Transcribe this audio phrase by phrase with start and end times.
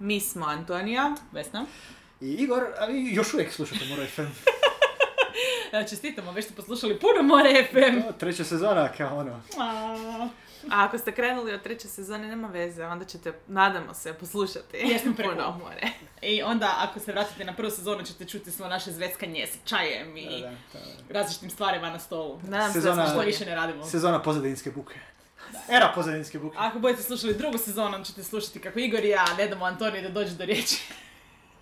[0.00, 1.14] Mi smo Antonija.
[1.32, 1.66] Vesna.
[2.20, 4.22] I Igor, a vi još uvijek slušate More FM.
[5.90, 8.08] Čestitamo, već ste poslušali puno More FM.
[8.08, 9.40] O, Treća sezona, kao ono.
[9.58, 9.96] A,
[10.70, 14.76] A ako ste krenuli od treće sezone, nema veze, onda ćete, nadamo se, poslušati.
[14.76, 15.88] Jesmo puno more.
[16.22, 20.16] I onda ako se vratite na prvu sezonu ćete čuti svo naše zveckanje sa čajem
[20.16, 21.14] i Da, da, da.
[21.14, 22.40] različitim stvarima na stolu.
[22.42, 23.84] Nadam se Sezona- da Što smo više ne radimo.
[23.84, 24.94] Sezona pozadinske buke.
[25.70, 26.56] Era pozadinske buke.
[26.58, 30.02] Ako budete slušali drugu sezonu, onda ćete slušati kako Igor i ja ne damo Antoniji
[30.02, 30.76] da dođe do riječi.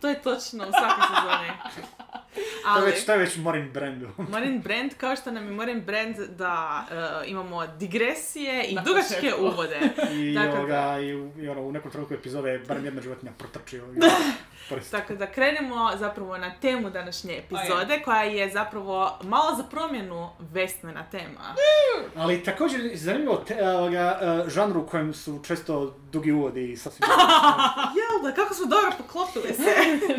[0.01, 1.49] To je točno u svakoj sezoni.
[2.35, 4.09] To je Ali, već, to je već Morin brandu.
[4.33, 6.85] Morin Brand, kao što nam je Morin Brand da
[7.23, 9.81] e, imamo digresije i Na dugačke uvode.
[10.13, 13.33] I, da- ovoga, i, u- i ono, u nekom trenutku epizode je barem jedna životinja
[13.39, 13.85] protrčio.
[14.69, 14.91] Prst.
[14.91, 21.05] Tako da krenemo zapravo na temu današnje epizode, koja je zapravo malo za promjenu Vesnina
[21.11, 21.55] tema.
[22.17, 27.09] Ali također zanimljivo te, ovoga, e, žanru u kojem su često dugi uvodi i sasvim...
[27.99, 29.75] Jel da, kako smo dobro poklopili se.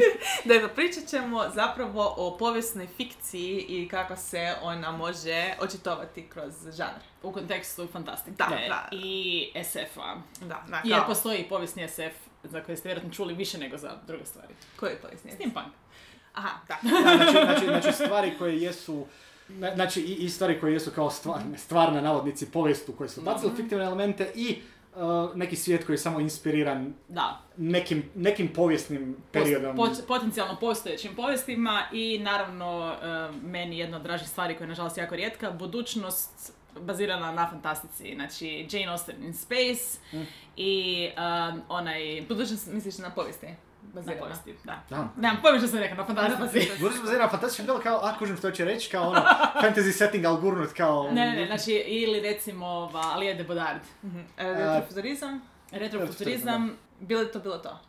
[0.54, 7.00] dakle, pričat ćemo zapravo o povijesnoj fikciji i kako se ona može očitovati kroz žanr.
[7.24, 8.88] U kontekstu fantastike Da, da.
[8.92, 10.16] i SF-a.
[10.42, 13.78] Da, da, Jer kao, postoji i povijesni SF za koje ste vjerojatno čuli više nego
[13.78, 14.54] za druge stvari.
[14.76, 15.32] koji je povijesni?
[15.32, 15.68] Steampunk.
[16.34, 16.78] Aha, da.
[16.84, 19.06] Da, znači, znači, znači stvari koje jesu
[19.50, 23.52] na- Znači i, i stvari koje jesu kao stvarne, stvarne navodnici povijestu koje su bacili
[23.56, 24.58] fiktivne elemente i
[24.96, 25.02] uh,
[25.36, 27.42] neki svijet koji je samo inspiriran Da.
[27.58, 29.78] nekim, nekim povijesnim periodom.
[29.78, 33.08] Pot- potencijalno postojećim povijestima i naravno e,
[33.44, 38.14] meni jedna od dražih stvari koja je nažalost jako rijetka, budućnost bazirana na fantastici.
[38.16, 40.22] Znači Jane Austen in Space Mm.
[40.58, 41.10] i
[41.54, 42.22] um, onaj...
[42.30, 43.48] Budućnost misliš na povijesti?
[43.48, 43.54] Na
[43.94, 44.20] Bazirana.
[44.22, 44.84] povijesti, da.
[44.90, 45.08] Da.
[45.18, 46.72] Nemam pojma što sam rekla, na fantastici.
[46.80, 49.22] Budući smo na fantastičan del kao, a kužim što će reći, kao ono,
[49.64, 51.12] fantasy setting, ali gurnut kao...
[51.12, 53.82] Ne, ne, ne, znači ili recimo ova, Alia de Bodard.
[54.04, 54.20] Mhm.
[54.38, 55.42] E, Retrofuturizam?
[55.72, 57.80] Retrofuturizam, Bilo je to, bilo to.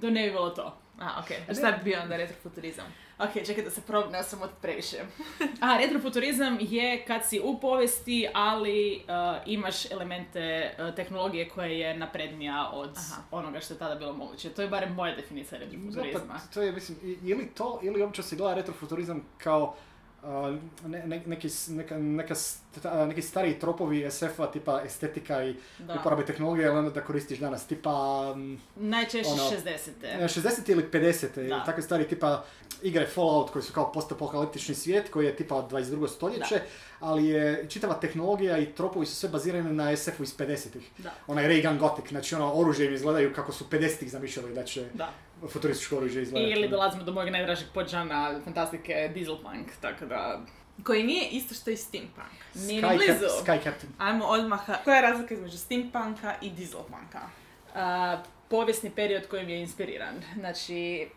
[0.00, 0.76] to ne bi bilo to.
[1.00, 1.36] A, okej.
[1.50, 2.84] A šta bi bio onda retrofuturizam?
[3.18, 4.96] Ok, čekaj da se probam, sam od previše.
[5.60, 11.96] A, retrofuturizam je kad si u povijesti, ali uh, imaš elemente uh, tehnologije koje je
[11.98, 13.22] naprednija od Aha.
[13.30, 14.50] onoga što je tada bilo moguće.
[14.50, 16.34] To je barem moja definicija Da, retrofuturizma.
[16.34, 19.74] pa, to je, mislim, ili to, ili uopće se gleda retrofuturizam kao
[20.84, 25.94] ne, ne- neki, neka, neka sta- neki stariji tropovi SF-a tipa estetika i Da.
[25.94, 27.90] uporabe tehnologije, ali onda da koristiš danas, tipa
[28.76, 29.90] Najčešće Ono, 60.
[30.28, 31.64] 60 ili 50 Da.
[31.64, 32.44] takve stvari tipa
[32.82, 36.08] igre Fallout koji su kao postapokaliptični svijet koji je tipa od 22.
[36.08, 36.60] stoljeće,
[37.00, 40.90] ali je čitava tehnologija i tropovi su sve bazirani na SF-u iz 50-ih.
[40.98, 41.12] Da.
[41.26, 44.88] Onaj Ray Gun Gothic, znači ono oružje im izgledaju kako su 50-ih zamišljali da će.
[45.48, 46.52] Futurističko oružje izgledati.
[46.52, 50.40] Ili dolazimo do mojeg najdražeg podžana fantastike Dieselpunk, tako da...
[50.84, 52.28] Koji nije isto što i steampunk.
[52.54, 53.26] Nije Sky, ni Cap- blizu.
[53.44, 53.92] Sky Captain.
[53.98, 57.20] Ajmo odmah, koja je razlika između steampunka i dieselpunka?
[57.74, 60.14] a, povijesni period kojim je inspiriran.
[60.38, 61.08] Znači,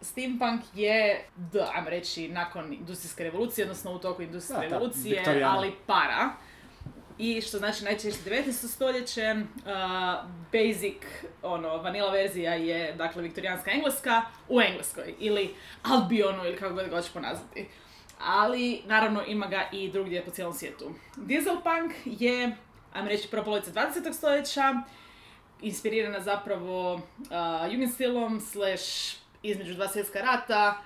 [0.00, 5.72] steampunk je, da, ajmo reći, nakon industrijske revolucije, odnosno u toku industrijske Da, revolucije, ali
[5.86, 6.30] para.
[7.18, 8.52] I što znači najčešće 19.
[8.52, 9.36] stoljeće,
[9.66, 11.02] a, basic,
[11.42, 16.96] ono, vanila verzija je, dakle, viktorijanska engleska u Engleskoj, ili Albionu, ili kako god ga
[16.96, 17.66] hoće ponazvati.
[18.20, 20.94] Ali, naravno, ima ga i drugdje po cijelom svijetu.
[21.16, 22.56] Dieselpunk je,
[22.92, 24.12] ajmo reći, prva polovica 20.
[24.12, 24.82] stoljeća,
[25.62, 27.00] inspirirana zapravo uh,
[27.72, 30.78] Jugendstilom, slash između dva svjetska rata,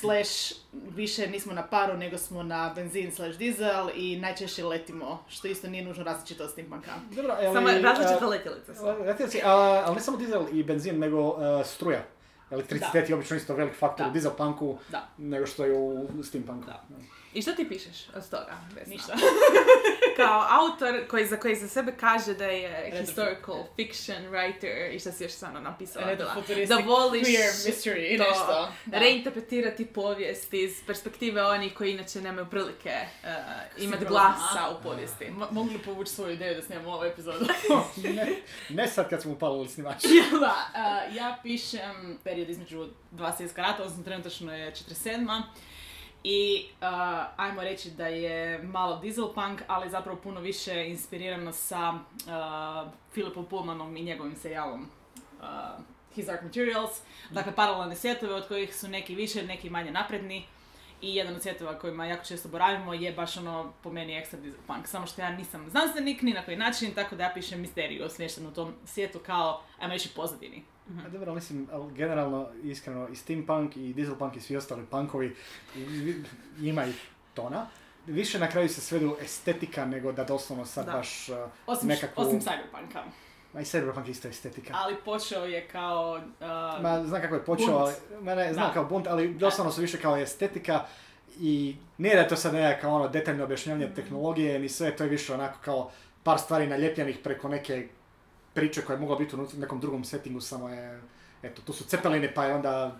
[0.00, 5.48] slash više nismo na paru nego smo na benzin slash dizel i najčešće letimo, što
[5.48, 6.90] isto nije nužno različito od steampunka.
[7.10, 7.54] Dobro, ali...
[7.54, 8.84] Samo je različita a, letjelica su.
[8.86, 12.02] letjelice, a, ali ne samo dizel i benzin, nego a, struja.
[12.50, 14.10] Elektricitet je obično isto velik faktor Da.
[14.10, 15.08] u dizelpunku Da.
[15.18, 16.66] nego što je u steampunku.
[16.66, 16.84] Da.
[17.36, 18.58] I što ti pišeš od toga?
[18.74, 18.92] Vesna?
[18.94, 19.12] Ništa.
[20.16, 24.98] Kao autor koji za koji za sebe kaže da je Retro- historical fiction writer i
[24.98, 26.14] što si još samo napisala
[26.68, 28.72] Da voliš queer mystery i to nešto.
[28.86, 28.98] Da.
[28.98, 32.90] reinterpretirati povijest iz perspektive onih koji inače nemaju prilike
[33.22, 33.28] uh,
[33.78, 34.08] imati Sigurno.
[34.08, 35.24] glasa u povijesti.
[35.24, 37.46] Mo- mogu li povući svoju ideju da snimamo ovu epizodu?
[38.16, 38.28] ne,
[38.68, 40.02] ne sad kad smo upalili snimač.
[40.40, 45.42] da, a, ja pišem period između dva svjetska rata, odnosno trenutačno je 47.
[46.28, 51.94] I a, ajmo reći da je malo dieselpunk, ali zapravo puno više inspirirano sa
[52.28, 54.86] a, Philipom Pullmanom i njegovim serijalom
[55.42, 55.76] a,
[56.14, 56.90] His Dark Materials.
[57.30, 60.44] Dakle, paralelne svjetove od kojih su neki više, neki manje napredni.
[61.02, 64.86] I jedan od svjetova kojima jako često boravimo je baš ono po meni ekstra dieselpunk.
[64.86, 68.48] Samo što ja nisam znanstvenik ni na koji način, tako da ja pišem misteriju smještenu
[68.48, 70.64] u tom svijetu kao, ajmo reći, pozadini.
[71.06, 75.36] A dobro, mislim, ali generalno, iskreno, i steampunk i dieselpunk i svi ostali punkovi
[76.60, 77.66] ima ih tona.
[78.06, 80.92] Više na kraju se svedu estetika nego da doslovno sad Da.
[80.92, 81.36] baš uh,
[81.66, 82.22] Osim, nekakvu...
[82.22, 83.02] osim cyberpunka.
[83.52, 84.74] Ma i Cyberpunk isto estetika.
[84.76, 86.20] Ali počeo je kao...
[86.40, 87.80] uh, Ma, znam kako je počeo, bunt.
[87.80, 88.72] ali, ma ne, znam Da.
[88.74, 90.84] kao bunt, ali doslovno su više kao estetika
[91.40, 95.10] i nije da je to sad nekako ono detaljno objašnjavanje tehnologije, ni sve, to je
[95.10, 95.90] više onako kao
[96.22, 97.88] par stvari naljepljenih preko neke
[98.56, 101.02] priče koja je mogla biti u nekom drugom settingu, samo je,
[101.42, 102.96] eto, tu su cepeline pa je onda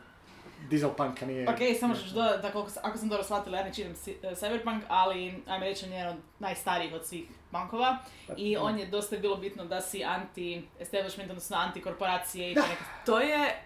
[0.69, 1.49] Dieselpunk a nije...
[1.51, 4.81] Ok, samo dodati da koliko, ako sam dobro shvatila, ja ne čitam si- e, Cyberpunk,
[4.89, 8.87] ali ajme reći on je jedan od najstarijih od svih bankova Pa, i on je
[8.87, 12.85] dosta bilo bitno da si anti-establishment, odnosno anti-korporacije i neke...
[13.07, 13.63] To je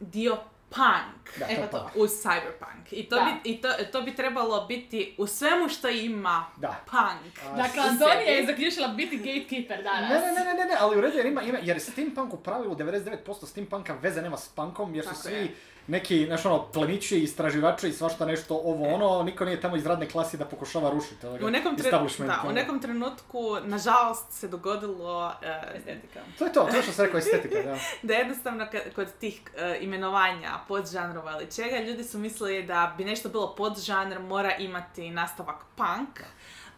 [0.00, 0.38] dio
[0.70, 1.38] punk.
[1.38, 1.78] Da, E, to je to.
[1.78, 1.96] punk.
[1.96, 2.84] uz Cyberpunk.
[2.90, 3.22] I to, Da.
[3.24, 6.80] bi, i to, to bi trebalo biti u svemu što ima Da.
[6.86, 7.38] punk.
[7.44, 10.10] A, Dakle, Antonija je zaključila biti gatekeeper danas.
[10.10, 12.38] Ne, ne, ne, ne, ne, ne, ali u redu jer ima, ima jer steampunk u
[12.38, 15.54] pravilu 99% steampunka veze nema s punkom jer su Tako svi je.
[15.90, 20.08] Neki, znaš ono, plemići, istraživači i svašta nešto ovo ono, niko nije tamo iz radne
[20.08, 22.54] klase da pokušava rušiti ovoga U nekom, tre- establishment, da, u ono.
[22.54, 26.20] nekom trenutku, nažalost, se dogodilo e, Estetika.
[26.38, 27.78] To je to, to je što sam rekao estetika, da.
[28.08, 33.28] da jednostavno kod tih e, imenovanja podžanrova ili čega, ljudi su mislili da bi nešto
[33.28, 36.20] bilo podžanr mora imati nastavak punk.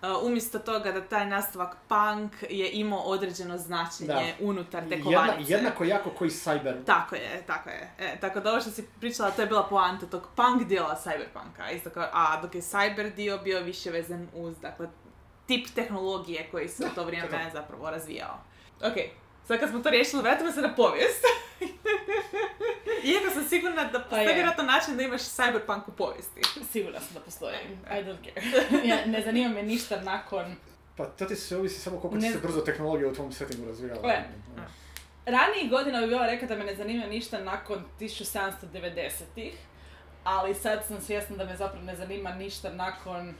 [0.02, 5.52] E, umjesto toga da taj nastavak punk je imao određeno značenje unutar te Jedna, kovanice.
[5.52, 6.84] jednako jako koji cyber.
[6.84, 7.90] Tako je, tako je.
[7.99, 11.76] E, tako da ovo što si pričala, to je bila poanta tog punk dijela cyberpunka.
[11.76, 14.88] Isto kao, a dok je cyber dio bio više vezan uz, dakle,
[15.46, 18.38] tip tehnologije koji se u to vrijeme je zapravo razvijao.
[18.81, 18.94] Ok,
[19.46, 21.25] sad kad smo to riješili, vratimo se na povijest.
[23.04, 24.34] Iako sam sigurna da postoji je.
[24.34, 26.40] vjerojatno način da imaš cyberpunk u povijesti.
[26.72, 27.56] Sigurna sam da postoji.
[27.90, 28.43] I don't care.
[28.88, 30.56] ja, ne zanima me ništa nakon...
[30.96, 33.66] Pa to ti se ovisi samo koliko Ne ti se brzo tehnologija u tvom settingu
[33.66, 34.02] razvijala.
[34.02, 34.25] Gle,
[35.26, 39.54] Ranijih godina bi bila rekla da me ne zanima ništa nakon 1790-ih,
[40.25, 43.34] ali sad sam svjesna da me zapravo ne zanima ništa nakon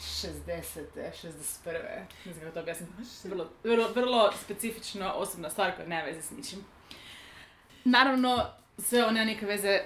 [0.00, 0.84] 1960.
[1.22, 2.04] 61.
[2.24, 2.92] Ne znam kako to objasniti.
[3.24, 6.64] Vrlo, vrlo, vrlo specifično osobna stvar koja nema veze s ničim.
[7.84, 8.46] Naravno,
[8.78, 9.80] sve ovo nema nikakve veze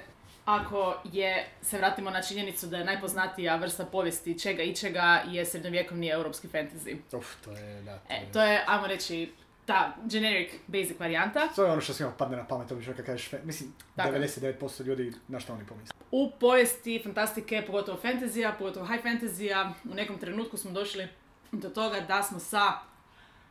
[0.45, 5.45] ako je, se vratimo na činjenicu da je najpoznatija vrsta povijesti čega i čega je
[5.45, 6.97] srednjovjekovni europski fantasy.
[7.13, 9.33] Uf, to je, da, to E, to je, ajmo reći,
[9.67, 11.49] ta generic basic varijanta.
[11.57, 14.29] To je ono što svima padne na pamet, obično kad kažeš, mislim, Tako je.
[14.29, 15.95] 99% ljudi na što oni pomisle.
[16.11, 21.09] U povijesti fantastike, pogotovo fantazija, pogotovo high fantazija, u nekom trenutku smo došli
[21.53, 22.73] do toga da smo sa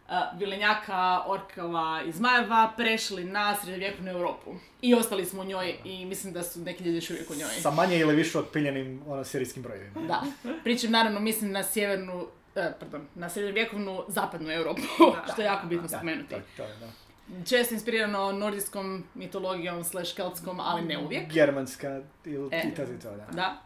[0.08, 4.56] uh, vilenjaka, orkova i zmajeva prešli na srednjovjekovnu Europu.
[4.82, 7.50] I ostali smo u njoj i mislim da su neki ljudi još uvijek u njoj.
[7.50, 10.02] Sa manje ili više otpiljenim ono, serijskim brojevima.
[10.02, 10.24] Da.
[10.64, 15.68] Pričam naravno mislim na sjevernu, eh, pardon, na srednjovjekovnu zapadnu Europu, Da, što je jako
[15.68, 16.30] bitno Da, spomenuti.
[16.30, 16.88] to, to je, da.
[17.46, 21.34] Često inspirirano nordijskom mitologijom slash keltskom, ali ne uvijek.
[21.34, 22.62] Germanska ili E.
[22.64, 23.26] i to da.
[23.26, 23.58] Da.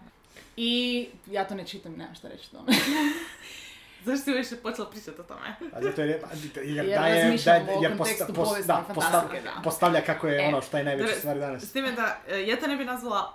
[0.57, 2.71] I ja to ne čitam, nemam šta reći o tome.
[4.05, 5.55] Zašto si više počela pričati o tome?
[5.73, 6.21] A zato jer, je-
[6.65, 9.61] jer, Jer razmišljamo daje, o jer posta- povijesne da, postav- da.
[9.63, 11.63] postavlja kako je E, ono što je najveća stvar danas.
[11.63, 13.33] S time da, e, ja to ne bi nazvala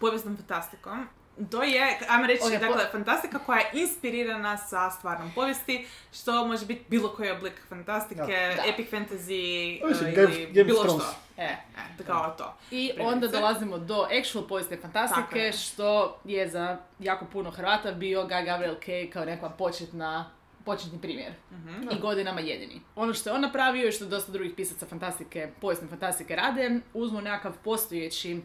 [0.00, 1.06] povijesnom fantastikom.
[1.50, 6.46] To je, ajmo reći, Ok, po- dakle, fantastika koja je inspirirana sa stvarnom povijesti, što
[6.46, 8.22] može biti bilo koji oblik fantastike,
[8.56, 8.62] Da.
[8.66, 9.32] epic fantasy
[9.76, 11.02] e, Game- ili Game of bilo Thrones.
[11.02, 11.14] što.
[11.36, 11.56] E.
[12.00, 12.54] E, kao to.
[12.66, 13.02] I Primjerice.
[13.04, 15.52] onda dolazimo do actual povijesne Tako fantastike, je.
[15.52, 20.30] što je za jako puno Hrvata bio Guy Gabriel Kay kao nekakva početna
[20.64, 21.32] početni primjer.
[21.52, 21.82] Mhm.
[21.90, 22.80] I godinama jedini.
[22.96, 27.20] Ono što je on napravio i što dosta drugih pisaca fantastike, povijesne fantastike rade, uzmu
[27.20, 28.40] nekakav postojeći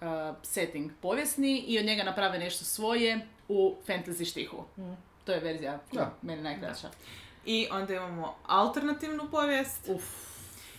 [0.00, 4.64] uh, setting povijesni i od njega naprave nešto svoje u fantasy štihu.
[5.24, 6.90] To je verzija koja meni najkraća.
[7.46, 10.02] I onda imamo alternativnu povijest, Uf,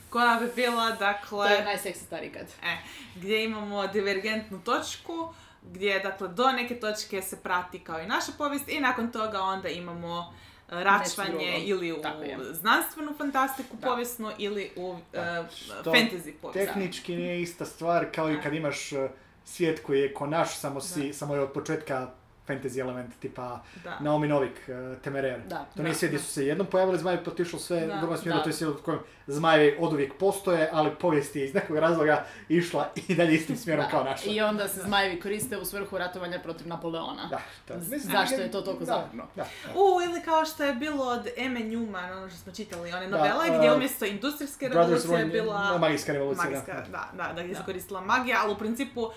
[0.09, 2.47] koja bi bila, to je dakle, najseksi stari kad.
[2.63, 2.77] e,
[3.15, 5.33] gdje imamo divergentnu točku,
[5.63, 9.69] gdje, dakle, do neke točke se prati kao i naša povijest i nakon toga onda
[9.69, 10.33] imamo
[10.71, 13.87] račvanje ili u Tako znanstvenu fantastiku Da.
[13.87, 15.19] povijesnu ili u Da.
[15.21, 16.73] e, Što fantasy povijest.
[16.73, 18.99] Tehnički nije ista stvar kao i kad imaš uh,
[19.45, 22.11] svijet koji je ko naš, samo, si, samo je od početka
[22.49, 23.97] fantasy element, tipa Da.
[23.99, 25.41] Naomi Novik, uh, Temerer.
[25.41, 25.65] Da.
[25.75, 27.95] To nije Da, svijet gdje su se jednom pojavili zmajevi, pa otišlo sve Da.
[27.95, 28.43] u drugom smjeru, Da.
[28.43, 32.25] to je svijet u kojem zmajevi od uvijek postoje, ali povijest je iz nekog razloga
[32.49, 33.91] išla i dalje istim smjerom Da.
[33.91, 34.29] kao naša.
[34.29, 37.27] I onda se zmajevi koriste u svrhu ratovanja protiv Napoleona.
[37.29, 39.09] Da, to, Z- zašto je to toliko da?
[39.13, 39.45] Da, da.
[39.71, 43.17] U, ili kao što je bilo od Emme Newman, ono što smo čitali, one Da,
[43.17, 46.49] novele, uh, gdje umjesto industrijske Brothers revolucije je bila magijska revolucija, da.
[46.49, 47.65] magijska, da, da, da, gdje se Da.
[47.65, 49.11] koristila magija, ali u principu uh,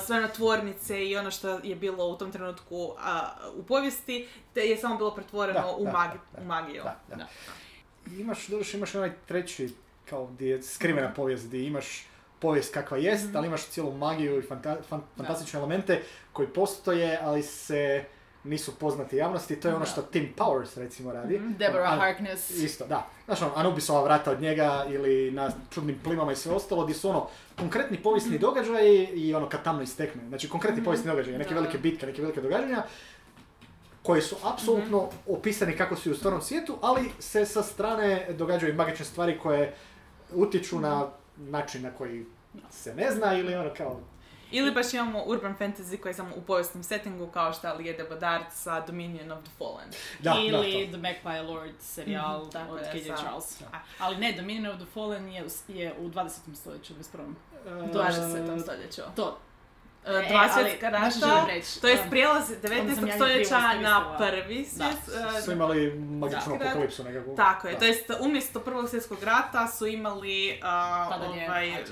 [0.00, 0.66] sve na tvornice
[1.00, 2.96] i ono što je bilo u tom trenutku uh,
[3.54, 6.82] u povijesti, te je samo bilo pretvoreno Da, u, da, magi- da, u magiju.
[6.82, 7.16] Da, da.
[7.16, 7.26] Da.
[8.12, 12.06] Imaš, doduše, imaš onaj treći, kao gdje je skrivena povijest, gdje imaš
[12.38, 13.36] povijest kakva jest, Mhm.
[13.36, 18.04] ali imaš cijelu magiju i fanta- fan- fantastične elemente koji postoje, ali se
[18.46, 19.90] nisu poznati javnosti, to je ono Da.
[19.90, 21.40] što Tim Powers recimo radi.
[21.58, 22.50] Deborah Ono, Harkness.
[22.50, 23.06] Isto, da.
[23.24, 27.08] Znaš ono, Anubisova vrata od njega ili na čudnim plimama i sve ostalo, gdje su
[27.10, 30.28] ono konkretni povijesni događaji i ono kad tamno istekne.
[30.28, 31.60] Znači konkretni povijesni događaji, neke Da.
[31.60, 32.82] velike bitke, neke velike događanja
[34.02, 38.72] koji su apsolutno opisani kako su i u stvarnom svijetu, ali se sa strane događaju
[38.72, 39.74] i magične stvari koje
[40.32, 42.24] utječu na način na koji
[42.70, 44.00] se ne zna ili ono kao...
[44.50, 48.04] Ili baš imamo urban fantasy koji je samo u povijesnom settingu kao što je Liede
[48.04, 49.88] Bodard sa Dominion of the Fallen.
[50.18, 50.92] Da, da, Ili to.
[50.92, 53.58] The Magpie Lord serijal tako od sa- Charles.
[53.60, 53.66] Da.
[53.98, 56.30] Ali ne, Dominion of the Fallen je, u- je u 20.
[56.54, 57.34] stoljeću, 21.
[57.66, 58.60] E, 20.
[58.60, 59.02] stoljeću.
[59.16, 59.38] To.
[60.06, 61.46] E, E, Dva ali, svjetska rata,
[61.80, 62.70] to je prijelaz sam 19.
[62.98, 64.84] ja nju stoljeća na prvi Da.
[64.84, 65.44] svijet.
[65.44, 66.64] su e, imali magičnu Da.
[66.64, 67.36] apokalipsu nekakvu.
[67.36, 67.78] Tako je, Da.
[67.78, 70.58] to jest umjesto prvog svjetskog rata su imali
[71.10, 71.84] Padanje ovaj, e, e,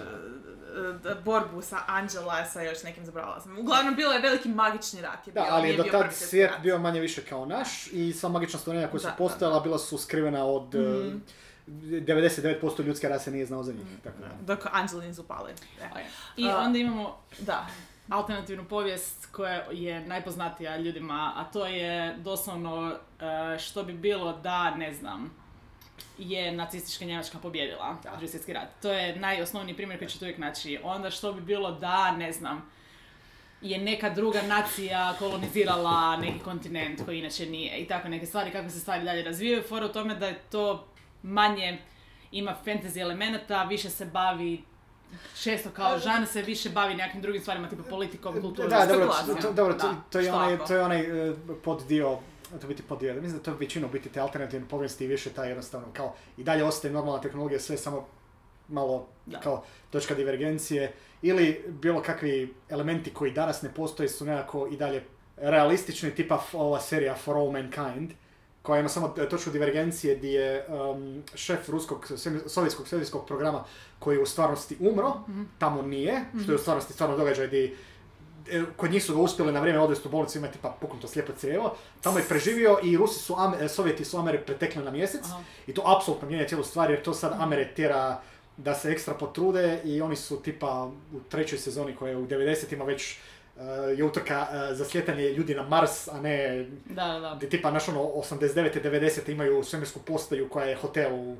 [1.16, 3.58] borbu sa Anđela sa još nekim zaboravila sam.
[3.58, 6.60] Uglavnom bilo je veliki magični rat je bio, Da, ali je do tad svijet rat.
[6.60, 9.78] bio manje više kao naš i sva magična stvorenja koja su Da, da, postojala bila
[9.78, 10.74] su skrivena od...
[10.74, 11.18] eh, Mhm.
[11.66, 13.82] 99% ljudske rase nije znao za njih.
[14.02, 14.28] Tako da.
[14.46, 15.52] Dok Anđeli nisu pali.
[15.80, 16.04] E.
[16.36, 17.66] I A- onda imamo Da.
[18.10, 22.92] alternativnu povijest koja je najpoznatija ljudima, a to je doslovno
[23.54, 25.30] e, što bi bilo da, ne znam,
[26.18, 27.96] je nacistička Njemačka pobjedila.
[28.12, 28.68] Drugi svjetski rat.
[28.82, 30.78] To je najosnovniji primjer koji ćete uvijek naći.
[30.82, 32.70] Onda što bi bilo da, ne znam,
[33.60, 38.70] je neka druga nacija kolonizirala neki kontinent koji inače nije i tako neke stvari, kako
[38.70, 39.62] se stvari dalje razvijaju.
[39.62, 40.86] Fora u tome da je to
[41.22, 41.78] manje
[42.32, 44.62] ima fantasy elemenata, više se bavi
[45.42, 49.52] često kao žan se više bavi nekim drugim stvarima, tipa politikom, kulturom, Da, dobro, to,
[49.52, 50.66] dobro, to, to je onaj, ako?
[50.66, 51.34] to je onaj eh,
[51.64, 52.18] poddio
[52.60, 55.86] to biti poddio, mislim da to većinom biti te alternativne povijesti i više taj jednostavno
[55.92, 58.06] kao i dalje ostaje normalna tehnologija, sve samo
[58.68, 59.40] malo Da.
[59.40, 60.92] kao točka divergencije
[61.22, 65.02] ili bilo kakvi elementi koji danas ne postoje su nekako i dalje
[65.36, 68.10] realistični, tipa ova serija For All Mankind,
[68.62, 72.06] koja ima samo točku divergencije gdje je um, šef ruskog
[72.46, 73.64] sovjetskog svemirskog programa
[73.98, 75.12] koji je u stvarnosti umro,
[75.58, 77.72] tamo nije, što je u stvarnosti stvarno događaj gdje e,
[78.76, 81.76] kod njih su ga uspjeli na vrijeme odvesti u bolnicu, ima tipa puknuto slijepo crijevo,
[82.00, 85.42] tamo je preživio i Rusi su, Am- e, Sovjeti su Amere pretekli na mjesec Aha.
[85.66, 88.20] i to apsolutno mijenja cijelu stvar jer to sad Amere tjera
[88.56, 90.84] da se ekstra potrude i oni su tipa
[91.14, 93.16] u trećoj sezoni koja je u 90-ima već e,
[93.96, 97.34] je utrka e, za sljetanje ljudi na Mars, a ne Da, da, da.
[97.36, 98.82] gdje tipa naš ono 89.
[98.82, 99.30] 90.
[99.30, 101.36] imaju svemirsku postaju koja je hotel u...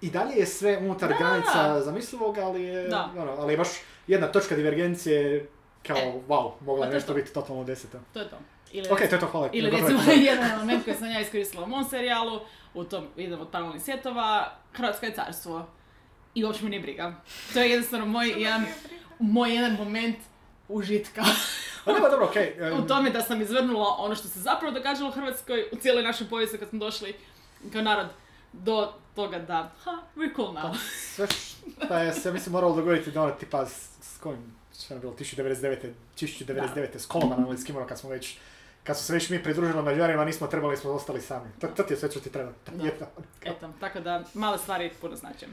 [0.00, 1.80] I dalje je sve unutar Da, granica da.
[1.80, 3.10] zamislivog, ali je, Da.
[3.18, 3.68] ono, ali je baš
[4.06, 5.46] jedna točka divergencije
[5.86, 7.14] kao, E, wow, mogla pa je to je nešto to.
[7.14, 7.98] biti totalno deseta.
[8.12, 8.36] To je to.
[8.72, 9.48] Ili, Ok, to je to, hvala.
[9.52, 12.40] ili recimo jedan element koji sam ja iskoristila u mom serijalu,
[12.74, 15.66] u tom idem od paralelnih svjetova, Hrvatsko je carstvo.
[16.34, 17.14] I uopće me nije briga.
[17.52, 18.66] To je jednostavno moj jedan,
[19.18, 20.16] moj jedan moment
[20.68, 21.22] užitka.
[21.84, 22.54] A nema, dobro, okej.
[22.60, 26.02] em, u tome da sam izvrnula ono što se zapravo događalo u Hrvatskoj u cijeloj
[26.02, 27.14] našoj povijesti kad smo došli
[27.72, 28.06] kao narod
[28.52, 30.74] do toga da, ha, we're cool now.
[31.14, 31.26] Sve
[31.84, 35.12] šta je se, mislim, moralo dogoditi da ono, tipa, s, s kojim, šta je bilo,
[35.12, 35.92] 1099.
[36.16, 37.56] 1099.
[37.56, 38.38] s kim ono, kad smo već,
[38.84, 41.50] kad su se već mi pridružili Mađarima, nismo trebali, smo ostali sami.
[41.60, 42.52] To, to ti je sve što ti treba.
[43.42, 45.46] Eto, tako da male stvari puno znače.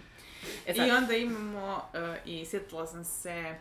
[0.65, 3.55] E sad, I onda imamo, e, i sjetila sam se e,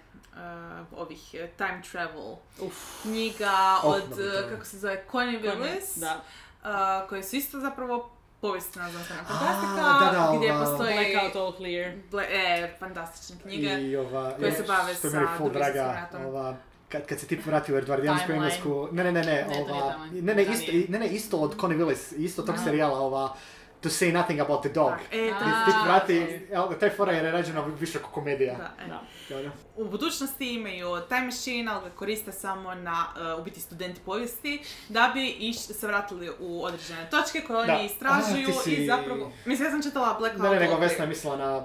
[0.97, 4.19] ovih e, time travel uf, knjiga Oh, od,
[4.51, 6.25] kako se zove, Connie Willis, da.
[6.65, 11.37] e, koje su isto zapravo povijesna znanstvena A, fantastika, da, da, gdje ova- postoji Blackout
[11.37, 11.93] All Clear.
[12.11, 13.69] ble, e, fantastične knjige.
[13.81, 16.27] I ova, koje se bave sa Drugim draga, ratom.
[16.27, 16.57] ova,
[16.89, 20.43] kad, kad se tip vrati u Edwardijansku englesku, ne, ne, ne, ne, ova, ne, ne,
[20.45, 23.35] isto, ne, ne, isto od Connie Willis, isto tog serijala, ova,
[23.87, 24.91] To say nothing about the dog.
[24.91, 25.35] Tak, e, Ti je-
[25.67, 26.51] ti vrati, ok.
[26.53, 28.55] evo, taj fora je rađena više kao komedija.
[28.55, 28.89] da, e.
[28.89, 29.51] Da.
[29.77, 34.53] U budućnosti imaju time machine, ali ga koriste samo na, uh, u biti studenti povijesti,
[34.89, 37.81] da bi iš, se vratili u određene točke koje oni Da.
[37.81, 39.33] istražuju si- i zapravo...
[39.45, 41.57] Mislim, ja sam čitala Black Ne, ne, nego Vesna je mislila na...
[41.57, 41.65] uh,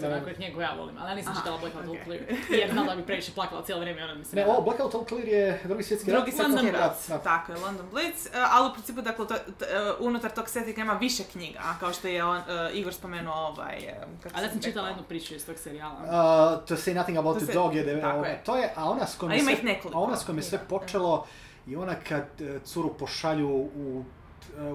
[0.00, 0.20] Da, da.
[0.20, 2.04] koju knjigu ja volim, ali ja nisam Aha, čitala Blackout All ok.
[2.04, 2.22] Clear.
[2.50, 5.04] Jer znam da bi previše plakala cijelo vrijeme, onda mi se Ne, ovo Blackout All
[5.04, 6.16] Clear je drugi svjetski rat.
[6.16, 7.18] Drugi svjetski London rat, Blitz, da.
[7.18, 9.36] tako je, London Blitz, e, ali u principu dakle, e,
[10.00, 12.42] unutar tog settinga ima više knjiga, kao što je on, e,
[12.72, 13.78] Igor spomenuo ovaj...
[14.22, 15.94] kako Ali ja sam čitala jednu priču iz tog serijala.
[15.94, 16.08] Uh,
[16.64, 18.42] to say nothing about To the dog je, da- ona- je.
[18.44, 20.24] to je, a ona s kojom A je ima sve- ih nekoliko a ona s
[20.24, 21.26] kojom je sve knjiga, počelo
[21.66, 24.04] i ona kad e, curu pošalju u,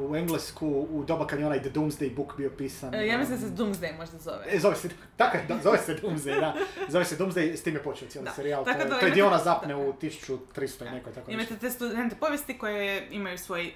[0.01, 2.93] u Englesku u doba kad je onaj The Doomsday book bio pisan.
[2.95, 4.45] Ja mislim da se Doomsday možda zove.
[4.47, 6.53] E, zove se, tako je, da, zove se Doomsday, da.
[6.89, 8.31] Zove se Doomsday, s tim je počeo cijeli Da.
[8.31, 8.65] serijal.
[8.65, 9.79] Tako to, je- da to je imate- gdje ona zapne da.
[9.79, 10.37] u 1300
[10.81, 11.55] i nekoj tako Imate nešto.
[11.57, 13.71] te studente povijesti koje imaju svoj e,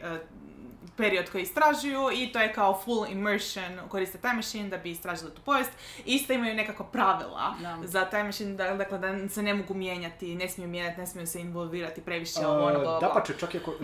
[0.98, 5.32] period koji istražuju i to je kao full immersion, koriste Time Machine da bi istražili
[5.32, 5.72] tu povijest.
[6.06, 7.78] Isto imaju nekakva pravila Da.
[7.84, 11.28] za Time Machine, da, dakle da se ne mogu mijenjati, ne smiju mijenjati, ne smiju
[11.28, 13.00] se involvirati previše ovo ono, bla, bla, bla.
[13.00, 13.76] Dapače, čak i ako, e,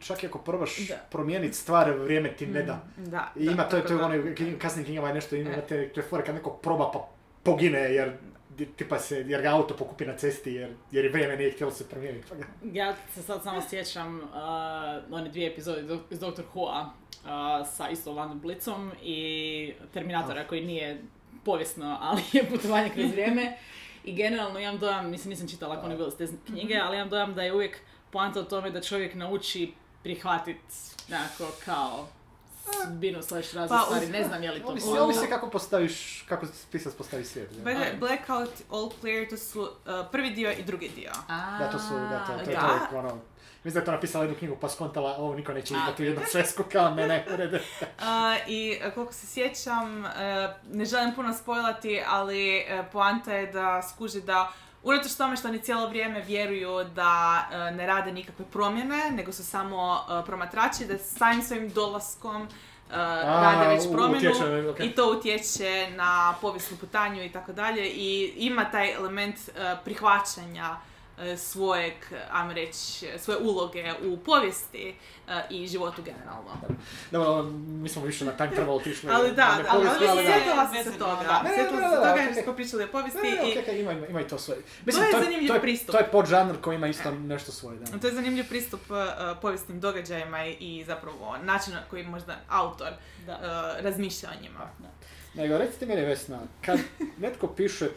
[0.00, 0.94] čak i ako probaš Da.
[1.10, 2.84] promijeniti stvar, vrijeme ti ne da.
[2.96, 4.04] Da, I da, ima, to je, to je da.
[4.06, 4.14] ono,
[4.58, 5.40] kasnim knjigama je nešto, E.
[5.40, 7.08] imate, to je fora kad neko proba pa
[7.42, 8.12] pogine jer
[8.76, 11.88] tipa se, jer ga auto pokupi na cesti jer, jer je vrijeme nije htjelo se
[11.88, 12.28] promijeniti.
[12.28, 12.34] pa
[12.72, 14.24] Ja se sad samo sjećam uh,
[15.10, 17.28] one dvije epizode do- iz Doctor Who-a uh,
[17.68, 21.02] sa isto Landon Blitzom i Terminatora koji nije
[21.44, 23.56] povijesno, ali je putovanje kroz vrijeme.
[24.04, 27.34] I generalno imam dojam, mislim nisam čitala ako ne bilo te knjige, ali imam dojam
[27.34, 27.78] da je uvijek
[28.10, 30.56] poanta u tome da čovjek nauči prihvatit
[31.08, 32.08] nekako kao
[32.64, 35.02] sudbinu slash razvoj Pa, stvari, ne znam je li to Ovisi, poanta.
[35.02, 37.50] ovisi kako postaviš, kako pisac postavi svijet.
[37.66, 37.96] Ajde.
[38.00, 39.68] Blackout, All Clear, to su uh,
[40.12, 41.10] prvi dio i drugi dio.
[41.28, 42.60] A, Da, to su, da, to, to, je da.
[42.60, 43.18] to uvijek ono,
[43.64, 46.06] mislim da je to napisala jednu knjigu pa skontala, ovo niko neće A, izdati u
[46.06, 47.56] jednu svesku kao ne, ne, redu.
[47.56, 47.62] Uh,
[48.46, 50.10] I uh, koliko se sjećam, uh,
[50.72, 54.52] ne želim puno spojlati, ali uh, poanta je da skuži da
[54.82, 59.44] Unatoč tome što oni cijelo vrijeme vjeruju da uh, ne rade nikakve promjene, nego su
[59.44, 62.48] samo uh, promatrači, da samim svojim dolaskom uh,
[63.24, 64.30] rade već promjenu
[64.70, 67.88] utječe, i to utječe na povijesnu putanju i tako dalje.
[67.88, 69.36] I ima taj element
[69.84, 70.76] prihvaćanja
[71.38, 71.94] svojeg,
[72.30, 74.94] ajmo reći, svoje uloge u povijesti
[75.26, 76.50] uh, i životu generalno.
[77.10, 79.10] Dobro, mi smo više na time travel otišli.
[79.10, 80.32] Ali da, na da, ali, povijest, ali, ali da.
[80.32, 81.22] sjetila sam se toga.
[81.22, 81.50] da.
[81.54, 83.80] Sjetila da, sam se da, toga jer smo pričali o povijesti Ne, ne, i okej,
[83.80, 84.60] ima, ima, ima i to svoje.
[84.86, 85.92] je to je, zanimljiv to je, pristup.
[85.92, 87.98] To je podžanr koji ima isto nešto svoje, da.
[87.98, 88.96] to je zanimljiv pristup uh,
[89.42, 92.90] povijesnim događajima i, zapravo način na koji možda autor
[93.26, 93.32] Da.
[93.32, 94.70] uh, razmišlja o njima.
[95.34, 96.78] Nego, recite meni Vesna, kad
[97.18, 97.88] netko piše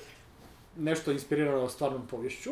[0.78, 2.52] nešto inspirirano stvarnom povješću,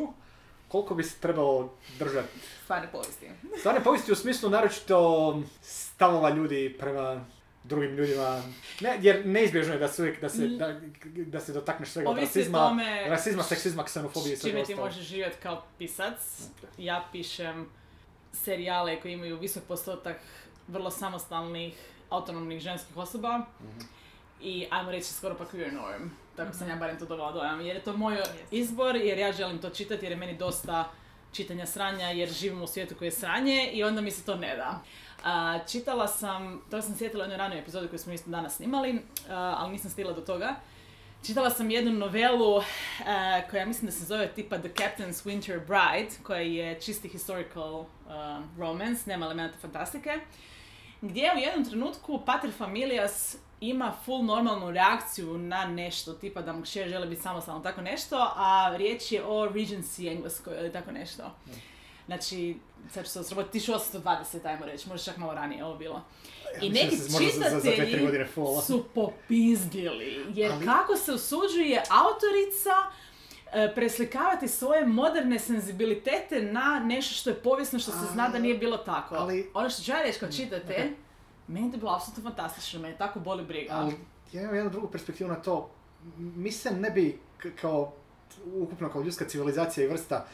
[0.74, 2.28] koliko bi se trebalo držati?
[2.64, 3.30] Stvarne povijesti.
[3.60, 7.24] stvarne povijesti u smislu naročito stavova ljudi prema
[7.64, 8.42] drugim ljudima,
[8.80, 12.18] ne, jer neizbježno je da se uvijek, da se, da, da se dotakneš svega od
[12.18, 16.42] rasizma, tome rasizma, seksizma, ksenofobije i svega čime ti možeš živjeti kao pisac.
[16.78, 17.66] Ja pišem
[18.32, 20.16] serijale koji imaju visok postotak
[20.68, 21.74] vrlo samostalnih,
[22.10, 23.46] autonomnih ženskih osoba
[24.40, 26.08] i ajmo reći skoro pa queer norm.
[26.36, 27.60] Tako sam ja barem to dovela dojam.
[27.60, 28.16] Jer je to moj
[28.50, 30.90] izbor, jer ja želim to čitati, jer je meni dosta
[31.32, 34.56] čitanja sranja, jer živim u svijetu koji je sranje i onda mi se to ne
[34.56, 34.80] da.
[35.24, 39.02] A, čitala sam, to sam sjetila u jednoj ranoj epizodi koju smo isto danas snimali,
[39.30, 40.54] a, ali nisam stigla do toga.
[41.26, 42.62] Čitala sam jednu novelu eh,
[43.50, 47.86] koja mislim da se zove tipa The Captain's Winter Bride, koja je čisti historical uh,
[48.58, 50.18] romance, nema elementa fantastike,
[51.00, 56.62] gdje u jednom trenutku pater familias ima full normalnu reakciju na nešto, tipa da mu
[56.62, 61.22] kćer želi biti samostalno, tako nešto, a riječ je o Regency engleskoj ili tako nešto.
[62.06, 62.56] Znači,
[62.90, 64.14] sad ću se osroboti 1820,
[64.46, 66.02] ajmo reći, možda čak malo ranije ovo bilo.
[66.60, 66.96] I neki
[67.70, 67.92] čitatelji
[68.62, 72.70] su popizdili, jer Ali- kako se usuđuje autorica
[73.52, 78.58] e, preslikavati svoje moderne senzibilitete na nešto što je povijesno, što se zna da nije
[78.58, 79.14] bilo tako.
[79.14, 80.90] ali- Ono što ću ja reći kao čitatelj,
[81.48, 83.72] meni je bilo apsolutno fantastično, meni tako boli briga.
[83.72, 83.94] Ali
[84.32, 85.70] ja imam jednu drugu perspektivu na to.
[86.16, 87.18] Mi se ne bi
[87.60, 87.92] kao
[88.54, 90.26] ukupno kao ljudska civilizacija i vrsta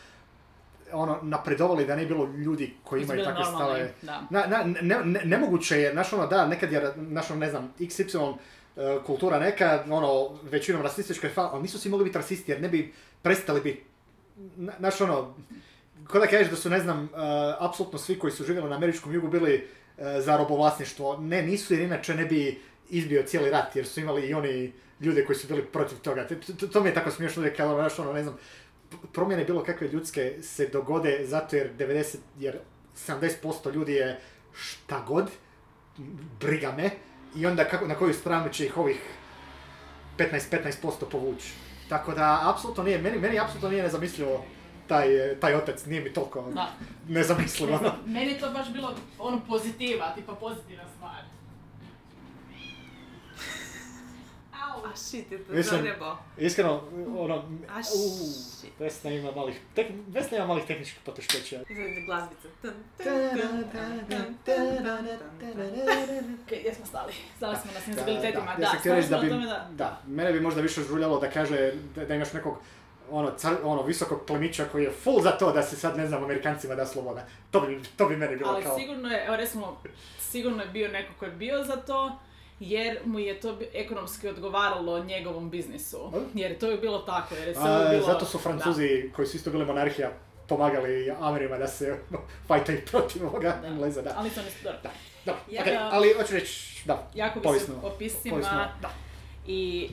[0.92, 3.92] ono, napredovali da nije bilo ljudi koji imaju takve stave.
[4.03, 4.23] da.
[4.31, 7.75] Na, na, ne, ne- nemoguće je, znaš ono, da, nekad je, znaš ono, ne znam,
[7.79, 8.35] XY
[8.77, 12.68] e, kultura neka, ono, većinom rasistička, je ali nisu svi mogli biti rasisti jer ne
[12.68, 12.92] bi
[13.23, 13.83] prestali biti,
[14.57, 15.35] na- znaš ono,
[16.09, 17.09] ko da kažeš da su, ne znam, e,
[17.61, 19.68] apsolutno svi koji su živjeli na američkom jugu bili
[20.00, 21.16] za robovlasništvo.
[21.16, 22.60] Ne, nisu jer inače ne bi
[22.90, 26.26] izbio cijeli rat jer su imali i oni ljude koji su bili protiv toga.
[26.60, 28.38] To, to, mi je tako smiješno uvijek znaš ono, ne znam,
[29.12, 32.58] promjene bilo kakve ljudske se dogode zato jer 90, jer
[33.06, 34.20] 70% ljudi je
[34.52, 35.30] šta god,
[36.40, 36.90] briga me,
[37.36, 39.00] i onda kako, na koju stranu će ih ovih
[40.18, 41.52] 15-15% povući.
[41.88, 44.44] Tako da, apsolutno nije, meni, meni apsolutno nije nezamislivo
[44.90, 45.09] taj,
[45.40, 46.68] taj otac, nije mi toliko Da.
[47.09, 47.74] nezamislivo.
[47.76, 47.92] ono.
[48.14, 51.22] Meni je to baš bilo ono pozitiva, tipa pozitivna stvar.
[54.62, 54.90] Au.
[54.92, 55.92] A shit, je to Mislim-.
[56.38, 56.83] Iskreno,
[57.18, 57.35] ono,
[57.76, 58.70] A shit.
[58.79, 61.61] Vesna ima malih, tek, Vesna ima malih tehničkih poteškoća.
[61.68, 62.48] Izgleda glazbica.
[62.62, 64.64] Tum, tum, tum, tum, tum,
[65.40, 65.61] tum.
[66.42, 67.12] Ok, gdje smo stali?
[67.37, 69.68] Stali smo na Da, senzibilitetima, da, stali reći smo da o bi, tome da...
[69.70, 72.59] da, mene bi možda više žuljalo da kaže da, da imaš nekog
[73.11, 76.25] ono, car, ono, visokog plemića koji je full za to da se sad, ne znam,
[76.25, 77.27] Amerikancima da sloboda.
[77.51, 78.79] To bi, to bi meni bilo Ali kao...
[78.79, 79.83] sigurno je, evo recimo,
[80.18, 82.18] sigurno je bio neko ko je bio za to,
[82.61, 86.12] jer mu je to ekonomski odgovaralo njegovom biznisu.
[86.35, 88.07] Jer to je bilo tako, jer je A, bilo...
[88.07, 90.11] zato su Francuzi, koji su isto bili monarhija,
[90.49, 91.99] pomagali Amerima da se
[92.49, 93.68] fajtaju protiv ovoga Da.
[93.68, 94.14] Engleza, da.
[94.16, 94.79] Ali to nisu, dobro.
[94.83, 94.90] Da,
[95.25, 97.75] da, okej, ali hoću reći, da, Jako bi povijesno.
[97.81, 98.90] se o piscima povijesno, da.
[99.46, 99.90] i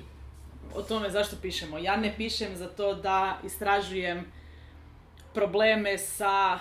[0.75, 1.77] o tome zašto pišemo.
[1.77, 4.31] Ja ne pišem zato da istražujem
[5.33, 6.59] probleme sa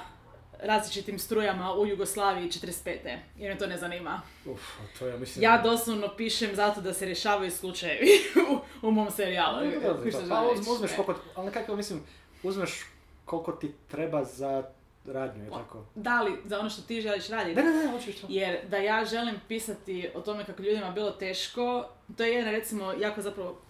[0.63, 3.19] različitim strujama u Jugoslaviji 45.
[3.39, 4.21] jer me to ne zanima.
[4.47, 4.61] Uf,
[4.99, 5.43] to je, mislim...
[5.43, 8.11] Ja doslovno pišem zato da se rješavaju slučajevi
[8.83, 9.59] u, u mom serijalu.
[9.59, 10.71] Da, da, da, Pa reći?
[10.71, 12.03] uzmeš koliko, ali nekako mislim,
[12.43, 12.85] uzmeš
[13.25, 14.65] koliko ti treba za
[15.07, 15.85] radnju, je tako?
[15.95, 17.55] Da li za ono što ti želiš raditi?
[17.55, 18.27] Da, da, da, hoću to.
[18.29, 22.93] Jer da ja želim pisati o tome kako ljudima bilo teško, to je jedna recimo
[22.93, 23.61] jako zapravo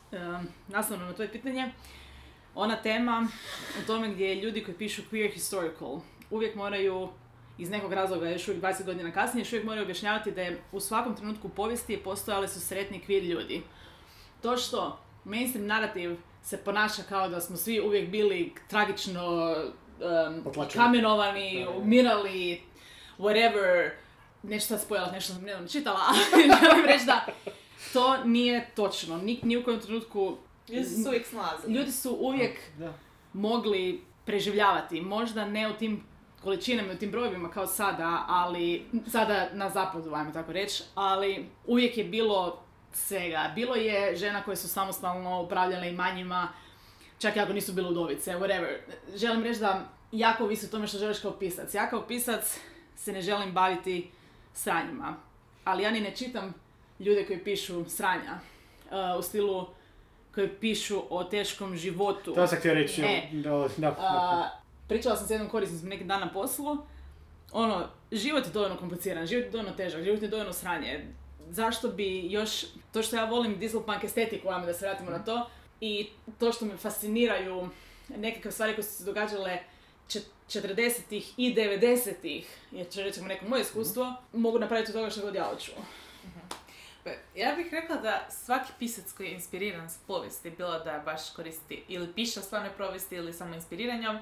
[0.68, 1.72] nastavno na tvoje pitanje,
[2.54, 3.28] ona tema
[3.82, 7.08] o tome gdje ljudi koji pišu queer historical uvijek moraju
[7.58, 10.80] iz nekog razloga, još uvijek 20 godina kasnije, još uvijek moraju objašnjavati da je u
[10.80, 13.62] svakom trenutku povijesti postojali su sretni queer ljudi.
[14.42, 19.54] To što mainstream narativ se ponaša kao da smo svi uvijek bili tragično
[20.44, 21.76] um, kamenovani, Da, da.
[21.78, 22.62] umirali,
[23.18, 23.90] whatever,
[24.42, 27.26] nešto sad spojila, nešto sam nedavno čitala, ali želim reći da
[27.92, 29.16] to nije točno.
[29.16, 30.36] Ni, ni u kojem trenutku
[30.68, 31.74] Ljudi su uvijek snalazili.
[31.74, 32.92] ljudi su uvijek Da.
[33.32, 35.00] mogli preživljavati.
[35.00, 36.04] Možda ne u tim
[36.42, 41.46] količinama i u tim brojevima kao sada, ali sada na zapadu, ajmo tako reći, ali
[41.66, 43.52] uvijek je bilo svega.
[43.54, 46.48] Bilo je žena koje su samostalno upravljale imanjima,
[47.18, 48.76] čak i ako nisu bile udovice, whatever.
[49.14, 51.74] Želim reći da jako ovisi o tome što želiš kao pisac.
[51.74, 52.58] Ja kao pisac
[52.96, 54.10] se ne želim baviti
[54.54, 55.16] sranjima,
[55.64, 56.54] ali ja ni ne čitam
[56.98, 58.38] ljude koji pišu sranja.
[58.86, 59.66] Uh, u stilu
[60.34, 62.34] koji pišu o teškom životu.
[62.34, 63.28] To sam htio reći, E.
[63.32, 63.94] da, da, da.
[63.98, 64.50] A,
[64.88, 66.78] pričala sam s jednom korisnicom neki dan na poslu.
[67.52, 71.06] Ono, život je dovoljno kompliciran, život je dovoljno težak, život je dovoljno sranje.
[71.48, 72.50] Zašto bi još,
[72.92, 75.48] to što ja volim dieselpunk estetiku, ajmo da se vratimo na to,
[75.80, 76.06] i
[76.38, 77.68] to što me fasciniraju
[78.08, 79.58] nekakve stvari koje su se događale
[80.08, 85.20] čet- 40-ih i 90-ih, jer ću recimo neko moje iskustvo, mogu napraviti od toga što
[85.20, 85.70] god ja hoću.
[87.06, 91.30] Pa, Ja bih rekla da svaki pisac koji je inspiriran s povijesti, bilo da baš
[91.30, 94.18] koristi ili piše o stvarnoj povijesti ili samo inspiriranjom,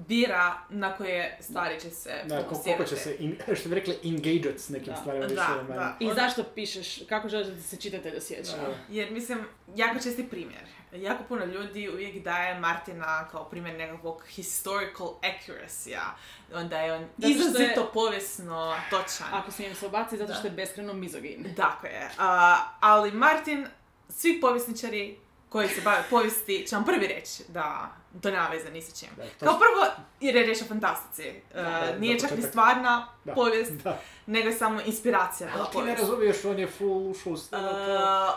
[0.00, 4.58] bira na koje stvari će se Da, koliko će se, in, što bi rekli, engage
[4.58, 4.96] s nekim Da.
[4.96, 5.26] stvarima.
[5.26, 5.96] Da, da.
[6.00, 8.56] I zašto pišeš, kako želiš da se čitatelj osjeća?
[8.56, 8.74] Da.
[8.88, 10.62] Jer mislim, jako česti primjer.
[10.92, 16.16] Jako puno ljudi uvijek daje Martina kao primjer nekakvog historical accuracy-a.
[16.54, 19.26] Onda je on što je- izrazito povijesno točan.
[19.32, 20.34] Ako smijem se obaciti, zato Da.
[20.34, 21.54] što je beskreno mizogin.
[21.56, 22.10] Tako je.
[22.18, 23.66] A, ali Martin,
[24.08, 25.18] svi povjesničari
[25.50, 27.88] koji se bave povijesti će vam prvi reći da
[28.22, 29.08] to nema veze ni sa čim.
[29.16, 29.86] Da, Kao prvo,
[30.20, 31.22] jer je riječ o fantastici.
[31.22, 33.34] E, da, nije za čak ni stvarna Da.
[33.34, 33.98] povijest, Da.
[34.26, 36.00] nego je samo inspiracija za Ali ti ne povijest.
[36.00, 37.56] razumiješ, on je full ušao u s- E,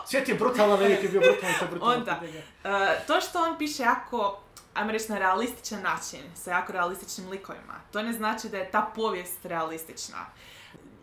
[0.06, 1.94] Svijet je brutalan, velik je bio brutalan, to je brutalno.
[1.94, 2.20] Onda,
[2.64, 4.40] e, to što on piše jako,
[4.74, 8.90] ajmo reći na realističan način, sa jako realističnim likovima, to ne znači da je ta
[8.96, 10.26] povijest realistična.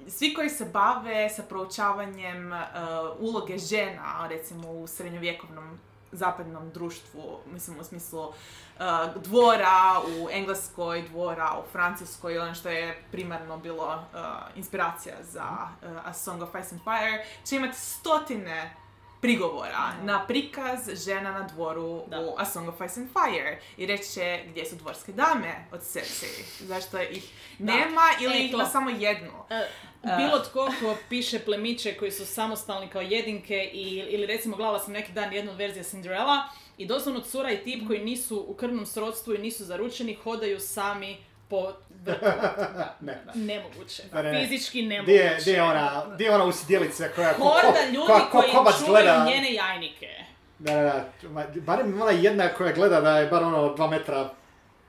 [0.10, 2.60] Svi koji se bave sa proučavanjem e,
[3.20, 5.80] uloge žena, recimo u srednjovjekovnom
[6.12, 8.84] zapadnom društvu, mislim u smislu e,
[9.16, 14.18] dvora u Engleskoj, dvora u Francuskoj, ono što je primarno bilo e,
[14.56, 15.48] inspiracija za
[15.84, 18.76] e, A Song of Ice and Fire, će imati stotine
[19.22, 22.20] prigovora na prikaz žena na dvoru Da.
[22.20, 25.82] u A Song of Ice and Fire i reći će gdje su dvorske dame od
[25.84, 27.24] Cersei, zašto ih
[27.60, 27.74] Da.
[27.74, 29.32] nema ili E, ih ima samo jednu.
[29.50, 29.68] E,
[30.18, 34.94] bilo tko ko piše plemiće koji su samostalni kao jedinke i, ili recimo gledala sam
[34.94, 36.44] neki dan jednu verziju Cinderella
[36.78, 41.18] i doslovno cura i tip koji nisu u krvnom srodstvu i nisu zaručeni hodaju sami
[41.50, 41.74] po
[43.00, 43.18] Ne.
[43.36, 44.04] Nemoguće.
[44.14, 44.48] Ne, ne.
[44.48, 45.14] Fizički nemoguće.
[45.18, 48.40] je, di je ona, di je ona usidjelica koja ko, ko, Horda ljudi koja ko
[48.40, 49.26] koji kobac čuvaju gleda.
[49.26, 50.08] njene jajnike.
[50.60, 51.62] Da, da, da.
[51.62, 54.30] Barem ona jedna koja gleda da je bar ono dva metra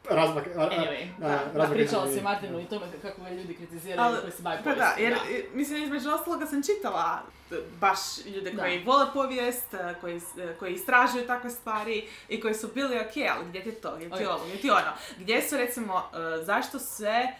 [0.06, 0.44] razmak.
[0.46, 4.20] Anyway, a, da, da, razmak pričala si Martinu i tome kako ga ljudi kritiziraju Ali-
[4.20, 5.20] koji se bave Pa da, jer da.
[5.54, 7.18] mislim između ostaloga sam čitala
[7.50, 8.62] e, baš ljude Da.
[8.62, 13.06] koji vole povijest, e, koji, e, koji istražuju takve stvari i koji su bili ok,
[13.30, 14.92] ali gdje ti je to, gdje ti ovo, gdje ti ono.
[15.18, 16.02] Gdje su recimo,
[16.42, 17.34] zašto sve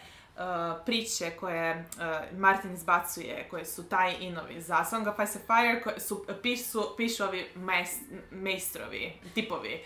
[0.85, 1.85] priče koje
[2.31, 6.95] Martin izbacuje, koje su taj inovi za Song of Ice and Fire, koje su, pišu,
[6.97, 9.83] pišu ovi majs- majstrovi, tipovi.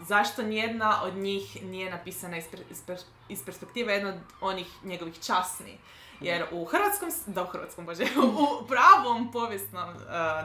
[0.00, 4.66] Zašto nijedna od njih nije napisana iz, per- iz per- iz perspektive jednog od onih
[4.84, 5.78] njegovih časni?
[6.20, 8.04] Jer u hrvatskom, da u hrvatskom bože,
[8.62, 9.94] u pravom povijesnom e,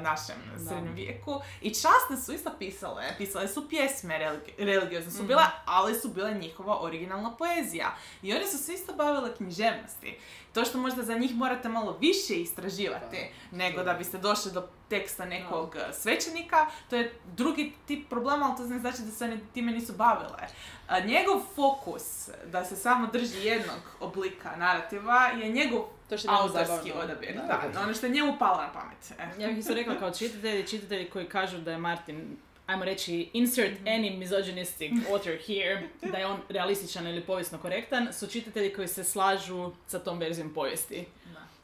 [0.01, 0.65] našem Da.
[0.65, 5.27] srednjem vijeku i časne su isto pisale, pisale su pjesme, religi- religiozne su Mhm.
[5.27, 7.91] bile, ali su bile njihova originalna poezija.
[8.21, 10.17] I oni su se isto bavile književnosti.
[10.53, 13.17] To što možda za njih morate malo više istraživati
[13.51, 18.57] nego da biste došli do teksta nekog uh, svećenika, to je drugi tip problema, ali
[18.57, 20.47] to ne znači da se one time nisu bavile.
[20.87, 26.91] A njegov fokus da se samo drži jednog oblika narativa je njegov To što autorski
[27.03, 27.35] odabir.
[27.35, 27.61] Da.
[27.73, 28.97] Da, ono što je njemu palo na pamet.
[29.19, 29.41] E.
[29.41, 33.79] Ja bih isto rekla kao čitatelji, čitatelji koji kažu da je Martin ajmo reći, insert
[33.85, 39.03] any misogynistic author here, da je on realističan ili povijesno korektan, su čitatelji koji se
[39.03, 41.05] slažu sa tom verzijom povijesti.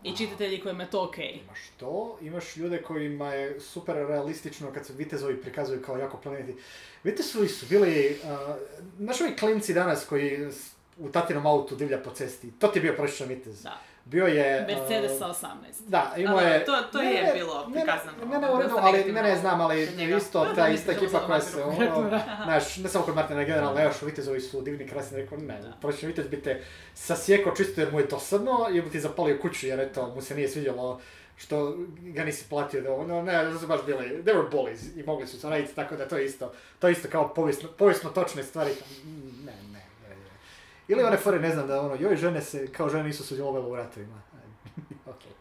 [0.04, 1.40] I čitatelji kojima je to okej.
[1.46, 6.56] Imaš to, imaš ljude kojima je super realistično kad se vitezovi prikazuju kao jako planeti.
[7.04, 8.56] Vitezovi su bili, uh,
[9.00, 10.50] znaš ovi klinci danas koji
[10.98, 13.64] u tatinom autu divlja po cesti, to ti je bio prosječan vitez.
[13.64, 13.82] Da.
[14.06, 14.66] Bio je...
[14.68, 15.48] Mercedes sa 18.
[15.88, 16.66] Da, imao Da, da, je...
[16.66, 18.26] to- to ne, je ne, bilo ne, ne, prikazano.
[18.26, 19.84] Ne, ne, u redu, Dosta ali ne, ne, znam, ali
[20.18, 22.10] isto ta ista ekipa koja se, ono,
[22.46, 26.28] znaš, ne samo kod Martina, generalno, još vitezovi su divni, krasni, rekao, ne, prosječan vitez
[26.28, 26.62] bi te
[26.94, 30.36] sasjekao čisto jer mu je dosadno, ili bi ti zapalio kuću jer eto, mu se
[30.36, 31.02] nije svidjelo
[31.38, 35.04] što ga nisi platio da ono, ne, da su baš bili, they were bullies i
[35.04, 38.10] mogli su se raditi, tako da to je isto, to je isto kao povijesno, povijesno
[38.10, 38.72] točne stvari,
[39.46, 39.54] ne.
[40.88, 43.76] Ili one fore, ne znam, da ono, joj, žene se, kao žene nisu sudjelovale u
[43.76, 44.22] ratovima.
[45.06, 45.32] Okej.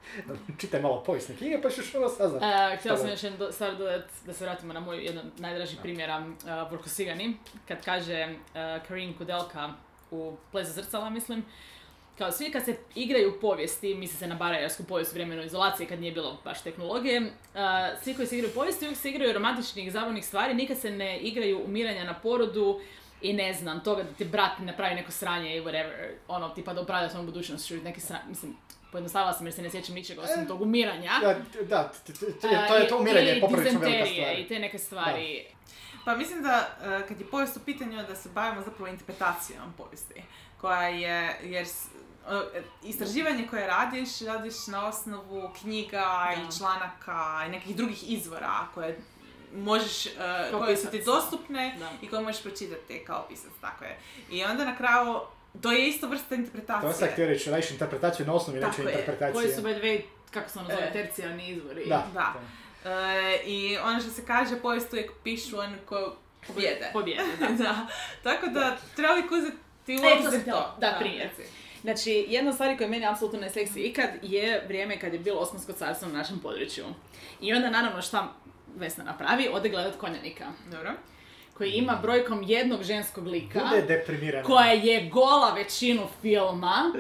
[0.59, 2.43] Čitaj malo povijesne knjige pa ćeš ono saznat.
[2.43, 5.41] Uh, htjela sam još jednu do- stvar dodat, da se vratimo na moj jedan od
[5.41, 7.37] najdražih primjera uh, Vorko Sigani,
[7.69, 9.71] kad kaže uh, Karin Kudelka
[10.11, 11.45] u Pleza zrcala, mislim,
[12.19, 16.01] kao svi kad se igraju povijesti, misli se na barajarsku povijest u vremenu izolacije kad
[16.01, 17.29] nije bilo baš tehnologije, uh,
[18.03, 21.65] svi koji se igraju povijesti uvijek se igraju romantičnih zabavnih stvari, nikad se ne igraju
[21.65, 22.81] umiranja na porodu
[23.23, 26.81] i ne znam, toga da ti brat napravi neko sranje i whatever, ono, tipa da
[26.81, 28.57] upravlja svojom budućnošću, neki sranje, mislim,
[28.93, 31.11] pojednostavila sam jer se ne sjećam ničega osim tog umiranja.
[31.21, 31.93] Da, da,
[32.69, 34.39] to je to umiranje Ili poprilično velika stvar.
[34.39, 35.45] i te neke stvari.
[36.05, 40.23] Pa mislim da e, kad je povijest u pitanju da se bavimo zapravo interpretacijom povijesti
[40.61, 46.43] koja je, jer e, istraživanje koje radiš, radiš na osnovu knjiga Da.
[46.43, 48.99] i članaka i nekih drugih izvora koje
[49.55, 50.05] možeš,
[50.51, 51.91] Kao koje su ti dostupne Da.
[52.03, 53.99] i koje možeš pročitati kao pisac, tako je.
[54.31, 55.21] I onda na kraju,
[55.62, 56.93] to je isto vrsta interpretacije.
[56.93, 58.91] To sam htio reći, radiš interpretaciju na osnovi nečije je.
[58.91, 59.33] interpretacije.
[59.33, 60.93] Koji su way, kako se ono zove, E.
[60.93, 61.85] tercijarni izvori.
[61.88, 62.07] Da.
[62.15, 62.35] Da.
[62.91, 66.05] E, I ono što se kaže, povijest uvijek pišu oni koji
[66.47, 66.91] pobjede.
[66.93, 67.47] Pobjede, da.
[67.65, 67.87] da.
[68.23, 69.57] Tako da treba uvijek uzeti
[69.88, 70.77] u E, to obzir to.
[70.81, 71.29] da, primjer.
[71.83, 75.41] Znači, jedna od stvari koja meni apsolutno ne seksi ikad je vrijeme kad je bilo
[75.41, 76.85] Osmansko carstvo na našem području.
[77.41, 78.33] I onda naravno šta
[78.77, 80.45] Vesna napravi, ode gledat konjanika.
[80.71, 80.93] Dobro.
[81.55, 83.61] Koji ima brojkom jednog ženskog lika.
[83.71, 84.47] Bude deprimirano.
[84.47, 86.93] koja je gola većinu filma.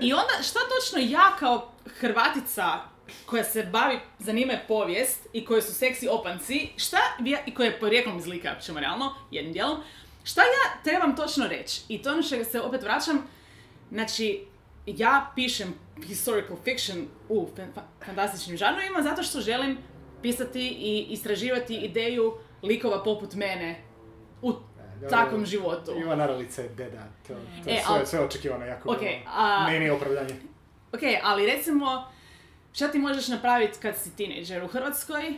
[0.00, 2.80] I onda, šta točno ja kao Hrvatica
[3.26, 7.66] koja se bavi, zanima je povijest i koji su seksi opanci, šta ja, i koja
[7.66, 9.80] je porijeklom iz lika, ćemo realno, jednim dijelom,
[10.24, 11.80] šta ja trebam točno reći?
[11.88, 13.26] I to ono što se opet vraćam,
[13.90, 14.44] znači,
[14.86, 15.74] ja pišem
[16.06, 19.78] historical fiction u fan- fa- fantastičnim žanrovima zato što želim
[20.24, 23.76] pisati i istraživati ideju likova poput mene
[24.42, 25.08] u dobro.
[25.10, 25.92] takvom životu.
[25.96, 27.02] Iva Naralica je deda.
[27.28, 27.34] To,
[27.64, 28.90] to E, sve, al- sve očekivano jako.
[28.90, 29.12] Ok, bilo.
[29.28, 30.34] a- Ne, nije opravdanje.
[30.92, 32.04] Ok, ali recimo,
[32.72, 35.34] šta ti možeš napraviti kad si tinejdžer u Hrvatskoj?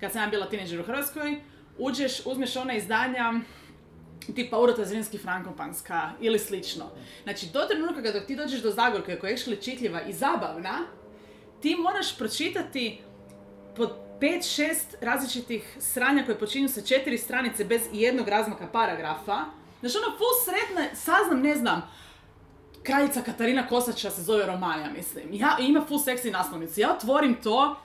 [0.00, 1.36] Kad sam ja bila tinejdžer u Hrvatskoj,
[1.78, 3.32] uđeš, uzmeš ona izdanja
[4.28, 6.84] tipa Urota Zrinski Frankopanska ili slično.
[7.22, 10.78] Znači, do trenutka kada ti dođeš do Zagorke koja je actually čitljiva i zabavna,
[11.60, 13.00] ti moraš pročitati
[13.78, 13.88] po
[14.20, 14.64] 5-6
[15.00, 19.44] različitih sranja koje počinju sa četiri stranice bez jednog razmaka paragrafa.
[19.80, 21.90] Znači, ono, full sretna, saznam, ne znam,
[22.82, 25.24] kraljica Katarina Kosača se zove Romaja, mislim.
[25.32, 26.80] Ja, i ima full seksi naslovnicu.
[26.80, 27.76] Ja otvorim to,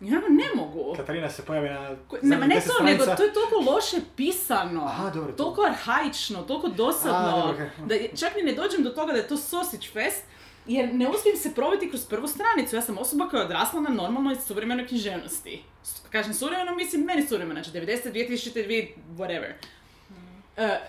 [0.00, 0.94] ja ne mogu.
[0.96, 4.84] Katarina se pojavi na Ne, ma ne to, nego to je toliko loše pisano.
[4.84, 7.18] Aha, dobro, to- Toliko arhaično, toliko dosadno.
[7.18, 8.00] A, dobro, okej.
[8.08, 10.24] Da čak ni ne dođem do toga da je to sausage fest,
[10.66, 12.76] jer ne uspijem se probiti kroz prvu stranicu.
[12.76, 15.62] Ja sam osoba koja je odrasla na normalnoj suvremenoj književnosti.
[16.10, 19.52] Kažem suvremeno, mislim meni suvremeno, znači 90, 2000, 2000, whatever.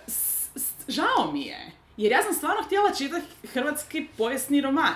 [0.07, 4.93] S- s- žao mi je, jer ja sam stvarno htjela čitati hrvatski povijesni roman.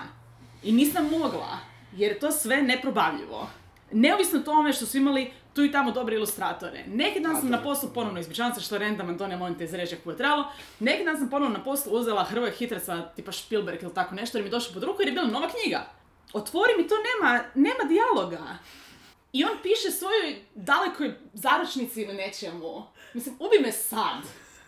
[0.64, 1.58] I nisam mogla,
[1.94, 3.50] jer je to sve neprobavljivo.
[3.92, 6.84] Neovisno tome što su imali tu i tamo dobre ilustratore.
[6.88, 10.12] Neki dan sam na poslu ponovno ispričavam se što rentam Antonija molim te izreći kako
[10.12, 10.46] je trebalo.
[10.80, 14.44] Neki dan sam ponovno na poslu uzela Hrvoje Hitraca tipa Spielberg ili tako nešto jer
[14.44, 15.86] mi je došlo pod ruku jer je bila nova knjiga.
[16.34, 18.58] Otvorim i to nema, nema dijaloga.
[19.34, 22.84] I on piše svojoj dalekoj zaručnici ili nečemu.
[23.14, 24.24] Mislim, ubi me sad.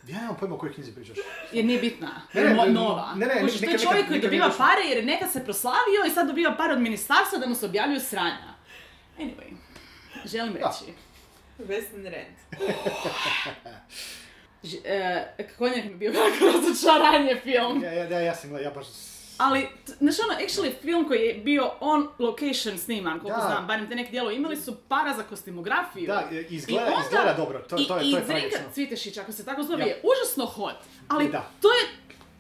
[0.08, 1.18] Ja nemam pojma o kojoj knjizi pričaš.
[1.52, 2.22] Jer nije bitna.
[2.34, 3.14] Ne, Jer je ne, nova.
[3.16, 6.10] ne, ne, Kužiš, to je čovjek koji dobiva pare jer je nekad se proslavio i
[6.10, 8.51] sad dobiva pare od ministarstva da mu se objavljuju sranja.
[9.18, 9.54] Anyway,
[10.26, 10.94] želim reći.
[11.60, 12.38] Vesnin Rent.
[14.64, 17.84] Ž- e, konjak mi je bio jako razočaranje film.
[17.84, 18.86] Ja, ja, ja, ja sam gledao, ja baš...
[19.38, 23.46] Ali, t- znaš ono, actually film koji je bio on location sniman, koliko Da.
[23.46, 26.08] znam, barem te neki dijelovi, imali su para za kostimografiju.
[26.08, 28.74] Da, izgleda, I onda- izgleda dobro, to, I, to, je, i to je Zdenka tragično.
[28.74, 29.88] Cvitešić, ako se tako zove, Ja.
[29.88, 30.76] je užasno hot.
[31.08, 31.50] Ali Da.
[31.62, 31.82] to je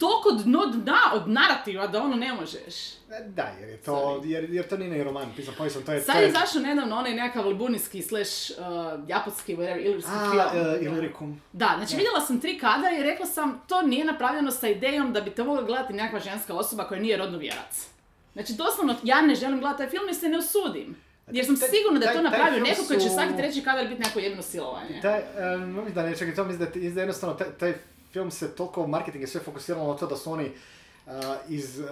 [0.02, 2.76] toliko dno dna od narativa da ono ne možeš.
[3.12, 3.94] E, Da, jer je to,
[4.26, 6.02] jer, jer to nije ni roman, pisan povijesno, to je...
[6.02, 8.66] Sad je izašao nedavno onaj nekakav liburnijski slash uh,
[9.08, 10.40] japanski, whatever, ilirski film.
[10.40, 10.82] A, uh.
[11.54, 15.22] Da, znači vidjela sam tri kadra i rekla sam to nije napravljeno sa idejom da
[15.22, 17.88] bi te mogla gledati nekakva ženska osoba koja nije rodno vjerac.
[18.34, 20.96] Znači doslovno ja ne želim gledati taj film jer se ne usudim.
[21.28, 23.88] Jer sam sigurna da je to taj- taj napravio neko koji će svaki treći kadar
[23.88, 25.00] biti neko jedno silovanje.
[25.02, 25.20] Taj,
[25.56, 27.74] um, da ne, čekaj, to mislim da, ti- da jednostavno taj, taj
[28.14, 30.52] film se toliko marketing je sve fokusiralo na to da su oni
[31.06, 31.12] uh,
[31.50, 31.90] iz uh,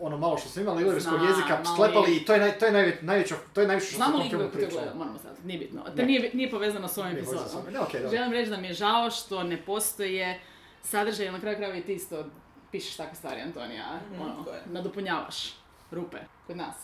[0.00, 2.72] ono malo što su imali ilirskog jezika ali- sklepali i to je, naj, to je
[2.72, 4.94] najveć, najveće, to je najviše što Znamo li filmu kako gleda?
[4.94, 5.82] Moramo sad, nije bitno.
[5.96, 7.64] To nije, nije povezano s ovim epizodom.
[7.66, 8.10] Ne, dobro.
[8.10, 10.40] Želim reći da mi je žao što ne postoje
[10.82, 12.24] sadržaj, jer na kraju krajeva i ti isto
[12.72, 14.00] pišeš takve stvari, Antonija.
[14.12, 15.54] Mhm, ono, nadopunjavaš
[15.90, 16.76] rupe kod nas.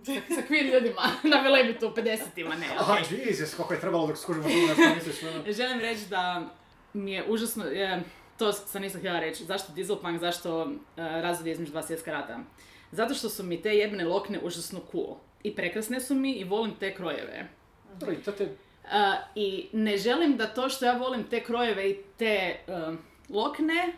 [0.06, 1.02] Sa, sa queer ljudima
[1.34, 3.18] na Velebitu u 50-ima, ne, Aha, okej.
[3.26, 5.22] Jesus, koliko je trebalo dok skužimo što misliš.
[5.22, 5.52] ono.
[5.58, 6.42] Želim reći da
[6.92, 8.02] mi je užasno, je,
[8.40, 12.38] to sam nisam htjela reći, zašto Dieselpunk, zašto uh, između dva svjetska rata.
[12.92, 15.16] Zato što su mi te jebne lokne užasno cool.
[15.42, 17.48] I prekrasne su mi i volim te krojeve.
[18.00, 18.44] Dobro, i to te...
[18.44, 18.90] Uh,
[19.34, 22.98] I ne želim da to što ja volim te krojeve i te um,
[23.28, 23.92] lokne,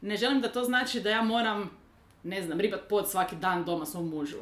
[0.00, 1.70] ne želim da to znači da ja moram,
[2.22, 4.38] ne znam, ribat pod svaki dan doma svom mužu.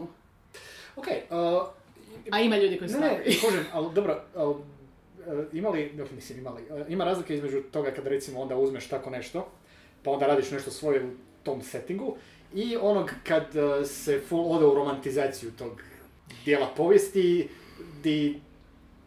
[0.96, 1.68] Okej, uh,
[2.30, 3.38] A ima ljudi koji Ne, su ne, takvi.
[3.40, 4.56] kužim, ali dobro, ali, e,
[5.52, 9.48] imali, no, mislim imali, e, ima razlika između toga kad recimo onda uzmeš tako nešto,
[10.02, 11.10] pa onda radiš nešto svoje u
[11.42, 12.16] tom settingu,
[12.54, 15.82] i onog kad e, se full ode u romantizaciju tog
[16.44, 17.48] dijela povijesti,
[18.02, 18.40] di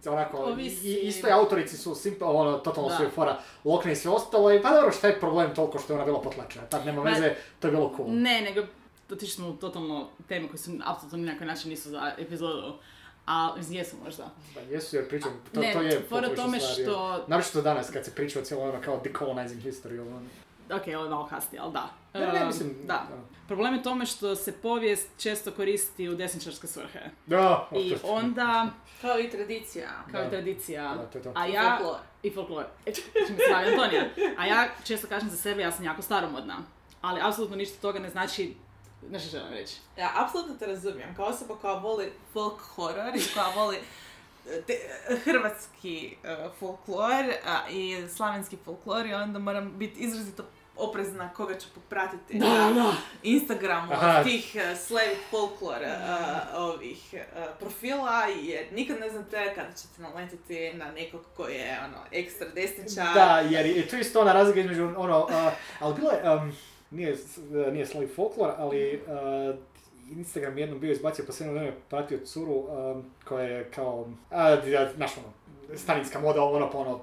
[0.05, 0.87] onako, Ovisi.
[0.87, 2.97] i, istoj autorici su simpa, ono, totalno Da.
[2.97, 5.95] sve fora, lokne i sve ostalo, i pa dobro, šta je problem toliko što je
[5.95, 8.07] ona bila potlačena, tad nema Ma- veze, to je bilo cool.
[8.11, 8.61] Ne, nego
[9.11, 12.73] otišli smo u totalno teme koje su apsolutno ni na koji način nisu za epizodu.
[13.31, 14.29] A, jesu možda.
[14.55, 17.25] Da, jesu jer pričam, to, ne, to je fora poprilična tome stvar, što...
[17.27, 20.21] Naročito danas kad se priča o cijelo ono kao decolonizing history, ono.
[20.71, 21.89] Ok, ovo je malo kasnije, ali da.
[22.13, 23.07] Ne, ne, Um, mislim, Da.
[23.47, 26.99] Problem je tome što se povijest često koristi u desničarske svrhe.
[27.25, 28.69] Da, I to- onda,
[29.01, 29.89] Kao i tradicija.
[30.11, 30.29] kao i Da.
[30.29, 31.31] tradicija, Da, to je to.
[31.35, 31.77] a I ja...
[31.77, 31.99] folklor.
[32.23, 32.65] I folklor.
[32.85, 32.91] E,
[33.55, 34.05] Antonija.
[34.37, 36.57] A ja često kažem za sebe, ja sam jako staromodna.
[37.01, 38.53] Ali apsolutno ništa toga ne znači...
[39.09, 39.75] Znaš što želim reći?
[39.97, 41.15] Ja apsolutno te razumijem.
[41.15, 43.77] Kao osoba koja voli folk horror i koja voli
[44.49, 44.73] e, te,
[45.23, 50.43] hrvatski e, folklor a, i slavenski folklor i onda moram biti izrazito
[50.77, 52.93] oprezna koga ću popratiti na da.
[53.23, 54.23] Instagramu Aha.
[54.23, 55.97] tih uh, Slavic folklor e,
[56.55, 57.25] ovih e,
[57.59, 63.13] profila jer nikad ne znate kada ćete naletiti na nekog koji je ono ekstra desničar.
[63.13, 66.53] Da, jer je to isto ona razlika između ono, uh, ali bilo je, um,
[66.91, 69.55] nije, uh, nije slavi folklor, ali uh,
[70.17, 74.57] Instagram jednom bio izbacio, pa sam jedno vrijeme pratio curu um, koja je kao, a,
[74.95, 75.27] znaš ono,
[75.77, 76.99] starinska moda, ono pa ono,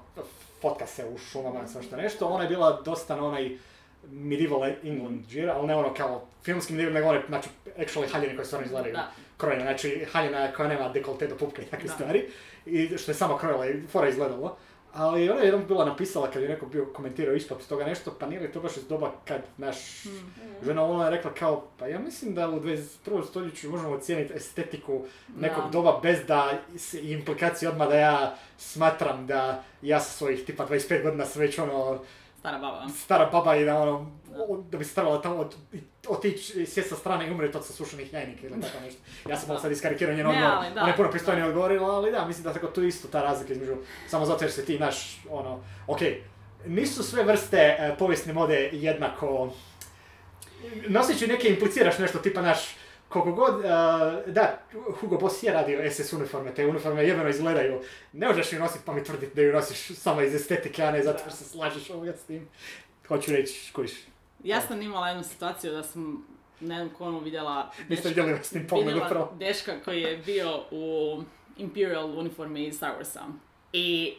[0.61, 3.57] fotka se u šumama, svašta nešto, ona je bila dosta na onaj
[4.11, 8.45] medieval England džir, ali ne ono kao filmski medieval, nego one, znači, actually haljine koje
[8.45, 9.11] stvarno izgledaju Da.
[9.37, 12.29] krojene, znači haljina koja nema dekolte do pupke i takve stvari,
[12.65, 14.57] i što je samo krojila i fora izgledalo.
[14.93, 18.27] Ali ona je jednom bila napisala kad je neko bio komentirao ispod toga nešto, pa
[18.27, 19.77] nije li to baš iz doba kad naš
[20.65, 23.25] žena ona je rekla kao, pa ja mislim da u 21.
[23.27, 25.05] stoljeću možemo ocijeniti estetiku
[25.37, 25.69] nekog Da.
[25.69, 31.03] doba bez da se implikacije odmah da ja smatram da ja sa svojih tipa 25
[31.03, 31.99] godina sam već ono
[32.39, 32.87] Stara baba.
[32.89, 34.11] stara baba i da ono,
[34.71, 35.55] da bi se trebala tamo od,
[36.07, 39.01] otići, sjest sa strane i umreti od sasušenih jajnika ili tako nešto.
[39.29, 42.25] Ja sam malo sad iskarikirao njen Ne, odgovor, ona je puno pristojnije odgovorila, ali da,
[42.25, 43.75] mislim da tako tu isto ta razlika između,
[44.07, 46.23] samo zato jer se ti naš, ono, okej,
[46.65, 49.53] nisu sve vrste e, povijesne mode jednako,
[50.87, 52.75] noseći neke impliciraš nešto tipa naš,
[53.09, 53.67] koliko god, e,
[54.31, 54.59] da,
[54.99, 57.81] Hugo Boss je radio SS uniforme, te uniforme jebeno izgledaju,
[58.13, 61.03] ne možeš ju nositi pa mi tvrditi da ju nosiš samo iz estetike, a ne
[61.03, 62.47] zato jer se slažeš ovoga s tim.
[63.07, 63.91] Hoću reći, kojiš,
[64.43, 66.25] Ja sam imala jednu situaciju da sam
[66.59, 71.17] na jednom konu vidjela niste vidjeli na s tim vidjela dečka koji je bio u
[71.57, 73.31] Imperial uniformi iz Star Warsa.
[73.73, 74.13] I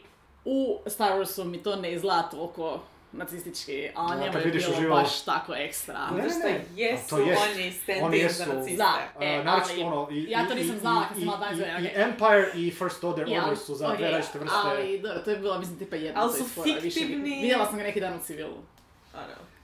[0.44, 2.80] u Star Warsu mi to ne izgleda toliko
[3.12, 6.10] nacistički, a njemu je bilo uživo- baš tako ekstra.
[6.10, 6.64] Ne, ne, ne.
[6.76, 7.42] jesu to jest.
[7.44, 8.36] oni stand Oni in jesu.
[8.36, 8.76] za naciste.
[8.76, 8.94] Da.
[9.16, 11.84] Uh, E, ali ono, i, ja to nisam i- znala kad sam mala 22 i-
[11.84, 11.90] i.
[11.96, 14.56] Empire i First Order Ja, Order su za dvije okej, različite vrste.
[14.58, 16.20] Ali, dobro, to je bilo, mislim, tipa jedna.
[16.22, 17.30] Ali to su fiktivni.
[17.32, 18.56] Vidjela sam ga neki dan u civilu.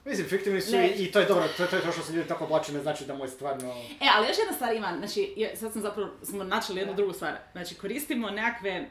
[0.05, 0.89] Mislim, fiktivni su Ne.
[0.89, 2.73] i, i to je dobro, to, je- to je to što se ljudi tako oblače,
[2.73, 3.68] ne znači da mu je stvarno...
[4.01, 7.33] E, ali još jedna stvar ima, znači, sad sam zapravo, smo načeli jednu drugu stvar.
[7.53, 8.89] Znači, koristimo nekakve,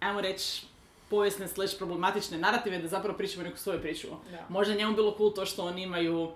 [0.00, 0.62] ajmo reći,
[1.10, 4.06] povijesne slash problematične narative da zapravo pričamo neku svoju priču.
[4.30, 4.38] Da.
[4.48, 6.32] Možda je njemu bilo cool to što oni imaju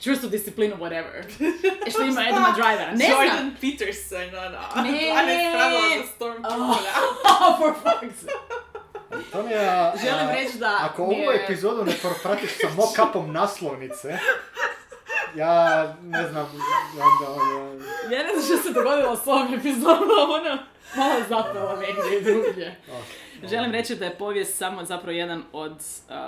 [0.00, 1.22] čvrstu disciplinu, whatever.
[1.86, 2.90] E što ima Adama Drivera.
[2.92, 3.18] Ne znam.
[3.20, 4.82] Jordan Peterson, ono.
[4.82, 4.98] Ne.
[5.12, 6.42] 12 pravila za Storm
[7.30, 8.34] Oh, for fuck's sake.
[9.32, 11.92] To mi je, a, Želim reći da Ako mi ovu je- epizodu ne
[12.22, 14.18] pratiš sa mock-upom naslovnice,
[15.34, 15.56] ja
[16.02, 16.50] ne znam,
[16.94, 17.74] onda ono...
[18.10, 20.58] Ja ne znam što se dogodilo s ovom epizodom, ono
[20.96, 22.80] malo zapela negdje drugdje.
[22.88, 23.23] ok.
[23.48, 25.72] Želim reći da je povijest samo zapravo jedan od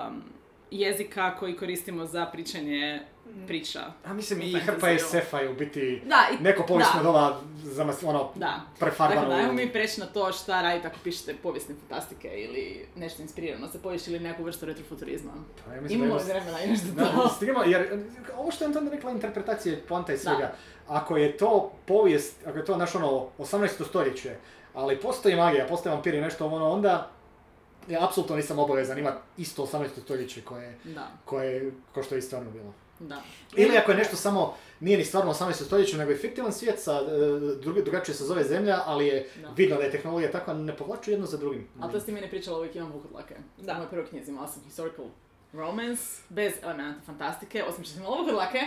[0.08, 0.22] um,
[0.70, 3.02] jezika koji koristimo za pričanje
[3.46, 3.80] priča.
[4.04, 4.86] A mislim i hrpa.
[4.98, 7.02] SF-a je u biti Da, i, neko povijesno da.
[7.02, 8.60] doba zamas, ono, Da.
[8.78, 9.20] prefarbano.
[9.20, 13.66] Dakle, dajmo mi preći na to šta radite ako pišete povijesne fantastike ili nešto inspirirano
[13.66, 15.32] za povijest ili neku vrstu retrofuturizma.
[15.66, 17.28] Pa ja da Imamo li vremena i nešto Da, to?
[17.28, 18.04] stigamo, jer
[18.36, 20.52] ovo što je Anton rekla, interpretacije poanta i svega.
[20.88, 23.84] Ako je to povijest, ako je to naš ono 18.
[23.84, 24.34] stoljeće,
[24.76, 27.10] ali postoji magija, postoji vampiri nešto ono, onda
[27.88, 29.86] ja apsolutno nisam obavezan imati isto 18.
[30.02, 32.72] stoljeće koje, Da, koje, ko što je i stvarno bilo.
[33.00, 33.20] da.
[33.56, 35.52] Ili ako je nešto samo, nije ni stvarno 18.
[35.54, 37.04] stoljeće, nego je fiktivan svijet, sa, e,
[37.56, 39.48] drugi, drugačije se zove zemlja, ali je Da.
[39.48, 41.68] vidno da je tehnologija takva, ne povlaču jedno za drugim.
[41.80, 43.34] Ali to ste meni pričala uvijek imam vukodlake.
[43.58, 43.72] Da.
[43.72, 45.04] U mojoj prvoj knjizi imala sam historical
[45.52, 48.58] romance, bez elementa fantastike, osim što sam imala vukodlake.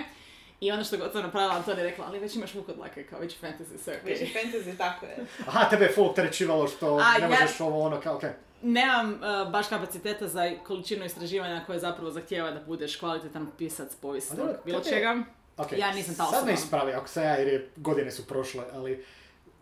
[0.61, 3.35] I ono što je gotovo napravila Anton je rekla, ali već imaš vukodlake, kao već
[3.41, 4.13] fantasy, sve okej.
[4.13, 5.17] Već fantasy, tako je.
[5.39, 8.29] Aha, tebe je full opterećivalo što A, ne ja- možeš ovo ono kao, okej.
[8.61, 14.49] Nemam uh, baš kapaciteta za količinu istraživanja koje zapravo zahtijeva da budeš kvalitetan pisac povijesnog
[14.65, 15.23] bilo čega.
[15.57, 16.51] Ok, Ja nisam ta Sad me osoba.
[16.51, 19.05] ispravi, ako sam ja, jer je, godine su prošle, ali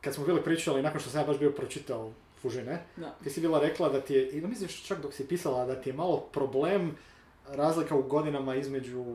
[0.02, 3.16] kad smo bili pričali, nakon što sam ja baš bio pročitao Fužine, Da.
[3.24, 5.89] ti si bila rekla da ti je, ili misliš čak dok si pisala, da ti
[5.89, 6.98] je malo problem
[7.48, 9.06] razlika u godinama između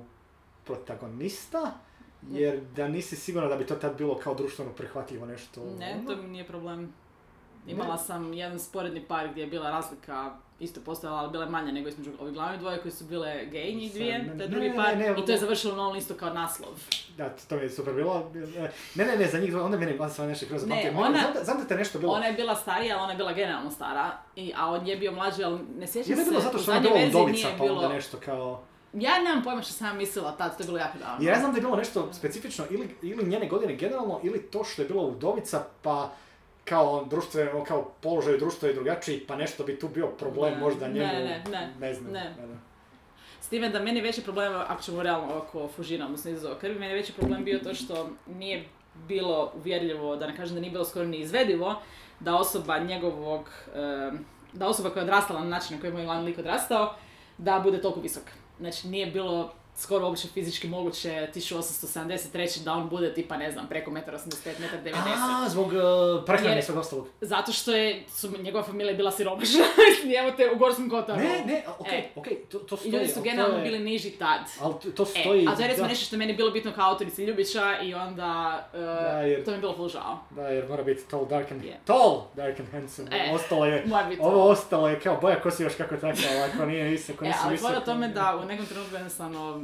[0.77, 1.73] protagonista,
[2.31, 5.61] jer da nisi sigurna da bi to tad bilo kao društveno prihvatljivo nešto.
[5.79, 6.11] Ne, ono.
[6.11, 6.93] to mi nije problem.
[7.67, 11.73] Imala sam jedan sporedni par gdje je bila razlika, isto postojala, ali bila je manja
[11.73, 14.49] nego između ovih glavnih dvoje koji su bile gej njih dvije, Ne, to je ne,
[14.49, 15.41] drugi ne, par, ne, ne, i to je ne.
[15.41, 16.69] završilo na ovom listu kao naslov.
[17.17, 18.31] Da, to mi je super bilo.
[18.95, 21.45] Ne, ne, ne, za njih dvoje, onda meni vas nešto kroz Ne, ona- Znam, da-
[21.45, 22.13] znam da te nešto bilo.
[22.13, 25.13] Ona je bila starija, ali ona je bila generalno stara, i, a on je bio
[25.13, 27.89] mlađi, ali ne sjećam Je se, bilo zato što ona je bila udovica, pa onda
[27.89, 28.63] nešto kao...
[28.93, 31.29] Ja nemam pojma što sam ja mislila tad, to je bilo jako davno.
[31.29, 34.83] Ja znam da je bilo nešto specifično, ili, ili njene godine generalno, ili to što
[34.83, 36.13] je bilo udovica, pa
[36.65, 40.89] kao društveno, kao položaj društva je drugačiji, pa nešto bi tu bio problem Ne, možda
[40.89, 42.13] ne, njemu, ne, ne, ne znam.
[42.13, 42.35] ne.
[42.39, 42.73] da.
[43.41, 46.79] S time da meni je veći problem, ako ćemo realno oko Fužina, odnosno izazova krvi,
[46.79, 48.65] meni je veći problem bio to što nije
[49.09, 51.75] bilo uvjerljivo, da ne kažem da nije bilo skoro ni izvedivo,
[52.21, 53.51] da osoba njegovog,
[54.53, 56.95] da osoba koja je odrastala na način na koji je moj glavni lik odrastao,
[57.39, 58.25] da bude toliko visok.
[58.63, 59.53] Znači nije bilo
[59.83, 62.23] skoro uopće fizički moguće 1873.
[62.59, 65.73] da on bude tipa, ne znam, preko 1,85 m, 1,90 A, zbog uh,
[66.27, 67.07] prehrane i Jer- sveg ostalog.
[67.21, 69.61] Zato što je, su, njegova familija bila siromašna,
[70.21, 71.19] evo te u Gorskom Kotaru.
[71.19, 72.09] Ne, ne, okej, E.
[72.17, 72.93] okej, to, to I stoji.
[72.93, 74.41] ljudi su ali to generalno je- bili niži tad.
[74.61, 76.51] Ali to, to E, stoji, a to je recimo da, nešto što je meni bilo
[76.51, 78.33] bitno kao autorici Ljubića i onda
[78.73, 78.81] uh,
[79.23, 80.19] jer- to mi je bilo full žao.
[80.31, 81.79] da, jer mora biti tall, dark and, Je.
[81.85, 83.09] tall, dark and handsome.
[83.13, 83.85] E, ostalo je,
[84.21, 84.43] ovo to.
[84.43, 87.41] ostalo je kao boja kosi još kako tako, ali ako nije isto, ako E, nisi
[87.43, 89.63] ali visok, hvala tome da u nekom trenutku jednostavno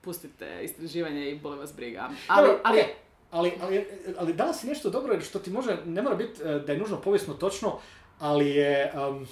[0.00, 2.08] pustite istraživanje i boli vas briga.
[2.28, 2.94] Ali, Dobro, ali, okej,
[3.30, 3.86] ali, ali,
[4.18, 6.96] ali danas je nešto dobro što ti može, ne mora biti e, da je nužno
[6.96, 7.78] povijesno točno,
[8.18, 9.26] ali je um,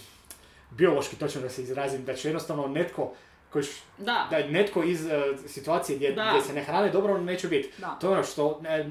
[0.71, 3.12] biološki točno da se izrazim, da će jednostavno netko
[3.51, 5.11] koji š- da, da je netko iz e,
[5.47, 6.29] situacije gdje, Da.
[6.31, 7.71] gdje se ne hrane dobro neće biti.
[7.79, 7.99] da.
[8.01, 8.91] To je ono što, ne,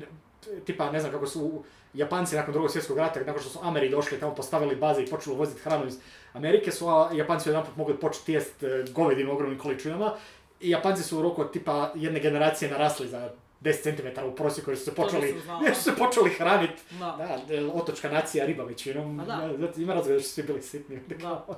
[0.66, 1.64] tipa ne znam kako su
[1.94, 5.36] Japanci nakon drugog svjetskog rata, nakon što su Ameri došli tamo postavili baze i počeli
[5.36, 5.98] uvoziti hranu iz
[6.34, 10.14] Amerike, su a, Japanci jedanput mogli početi jest e, govedinu u ogromnim količinama
[10.60, 13.30] i Japanci su u roku od tipa jedne generacije narasli za
[13.62, 13.84] 10
[14.14, 15.36] cm u prosjeku jer su se počeli,
[15.66, 16.82] jer su se počeli hraniti.
[16.91, 17.39] Da.
[17.47, 19.49] Da, otočka nacija riba većinom, Ma da.
[19.58, 20.99] zato ima razloga da su svi bili sitni.
[21.10, 21.45] Da.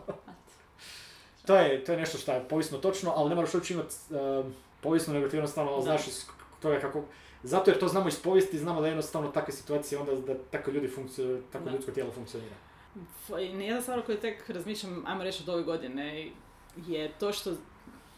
[1.45, 3.95] To je, to je nešto što je povijesno točno, ali ne moraš uopće imati
[4.81, 5.81] povijesno, nego ti jednostavno Da.
[5.81, 6.25] znaš iz
[6.59, 7.03] toga kako...
[7.43, 10.87] Zato jer to znamo iz povijesti, znamo da jednostavno takve situacije onda da tako ljudi
[10.87, 11.71] funkcioniraju, tako Da.
[11.71, 12.55] ljudsko tijelo funkcionira.
[12.95, 16.29] F- Jedna stvar o kojoj tek razmišljam, ajmo reći od ove godine,
[16.77, 17.53] je to što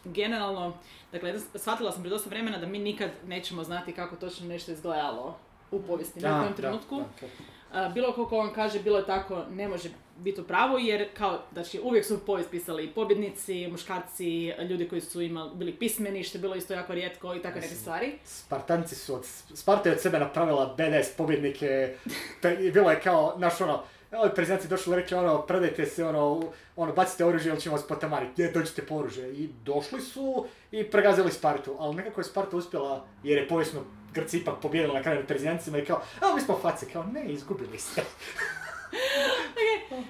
[0.06, 0.74] generalno,
[1.12, 5.38] dakle, shvatila sam prije dosta vremena da mi nikad nećemo znati kako točno nešto izgledalo
[5.72, 6.96] u povijesti, u kojem trenutku.
[6.96, 7.28] Da, da,
[7.72, 11.40] A, bilo koliko on kaže bilo je tako, ne može biti u pravu jer kao,
[11.54, 16.42] znači uvijek su povijest pisali pobjednici, muškarci, ljudi koji su imali, bili pismeni, što je
[16.42, 18.14] bilo isto jako rijetko i tako neke stvari.
[18.24, 21.96] Spartanci su od, Sparta je od sebe napravila BDS pobjednike,
[22.42, 26.06] te, i bilo je kao, znaš ono, ovi prezidanci došli i rekli ono, predajte se
[26.06, 26.42] ono,
[26.76, 29.34] ono, bacite oružje ili ćemo vas potamariti, gdje dođite po oružje.
[29.34, 33.82] I došli su i pregazili Spartu, ali nekako je Sparta uspjela, jer je povijesno
[34.14, 37.26] Grci ipak pobjedila na kraju nad prezidancima i kao, a mi smo face, kao ne,
[37.26, 38.04] izgubili ste.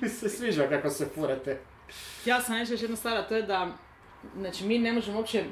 [0.02, 1.60] Mi se sviđa kako se furate.
[2.26, 3.68] Ja sam reći još jedna stvar, a to je da,
[4.38, 5.44] znači mi ne možemo uopće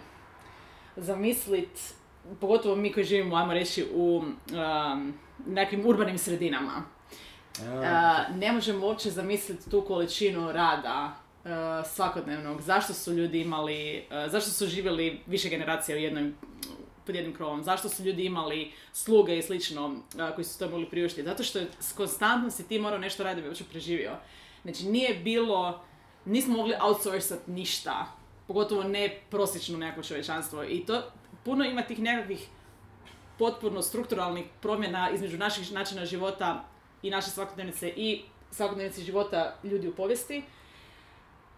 [0.96, 1.94] zamislit
[2.40, 5.14] pogotovo mi koji živimo, ajmo reći, u um,
[5.48, 6.84] nekim urbanim sredinama,
[7.58, 11.50] Uh, ne možemo uopće zamisliti tu količinu rada uh,
[11.90, 12.62] svakodnevnog.
[12.62, 16.34] Zašto su ljudi imali, uh, zašto su živjeli više generacija u jednom
[17.06, 19.96] pod jednim krovom, zašto su ljudi imali sluge i slično
[20.36, 21.28] koji su to mogli priuštiti.
[21.28, 24.12] Zato što je konstantno si ti morao nešto raditi da bi uopće preživio.
[24.62, 25.82] Znači nije bilo,
[26.26, 28.06] nismo mogli outsourcat ništa,
[28.48, 30.64] pogotovo ne prosječno nekako čovječanstvo.
[30.64, 31.02] I to
[31.44, 32.48] puno ima tih nekakvih
[33.38, 36.66] potpuno strukturalnih promjena između naših načina života
[37.02, 38.22] i naše svakodnevnice i
[38.52, 40.44] svakodnevnice života ljudi u povijesti,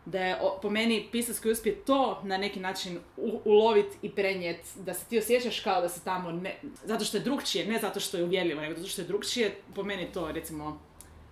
[0.06, 3.00] da je po meni pisac koji uspije to na neki način
[3.46, 7.24] ulovit i prenijet, da se ti osjećaš kao da se tamo ne, zato što je
[7.24, 10.80] drugčije, ne zato što je uvjerljivo, nego zato što je drugčije, po meni to recimo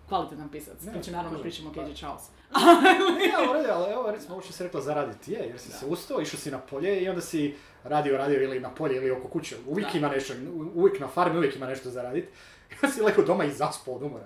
[0.10, 0.82] kvalitetan pisac.
[0.84, 1.95] Ne, Znači naravno pričamo o K.J.
[1.95, 2.22] Charles.
[3.32, 5.86] Ja, u redu, ali evo recimo ovo što si rekla zaraditi je, jer si se
[5.86, 9.28] ustao, išao si na polje i onda si radio, radio ili na polje ili oko
[9.28, 9.55] kuće.
[9.68, 9.97] Uvijek Da.
[9.97, 10.34] ima nešto,
[10.76, 12.01] uvijek na farmi uvijek ima nešto za
[12.82, 14.26] onda si lekao doma i zaspao od umora.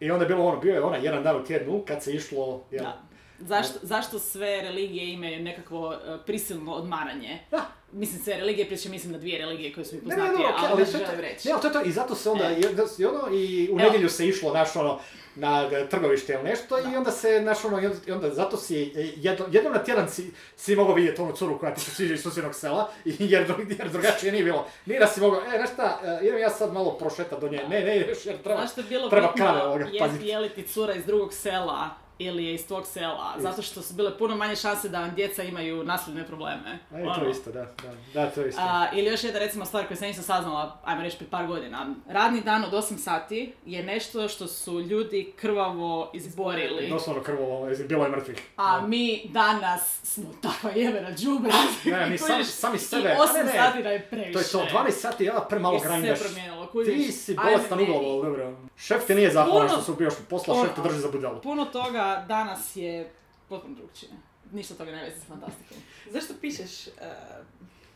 [0.00, 2.62] I onda je bilo ono, bio je onaj jedan dan u tjednu kad se išlo,
[2.70, 3.02] jel, Da.
[3.38, 5.94] Zašto, zašto sve religije imaju nekakvo uh,
[6.26, 7.38] prisilno odmaranje?
[7.50, 7.66] Da.
[7.92, 10.54] Mislim, sve religije, priče mislim na dvije religije koje su mi Ne, ne, poznatije, ne,
[10.54, 11.48] okej, ali je to- želim reći.
[11.48, 12.60] Ne, ali to je to, i zato se onda, E.
[12.98, 14.98] i, ono, i u nedjelju se išlo, znaš, ono,
[15.36, 19.12] na e, trgovište ili nešto i onda se, znaš, ono, i onda, zato si, e,
[19.16, 20.24] jedno, jednom na tjedan si,
[20.56, 23.90] si mogao vidjeti onu curu koja ti se sviđa iz susjednog sela, i- jer, jer
[23.90, 24.66] drugačije nije bilo.
[24.86, 27.60] Nije da si mogao, e, znaš šta, e, idem ja sad malo prošetat do nje,
[27.60, 28.60] ne, ne ideš jer treba.
[28.60, 30.26] Zašto je bilo treba bitno krave ovoga jest paziti.
[30.26, 33.34] je li ti cura iz drugog sela ili je iz tvog sela?
[33.38, 36.78] Zato što su bile puno manje šanse da vam djeca imaju nasljedne probleme.
[36.92, 37.24] E, to Ono.
[37.24, 38.60] je isto, da, da, da, to je isto.
[38.62, 41.86] A, ili još jedna recimo stvar koju sam nisam saznala, ajmo reći prije par godina.
[42.08, 46.88] Radni dan od 8 sati je nešto što su ljudi krvavo izborili.
[46.88, 48.42] Doslovno krvo, bilo je mrtvih.
[48.56, 48.86] A Da.
[48.86, 51.52] mi danas smo takva jebena džubre.
[51.84, 52.46] Ne, mi sami, Kužiš?
[52.48, 54.32] sami I sebe, a 8 ne, ne, sati da je previše.
[54.32, 56.66] to je to, 12 sati, ja, premalo Jer se sve promijenilo?
[56.86, 57.92] Ti si bolestan u meni.
[57.92, 58.56] glavu, ali dobro.
[58.76, 61.40] Šef ti nije zahvalan što su još posla, šef te drži za budalu.
[61.40, 63.12] Puno toga danas je
[63.48, 64.12] potpuno drugčije.
[64.52, 65.76] Ništa toga ne veze s fantastikom.
[66.10, 66.92] Zašto pišeš, uh,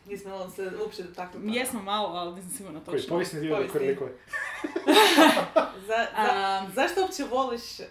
[0.09, 2.91] nismo se uopće dotakli Mi jesmo malo, ali nisam sigurna točno.
[2.91, 3.95] Koji, povijesni dio koji?
[5.87, 7.85] Za, za, Um, zašto uopće voliš uh,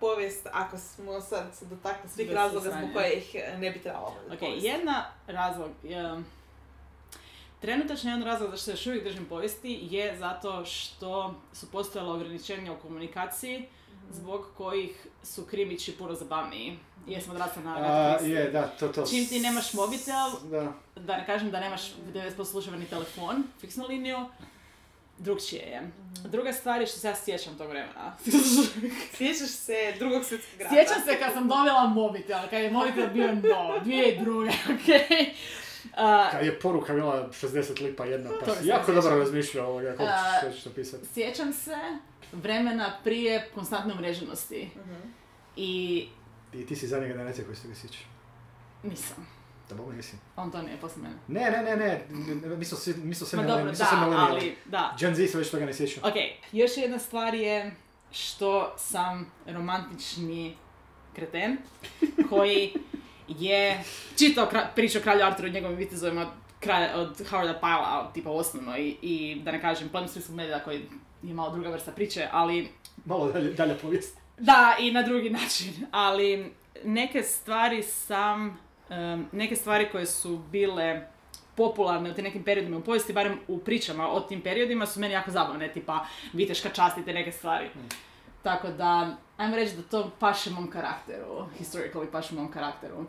[0.00, 4.66] povijest ako smo sad se dotakli svih razloga zbog kojih ne bi trebalo Ok, povijest?
[4.66, 6.22] jedna razlog, je,
[7.60, 12.72] trenutačno jedan razlog zašto se još uvijek držim povijesti je zato što su postojala ograničenja
[12.72, 13.68] u komunikaciji
[14.10, 16.78] zbog kojih su krimići puno zabavniji.
[17.06, 19.06] Jesmo odrasli na A, je, da, to, to.
[19.06, 20.72] Čim ti nemaš mobitel, Da.
[20.96, 21.82] da ne kažem da nemaš
[22.14, 24.18] 90% službeni telefon, fiksnu liniju,
[25.18, 25.90] drugčije je.
[26.24, 28.16] Druga stvar je što se ja sjećam tog vremena.
[29.16, 30.74] Sjećaš se drugog svjetskog rata?
[30.74, 35.26] Sjećam se kad sam dobila mobitel, kad je mobitel bio nov, dvije druge, okej.
[35.28, 35.61] A,
[36.30, 40.02] Kad je poruka bila 60 lipa jedna, pa si se jako dobro razmišljao ovoga, kako
[40.04, 41.06] A, ćeš napisati.
[41.06, 41.76] sjećam se
[42.32, 44.70] vremena prije konstantne umreženosti.
[45.56, 46.08] I
[46.52, 47.98] I ti si zadnja generacija koji se ga sjeća.
[48.82, 49.26] nisam.
[49.68, 50.16] Da mogu nisi.
[50.36, 51.14] On to nije poslije mene.
[51.28, 52.04] Ne, ne, ne, ne,
[52.42, 54.30] ne, mi smo svi, mi smo sve Ma milen- dobro, da, millennial.
[54.30, 54.96] ali, da.
[54.98, 56.00] Gen Z se već toga ne sjeća.
[56.02, 56.14] Ok,
[56.52, 57.74] još jedna stvar je
[58.10, 60.56] što sam romantični
[61.14, 61.56] kreten
[62.28, 62.74] koji
[63.38, 63.84] je
[64.18, 66.28] čitao kra- priču o kralju Arturu i njegovim vitezovima od,
[66.60, 70.82] kralja, od Howarda Pyla, tipa osnovno, i, i da ne kažem, Plem spisku medija koji
[71.22, 72.68] je malo druga vrsta priče, ali
[73.04, 74.18] Malo dalje, dalje povijest.
[74.38, 76.52] da, i na drugi način, ali
[76.84, 78.58] neke stvari sam,
[78.90, 81.06] em, neke stvari koje su bile
[81.54, 85.14] popularne u tim nekim periodima u povijesti, barem u pričama o tim periodima, su meni
[85.14, 87.68] jako zabavne, tipa viteška čast i te neke stvari.
[88.42, 93.04] Tako da, ajmo reći da to paše mom karakteru, historically paše mom karakteru.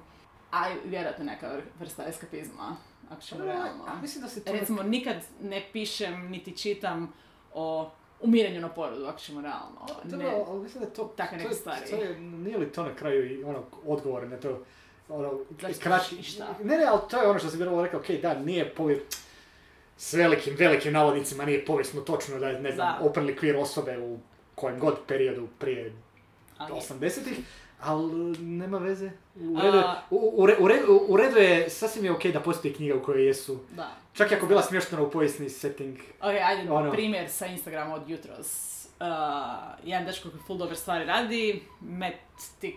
[0.54, 2.76] A vjerojatno neka vr- vrsta eskapizma,
[3.10, 3.84] ako ćemo realno.
[3.88, 4.52] A, mislim da se to...
[4.52, 7.14] Recimo, nikad ne pišem niti čitam
[7.54, 7.90] o
[8.22, 9.86] umiranju na porodu, ako ćemo realno.
[10.18, 10.44] Ne.
[10.48, 11.04] ali mislim da je to...
[11.08, 11.90] Takve neke stvari.
[11.90, 14.64] To je, nije li to na kraju i ono odgovor na to?
[15.10, 16.56] Ono, Zašto kratki- šta?
[16.64, 19.18] Ne, ne, ali to je ono što sam vjerovalo rekao, okej, da, nije povijest,
[19.98, 23.06] s velikim, velikim navodnicima nije povijesno točno da je, ne znam, Da.
[23.06, 24.20] operni kvir osobe u
[24.56, 25.94] kojem god periodu prije
[26.58, 27.38] Ali- 80-ih,
[27.84, 29.12] ali nema veze.
[29.36, 32.32] U redu, je, A- u, u, re- u redu, u redu je, sasvim je okej
[32.32, 33.92] da postoji knjiga u kojoj jesu, Da.
[34.14, 35.98] čak i ako bila smještena u povijesni setting.
[36.20, 36.92] Ok, ajde, Ono.
[36.92, 38.70] primjer sa Instagrama od jutros.
[38.94, 39.08] Uh,
[39.84, 42.16] jedan dečko koji full dobre stvari radi, Matt
[42.62, 42.74] Tix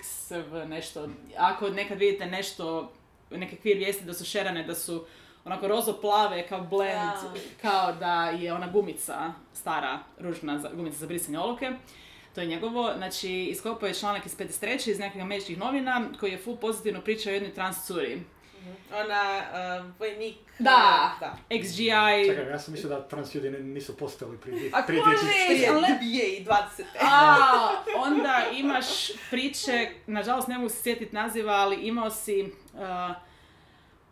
[0.66, 2.92] nešto, ako nekad vidite nešto,
[3.30, 5.04] neke kvir vijesti da su šerane, da su
[5.44, 7.10] onako rozo plave kao blend,
[7.62, 11.72] kao da je ona gumica stara, ružna za- gumica za brisanje oluke.
[12.36, 12.92] To je njegovo.
[12.96, 14.90] Znači, iskopao je članak iz 53.
[14.90, 18.20] iz nekih američkih novina koji je full pozitivno pričao o jednoj trans curi.
[18.94, 19.42] Ona,
[19.80, 20.36] uh, vojnik...
[20.58, 21.12] Da.
[21.20, 21.36] da.
[21.50, 22.26] XGI...
[22.28, 25.12] Čekaj, ja sam mislio da trans ljudi nisu postojali prije, A prije ko 2000.
[25.12, 25.46] ne?
[25.48, 25.98] Prije ali ne-
[26.46, 26.82] 2020.
[27.00, 28.86] A, onda imaš
[29.30, 32.80] priče, nažalost ne mogu se sjetiti naziva, ali imao si uh,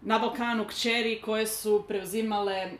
[0.00, 2.70] na Balkanu kćeri koje su preuzimale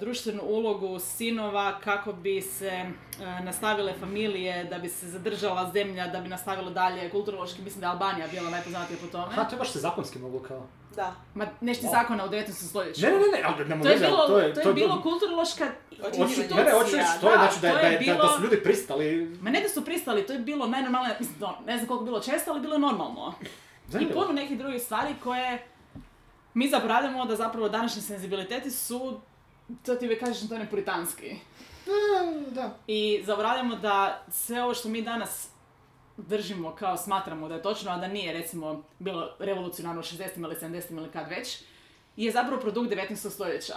[0.00, 6.20] društvenu ulogu sinova kako bi se uh, nastavile familije, da bi se zadržala zemlja, da
[6.20, 9.26] bi nastavilo dalje kulturološki, mislim da je Albanija bila najpoznatija po tome.
[9.32, 10.66] Aha, to je baš se zakonski moglo kao.
[10.96, 11.14] Da.
[11.34, 12.52] Ma nešto zakona u 19.
[12.52, 13.02] stoljeću.
[13.02, 14.54] Ne, ne, ne, ne, ali nema To je bilo, to je...
[14.54, 15.64] to je bilo kulturološka
[16.02, 16.48] Ocjenjivanje.
[16.56, 18.62] ne, ne, hoću reći, to je, znači da, da, je da, da, bilo- su ljudi
[18.62, 19.36] pristali.
[19.40, 22.06] Ma ne da su pristali, to je bilo najnormalnije, mislim, no, ne znam koliko je
[22.06, 23.34] bilo često, ali bilo je normalno.
[23.42, 23.46] I
[23.90, 24.20] Zanimljivo.
[24.20, 25.66] puno nekih drugih stvari koje
[26.54, 29.20] mi zaboravljamo da zapravo današnji senzibiliteti su,
[29.86, 31.36] to ti uvijek kažeš, to je puritanski.
[31.86, 32.76] Da, da.
[32.86, 35.48] I zaboravljamo da sve ovo što mi danas
[36.16, 40.22] držimo kao smatramo da je točno, a da nije recimo bilo revolucionarno u 60.
[40.36, 40.96] ili 70.
[40.96, 41.62] ili kad već,
[42.16, 43.30] je zapravo produkt 19.
[43.30, 43.74] stoljeća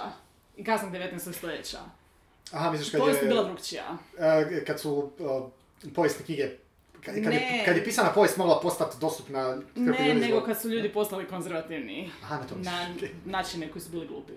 [0.57, 1.33] i kasnog 19.
[1.33, 1.77] stoljeća.
[2.51, 3.97] Aha, misliš kad Povijest je bila drugčija.
[4.19, 5.11] e, kad su
[5.85, 6.49] e, povijesne knjige,
[7.05, 10.61] kad, kad, je, kad je pisana povijest mogla postati dostupna Ne, ljudi nego zbog- kad
[10.61, 12.09] su ljudi postali konzervativniji.
[12.23, 12.55] Aha, na to.
[12.55, 12.87] Na
[13.25, 14.33] načine koji su bili glupi.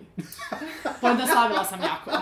[1.01, 2.11] Pojednostavila sam jako.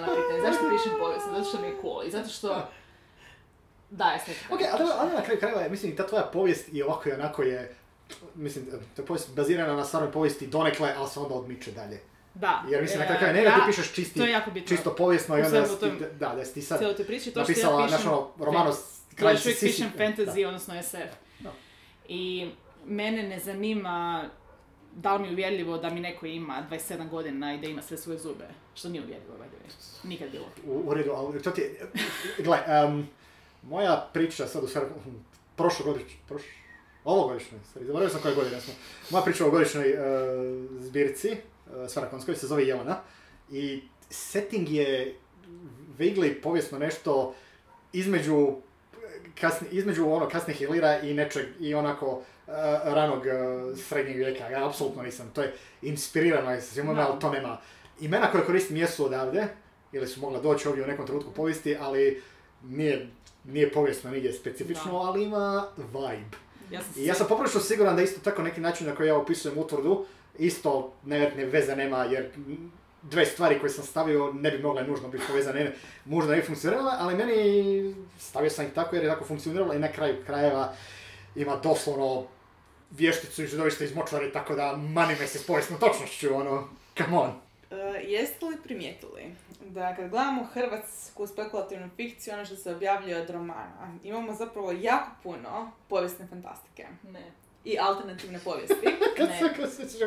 [0.00, 0.40] Na pitanje.
[0.42, 1.26] Zašto pišem povijest?
[1.30, 2.68] Zato što mi je cool i zato što...
[3.90, 4.34] Da, je sve.
[4.50, 7.74] Ok, ali, ali na kraju krajeva, mislim, ta tvoja povijest i ovako i onako je,
[8.34, 12.00] mislim, ta povijest bazirana na stvarnoj povijesti donekle, ali se onda odmiče dalje.
[12.34, 12.62] Da.
[12.70, 14.76] Jer mislim, na E, kraju krajeva, ne da ti pišeš čisti, To je jako bitno.
[14.76, 17.88] čisto povijesno i onda ti, da, da si ti sad priči, to što napisala, ja
[17.88, 18.12] znaš pišem...
[18.12, 18.72] ono, roman o
[19.14, 21.14] Kralj pišem fantasy, odnosno SF.
[21.40, 21.52] Da.
[22.08, 22.50] I
[22.86, 24.24] mene ne zanima
[24.94, 27.96] da li mi je uvjerljivo da mi neko ima 27 godina i da ima sve
[27.96, 28.44] svoje zube.
[28.74, 30.08] Što nije uvjerljivo, by the way.
[30.08, 30.46] Nikad bilo.
[30.66, 31.86] U, u redu, ali to ti je,
[32.44, 33.08] gle, em,
[33.62, 34.86] moja priča sad u stvari,
[35.56, 36.42] prošlogodišnjoj, proš,
[37.04, 38.74] ovogodišnjoj, stvari, zaboravio sam koje godine smo,
[39.10, 39.96] moja priča o ovogodišnjoj e,
[40.80, 41.36] zbirci,
[41.76, 43.00] uh, Svarakonskoj, se zove Jelena,
[43.50, 45.14] i setting je
[45.98, 47.34] vaguely povijesno nešto
[47.92, 48.52] između
[49.40, 52.52] kasni, između ono kasnih hilira i nečeg i onako e,
[52.84, 53.32] ranog e,
[53.76, 54.48] srednjeg vijeka.
[54.48, 55.30] Ja apsolutno nisam.
[55.34, 57.08] To je inspirirano je svima, Da.
[57.10, 57.58] ali to nema.
[58.00, 59.48] Imena koje koristim jesu odavde,
[59.92, 62.22] ili su mogla doći ovdje u nekom trenutku povijesti, ali
[62.64, 63.08] nije,
[63.44, 64.98] nije povijesno nigdje specifično, Da.
[64.98, 66.36] ali ima vibe.
[66.70, 69.16] Ja sam I ja sam poprilično siguran da isto tako neki način na koji ja
[69.16, 70.06] opisujem utvrdu,
[70.40, 72.30] isto nevjerojatne veze nema, jer
[73.02, 75.72] dve stvari koje sam stavio ne bi mogle nužno biti povezane,
[76.04, 79.78] možda ne bi funkcionirale, ali meni stavio sam ih tako jer je tako funkcioniralo i
[79.78, 80.72] na kraju krajeva
[81.34, 82.26] ima doslovno
[82.90, 87.16] vješticu iz doista iz močvare, tako da mani me se s povijesnom točnošću, ono, come
[87.16, 87.28] on.
[87.30, 93.30] Uh, jeste li primijetili da kad gledamo hrvatsku spekulativnu fikciju, ono što se objavljuje od
[93.30, 97.32] romana, imamo zapravo jako puno povijesne fantastike Ne.
[97.64, 98.74] I alternativne povijesti.
[99.16, 99.98] Kad se, kad se,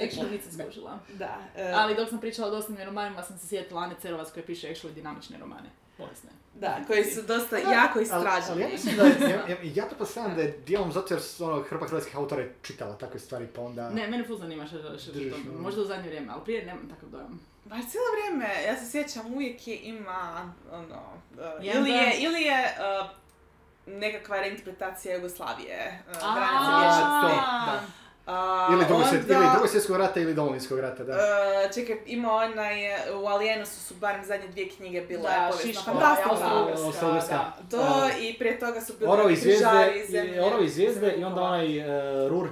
[0.00, 0.08] je.
[0.08, 0.98] Actually nisam skužila.
[1.14, 1.38] da.
[1.54, 4.68] uh, Ali dok sam pričala o dosadnim romanima sam se sjetila Ane Cerovac koja piše
[4.68, 5.70] actually dinamične romane.
[5.96, 6.30] Povijesne.
[6.54, 8.50] da, koji su dosta jako Ali, istraženi.
[8.50, 11.44] ali ja mislim da, ja, ja, ja to pretpostavljam da je dijelom zato jer su
[11.44, 13.90] ono, hrpa hrvatskih autora je čitala takve stvari, pa onda...
[13.90, 15.50] Ne, mene ful zanima što želiš o Držiš, tome.
[15.50, 15.62] ono.
[15.62, 17.40] Možda u zadnje vrijeme, ali prije nemam takav dojam.
[17.64, 21.02] Ba cijelo vrijeme, ja se sjećam, uvijek je ima, ono,
[21.32, 23.19] uh, ili je, ili je uh,
[23.90, 27.80] nekakva reinterpretacija Jugoslavije, uh, A, granice A, da.
[28.26, 31.12] A, Ili drugog, onda, svjetskog rata ili domovinskog rata, da.
[31.12, 31.18] uh,
[31.74, 37.30] čekaj, ima onaj, uh, u Alijenusu su barem zadnje dvije knjige bile Da, Austro-Ugarska.
[37.30, 37.56] da.
[37.70, 38.10] To Da.
[38.20, 40.36] i prije toga su bile Orovi križari, zvijezde, zemlje.
[40.36, 41.84] i, orovi zvijezde i onda onaj e,
[42.28, 42.48] rur.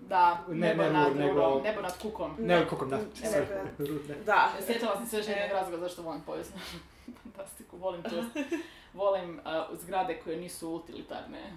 [0.00, 2.36] Da, Ne, nebo ne nad Rur, nego- nebo nad kukom.
[2.38, 3.44] ne, kako da, Ne, sorry,
[3.78, 3.86] ne.
[3.86, 4.14] rur, ne.
[4.16, 4.48] Da.
[4.66, 6.56] Sjetila sam se još jednog razloga zašto volim povijesnu
[7.22, 7.76] fantastiku.
[7.76, 8.10] Volim to.
[8.96, 9.42] Volim uh,
[9.76, 11.52] zgrade koje nisu utilitarne.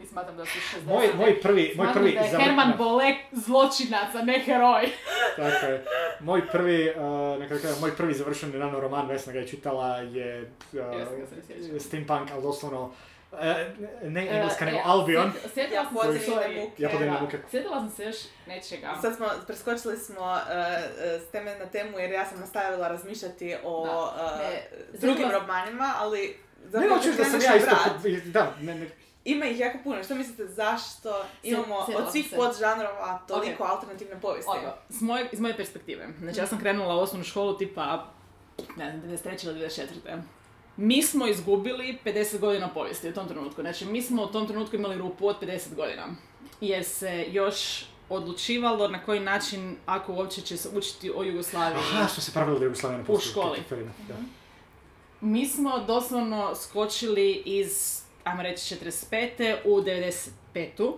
[0.00, 0.84] I smatram da su 60.
[0.86, 4.88] Moj, moj prvi, moj Smatram prvi da je Herman Bolek zločinac, a ne heroj.
[5.36, 5.84] Tako je.
[6.20, 11.80] Moj prvi, uh, moj prvi završeni nano roman, Vesna ga je čitala, je Ja uh,
[11.80, 12.82] steampunk, ali doslovno,
[13.32, 13.38] uh,
[14.04, 15.32] ne E, engleska, nego ja, Albion.
[15.32, 17.06] sjet- Sjetila Ja sam se.
[17.06, 17.38] Ja muke.
[17.50, 18.16] Sjetila sam se još
[18.46, 18.94] nečega.
[19.02, 20.40] Sad smo, preskočili smo uh, uh,
[21.20, 23.88] s teme na temu jer ja sam nastavila razmišljati o uh,
[24.38, 24.62] Ne,
[24.92, 26.36] drugim sjetila- romanima, ali
[26.72, 27.76] Ne hoćeš da sam ja isto,
[28.24, 28.90] da, ne, ne,
[29.24, 30.04] Ima ih jako puno.
[30.04, 32.36] Što mislite zašto imamo sjetila od svih se.
[32.36, 34.50] podžanrova toliko alternativne povijesti?
[34.88, 36.08] S moje, iz moje perspektive.
[36.18, 38.06] Znači ja sam krenula u osnovnu školu tipa,
[38.76, 39.46] ne znam, 93.
[39.46, 40.20] ili 94.
[40.76, 43.60] Mi smo izgubili 50 godina povijesti u tom trenutku.
[43.60, 46.06] Znači mi smo u tom trenutku imali rupu od 50 godina.
[46.60, 51.82] Jer se još odlučivalo na koji način, ako uopće će se učiti o Jugoslaviji.
[51.92, 53.60] Aha, što se pravilo da Jugoslavija ne postoji.
[53.60, 53.90] školi.
[54.08, 54.14] da.
[55.20, 59.56] Mi smo doslovno skočili iz, ajmo reći, 45.
[59.64, 60.92] u 95.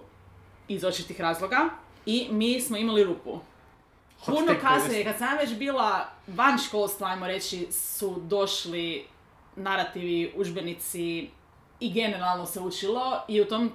[0.69, 1.69] iz očitih razloga
[2.07, 3.39] i mi smo imali rupu.
[4.27, 9.07] Puno kasnije, kad sam već bila van školstva, ajmo reći, su došli
[9.57, 11.29] narativi, udžbenici
[11.81, 13.73] i generalno se učilo i u tom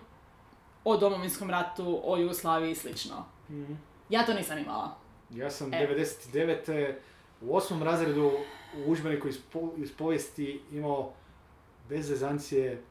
[0.84, 3.26] o domovinskom ratu, o Jugoslaviji i slično.
[3.50, 3.74] Mhm.
[4.10, 4.96] Ja to nisam imala.
[5.30, 5.88] Ja sam E.
[6.34, 6.93] 99.
[7.41, 8.32] u osmom razredu
[8.78, 11.11] u udžbeniku iz, po- iz povijesti imao
[11.89, 12.82] bez zezancije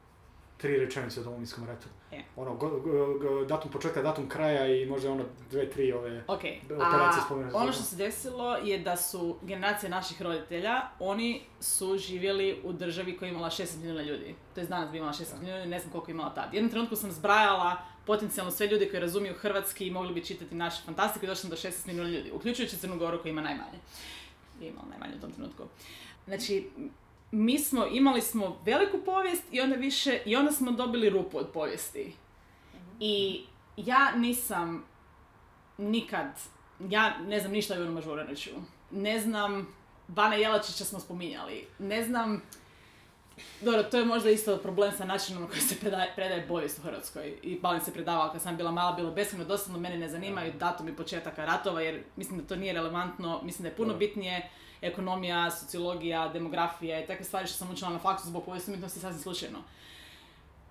[0.57, 1.89] tri rečenice o domovinskom ratu.
[2.13, 2.23] E.
[2.37, 6.25] Ono, go- go- go- datum početka, datum kraja i možda ono dve, tri ove...
[6.29, 7.23] Ok, Operacije
[7.53, 12.73] a ono što se desilo je da su generacije naših roditelja, oni su živjeli u
[12.73, 14.35] državi koja je imala 16 milijuna ljudi.
[14.55, 16.55] To je danas bi imala 16 milijuna ljudi, ne znam koliko je imala tad.
[16.55, 17.77] Jednom trenutku sam zbrajala
[18.07, 21.51] potencijalno sve ljudi koji razumiju hrvatski i mogli bi čitati naše fantastike i došli sam
[21.51, 23.79] do 16 milijuna ljudi, uključujući Crnu Goru koja ima najmanje.
[24.65, 25.63] Je imala najmanje u tom trenutku.
[26.27, 26.71] Znači,
[27.31, 31.49] mi smo, imali smo veliku povijest i onda više, i onda smo dobili rupu od
[31.49, 32.13] povijesti.
[33.01, 33.45] I
[33.77, 34.85] ja nisam
[35.79, 36.27] nikad,
[36.89, 38.51] ja ne znam ništa o Ivanu Mažuraniću.
[38.91, 39.75] Ne znam,
[40.09, 41.67] Bana Jelačića smo spominjali.
[41.79, 42.43] Ne znam,
[43.61, 46.83] dobro, to je možda isto problem sa načinom na koji se predaje, predaje povijest u
[46.83, 47.39] Hrvatskoj.
[47.43, 50.97] I Balin se predavala kad sam bila mala, bilo beskreno dosadno, mene ne zanimaju datumi
[50.97, 56.29] početaka ratova, jer mislim da to nije relevantno, mislim da je puno bitnije ekonomija, sociologija,
[56.29, 59.59] demografija i takve stvari što sam učila na faksu zbog povijesti umjetnosti sasvim slučajno.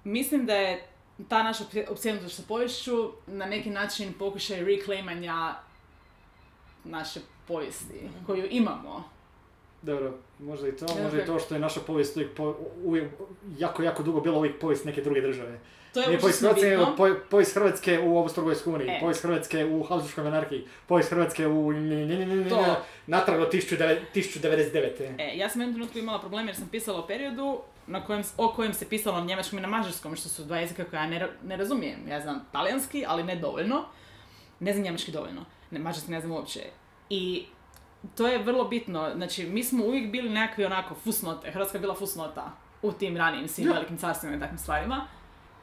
[0.04, 0.88] Mislim da je
[1.30, 5.56] ta naša opsje- opsjednutost sa poviješću na neki način pokušaj reclaimanja
[6.84, 9.04] naše povijesti koju imamo.
[9.84, 13.12] Dobro, možda i to, Ne, možda i to što je naša povijest uvijek, po, uvijek
[13.58, 15.60] jako, jako dugo bila uvijek povijest neke druge države.
[15.94, 19.00] To je Nije povijest užasno Hrvatske, nego povijest Hrvatske u Austro-Ugarskoj uniji, E.
[19.00, 21.74] povijest Hrvatske u Habsburgskoj monarhiji, povijest Hrvatske u
[23.08, 25.16] natrag do 1909 1099.
[25.18, 28.24] E, ja sam u jednom trenutku imala problem jer sam pisala o periodu na kojem,
[28.38, 31.10] o kojem se pisalo na njemačkom i na mađarskom, što su dva jezika koja ja
[31.10, 32.08] ne, ne razumijem.
[32.10, 33.86] Ja znam talijanski, ali ne dovoljno.
[34.60, 35.46] Ne znam njemački dovoljno.
[35.72, 36.60] Ne, mađarski ne znam uopće.
[37.10, 37.46] I
[38.16, 39.12] to je vrlo bitno.
[39.16, 41.52] Znači, mi smo uvijek bili nekakvi onako fusnote.
[41.52, 42.52] Hrvatska je bila fusnota
[42.82, 45.08] u tim ranijim svim velikim carstvima i takvim stvarima.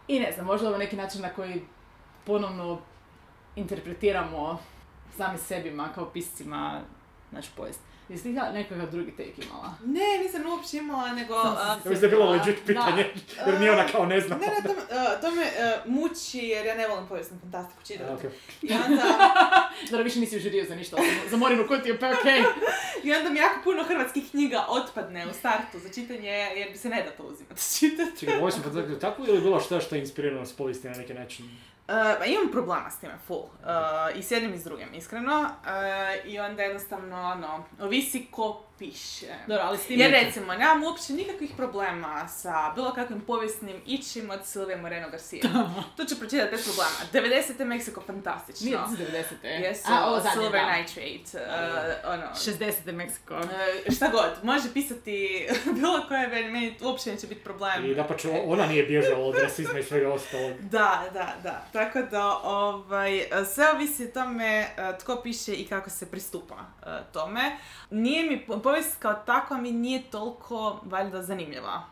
[0.09, 1.63] I ne znam, možda ovo neki način na koji
[2.25, 2.79] ponovno
[3.57, 4.59] interpretiramo
[5.17, 6.81] sami sebima kao piscima
[7.31, 7.81] našu povijest.
[8.11, 9.75] Jesi ti nekakav drugi take imala?
[9.85, 11.35] Ne, nisam uopće imala, nego...
[11.35, 12.31] Ja mislim da je bilo Da.
[12.31, 13.07] legit pitanje,
[13.47, 14.37] jer ni ona kao ne zna.
[14.37, 17.83] Ne, ne, to, me- a, to me a, muči jer ja ne volim povijesnu fantastiku
[17.87, 18.13] čitati.
[18.13, 18.31] Okej.
[18.63, 19.03] I onda,
[19.91, 20.97] Dobro, više nisi u žiriju za ništa,
[21.31, 22.41] za Morinu kutiju, pa okej.
[23.05, 26.89] I onda mi jako puno hrvatskih knjiga otpadne u startu za čitanje jer bi se
[26.89, 28.21] ne da to uzimati čitati.
[28.21, 31.15] Čekaj, ovo sam pa tako ili bilo što što je inspirirano s povijesti na neki
[31.15, 31.51] način?
[31.91, 33.39] Uh, imam problema s time, full.
[33.39, 35.41] Uh, I s jednim i s drugim, iskreno.
[35.43, 39.27] Uh, I onda jednostavno, ono, ovisi ko piše.
[39.47, 40.01] Dobro, ali s tim...
[40.01, 45.43] Jer recimo, nemam uopće nikakvih problema sa bilo kakvim povijesnim ičim od Silvije Moreno Garcia.
[45.97, 47.31] to ću pročitati bez problema.
[47.31, 47.65] 90.
[47.65, 48.67] Meksiko fantastično.
[48.67, 48.99] Nije iz
[49.43, 49.47] 90.
[49.63, 50.77] Jesu, A, zadnje, Silver da.
[50.77, 51.39] Nitrate,
[52.05, 52.93] uh, ono, 60.
[52.93, 53.35] Meksiko.
[53.35, 55.47] uh, šta god, može pisati
[55.79, 57.91] bilo koje, meni, meni uopće neće biti problem.
[57.91, 58.15] I da pa
[58.45, 60.53] ona nije bježala od rasizma i svega ostalog.
[60.71, 61.65] Da, da, da.
[61.73, 63.25] Tako da, ovaj,
[63.55, 67.57] sve ovisi o tome eh, tko piše i kako se pristupa eh, tome.
[67.91, 71.83] Nije mi, povijest kao takva mi nije toliko, valjda, zanimljiva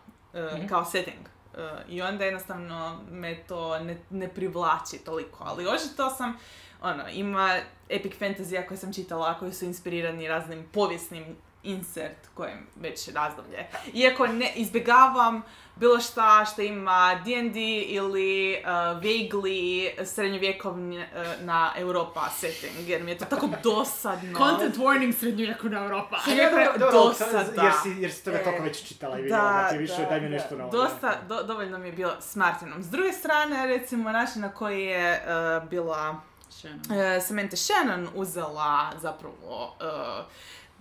[0.54, 0.66] Mhm.
[0.66, 1.28] kao setting.
[1.56, 5.44] Eh, I onda jednostavno me to ne, ne privlači toliko.
[5.44, 6.36] Ali očito sam,
[6.82, 7.56] ono, ima
[7.88, 13.66] epic fantazija koje sam čitala, koji su inspirirani raznim povijesnim insert kojem već razdoblje.
[13.94, 15.42] Iako ne izbjegavam
[15.76, 18.68] bilo šta što ima D&D ili uh,
[19.02, 21.04] vaguely srednjovjekovni uh,
[21.40, 24.38] na Europa setting, jer mi je to tako dosadno.
[24.38, 26.16] Content warning srednjovjekovna Europa.
[26.26, 26.50] Je
[26.92, 27.62] dosada.
[27.62, 30.20] Jer si, jer si toga E, toliko već čitala i vidjela, da ti više daj
[30.20, 30.34] mi da.
[30.34, 30.70] nešto novo.
[30.70, 32.82] Dosta, do, dovoljno mi je bilo s Martinom.
[32.82, 35.22] S druge strane, recimo, način na koji je
[35.62, 40.24] uh, bila uh, Samantha Shannon uzela zapravo uh,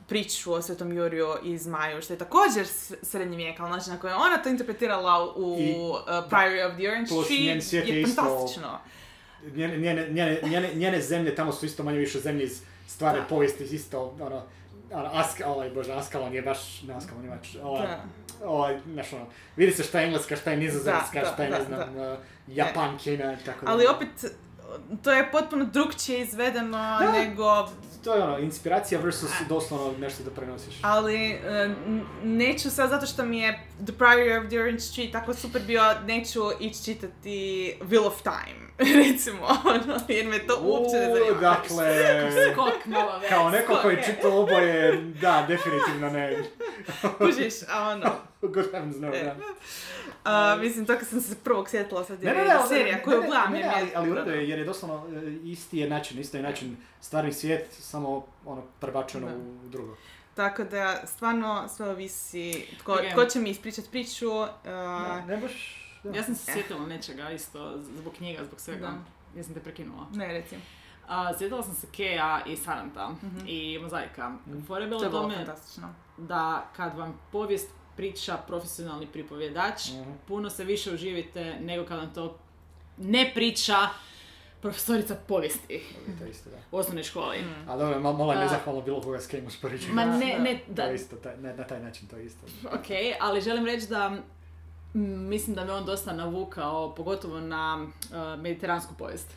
[0.07, 3.99] priču o Svetom Juriju i Zmaju, što je također s- srednji vijek, ali način na
[3.99, 8.01] koji je ona to interpretirala u I- uh, Priory of the Orange Tree je je
[8.01, 8.79] isto- fantastično.
[9.45, 10.09] Njene, njene,
[10.43, 13.25] njene, njene, zemlje tamo su isto manje više zemlje iz stvarne Da.
[13.25, 14.41] povijesti, isto, ono,
[14.91, 18.03] ono, Ask, ovaj, bože, Askalon je baš, ne Askalon je baš, ovaj, Da.
[18.43, 21.49] ovaj, znaš, ono, vidi se šta je engleska, šta je nizozemska, Da, da, šta je,
[21.49, 22.13] da, ne znam, da.
[22.13, 23.89] uh, Japan, Kina, i tako Ali dalje.
[23.89, 24.31] opet,
[25.03, 27.69] to je potpuno drugčije izvedeno nego
[28.03, 30.75] To je ono, inspiracija versus doslovno nešto da prenosiš.
[30.81, 31.69] Ali e,
[32.23, 35.81] neću sad zato što mi je The Priory of the Orange Tree tako super bio,
[36.05, 38.67] neću ići čitati Wheel of Time,
[39.03, 41.39] recimo, ono, jer me to uopće ne zanima.
[41.41, 43.29] Dakle, Skok malo već.
[43.29, 46.37] kao neko koji čita oboje, da, definitivno ne.
[47.17, 48.11] Kužiš, a ono,
[48.41, 49.23] Good heavens no, E.
[49.23, 49.35] da.
[50.27, 53.03] A, mislim, to kad sam se prvog sjetila sad je Ne, ne, ne, serija ne,
[53.03, 55.89] koju gledam ne, je ali, ali u redu je, jer je doslovno e, isti je
[55.89, 59.35] način, isto je način stvarni svijet, samo ono prebačeno Da.
[59.35, 59.95] u drugo.
[60.35, 62.99] Tako da, stvarno, sve ovisi tko, Ok.
[63.11, 64.29] tko će mi ispričat priču.
[64.31, 65.83] uh, Ne, ne baš...
[66.03, 66.09] da.
[66.11, 68.93] Ja sam se sjetila nečega isto, zbog knjiga, zbog svega.
[69.35, 70.05] Ja sam te prekinula.
[70.13, 70.61] ne, recimo.
[71.07, 73.09] A, sjetila sam se Keja i Saranta
[73.47, 74.31] i Mozaika.
[74.67, 75.93] Fora je bilo To je u bilo tome fantastično.
[76.17, 80.11] da kad vam povijest priča profesionalni pripovjedač, Mhm.
[80.27, 82.37] puno se više uživite nego kad vam to
[82.97, 83.75] ne priča
[84.61, 85.81] profesorica povijesti
[86.19, 86.57] To isto, da.
[86.71, 87.37] u osnovnoj školi.
[87.67, 89.95] A dobro, malo, malo je nezahvalno bilo koga s kim uspoređujem.
[89.95, 90.43] Ma ne, da.
[90.43, 92.45] ne, To da, je isto, taj, ne, na taj način to je isto.
[92.67, 92.85] ok,
[93.19, 94.19] ali želim reći da mm,
[95.29, 97.87] mislim da me on dosta navukao, pogotovo na
[98.35, 99.27] uh, mediteransku povijest.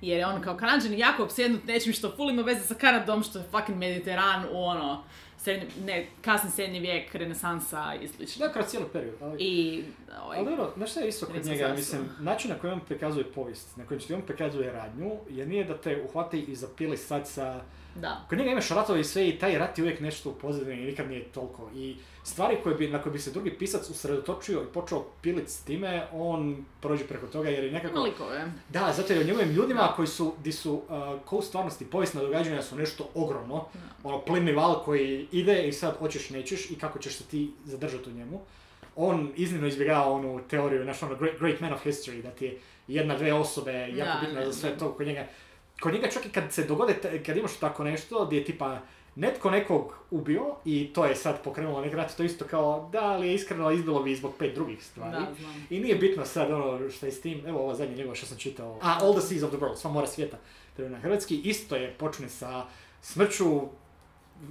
[0.00, 3.38] Jer je on kao kanadžan jako opsjednut nečim što ful ima veze sa Kanadom, što
[3.38, 5.02] je fucking Mediteran u ono,
[5.38, 8.46] srednji, ne, kasni srednji vijek, renesansa i slično.
[8.46, 9.14] Da, kroz cijeli period.
[9.22, 9.84] Ali, I,
[10.22, 13.24] ovaj, ali dobro, znaš šta je isto kod njega, mislim, način na koji on prikazuje
[13.24, 17.28] povijest, na koji ti on prikazuje radnju, je nije da te uhvati i zapili sad
[17.28, 17.60] sa...
[17.94, 18.24] da.
[18.28, 20.86] Kod njega imaš ratove i sve i taj rat je uvijek nešto u pozadini i
[20.86, 21.70] nikad nije toliko.
[21.74, 21.96] I
[22.28, 26.06] stvari koje bi, na koje bi se drugi pisac usredotočio i počeo pilit s time,
[26.12, 28.00] on prođe preko toga jer je nekako...
[28.00, 28.52] Likove.
[28.68, 32.22] Da, zato jer o njegovim ljudima koji su, di su, uh, ko u stvarnosti povijesna
[32.22, 33.64] događanja su nešto ogromno,
[34.02, 38.10] ono plimni val koji ide i sad hoćeš nećeš i kako ćeš se ti zadržati
[38.10, 38.40] u njemu.
[38.96, 42.58] On iznimno izbjegava onu teoriju, znaš ono great, great man of history, da ti je
[42.88, 44.78] jedna, dve osobe jako Da, bitna ne, za sve ne.
[44.78, 45.26] to kod njega.
[45.80, 48.78] Kod njega čak i kad se dogode, kad imaš tako nešto gdje je tipa
[49.18, 53.28] netko nekog ubio i to je sad pokrenulo neki rat, to isto kao da, ali
[53.28, 55.12] je iskreno izbilo bi zbog pet drugih stvari.
[55.12, 55.66] Da, znam.
[55.70, 58.38] I nije bitno sad ono što je s tim, evo ovo zadnje njegovo što sam
[58.38, 60.36] čitao, a All the Seas of the World, sva mora svijeta,
[60.78, 62.64] na hrvatski, isto je počne sa
[63.02, 63.60] smrću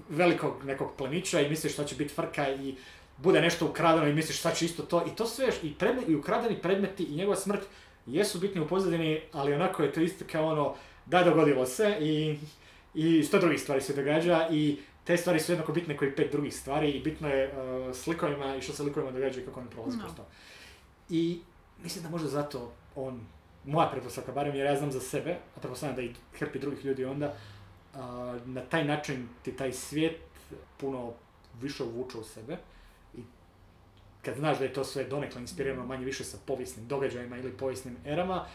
[0.09, 2.75] velikog nekog plemića i misliš šta će biti frka i
[3.17, 6.15] bude nešto ukradeno i misliš šta će isto to i to sve i, predme, i
[6.15, 7.61] ukradeni predmeti i njegova smrt
[8.05, 12.37] jesu bitni u pozadini, ali onako je to isto kao ono da dogodilo se i,
[12.97, 16.31] i sto drugih stvari se događa i te stvari su jednako bitne kao i pet
[16.31, 19.59] drugih stvari i bitno je uh, s likovima i što se likovima događa i kako
[19.59, 20.03] oni prolaze Da.
[20.03, 20.25] kroz to.
[21.09, 21.39] I
[21.83, 23.21] mislim da možda zato on,
[23.65, 27.05] moja pretpostavka barem jer ja znam za sebe, a pretpostavljam da i hrpi drugih ljudi
[27.05, 27.35] onda,
[27.95, 30.17] a, na taj način ti taj svijet
[30.77, 31.13] puno
[31.61, 32.57] više uvuče u sebe
[33.17, 33.19] i
[34.21, 37.97] kad znaš da je to sve donekle inspirirano manje više sa povijesnim događajima ili povijesnim
[38.05, 38.45] erama,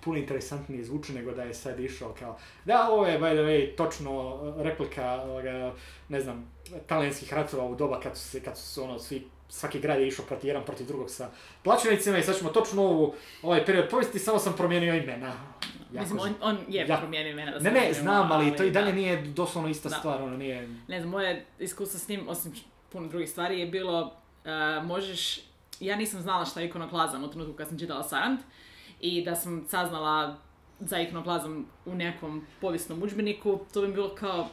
[0.00, 3.76] puno interesantnije zvuči nego da je sad išao kao da, ovo je, by the way,
[3.76, 5.72] točno uh, replika, ovoga,
[6.08, 6.52] ne znam,
[6.86, 10.08] talijanskih ratova u doba kad su se, kad su se ono, svi, svaki grad je
[10.08, 11.30] išao protiv jedan protiv drugog sa
[11.62, 15.32] plaćenicima i sad ćemo točno ovu, ovaj period povijesti, samo sam promijenio imena.
[15.92, 18.70] Jako Mislim, on, on je jako- promijenio imena da Ne, ne, znam, ali to i
[18.70, 18.92] dalje da.
[18.92, 19.96] nije doslovno ista Da.
[19.96, 20.68] stvar, ono nije...
[20.88, 22.52] Ne znam, moje iskustvo s njim, osim
[22.92, 24.12] puno drugih stvari, je bilo,
[24.44, 24.50] e,
[24.82, 25.40] možeš,
[25.80, 28.40] ja nisam znala šta je ikonoklazam u trenutku kad sam čitala Sarant
[29.00, 30.36] i da sam saznala
[30.80, 34.48] za ikonoklazam u nekom povijesnom udžbeniku, to bi bilo kao,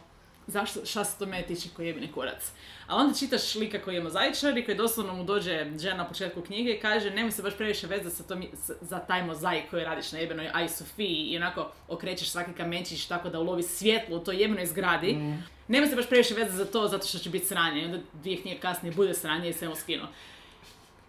[0.47, 2.51] zašto, šta se to mene tiče koji jebini kurac.
[2.87, 6.41] A onda čitaš lika koji je mozaičar i koji doslovno mu dođe žena na početku
[6.41, 8.43] knjige i kaže nemoj se baš previše vezati sa tom,
[8.81, 13.29] za taj mozaik koji radiš na jebenoj Aj Sofiji i onako okrećeš svaki kamenčić tako
[13.29, 15.13] da ulovi svjetlo u toj jebenoj zgradi.
[15.13, 15.43] Mm.
[15.67, 17.81] Nemoj se baš previše vezati za to zato što će biti sranje.
[17.81, 20.07] I onda dvije knjige kasnije bude sranje i sve mu skinu.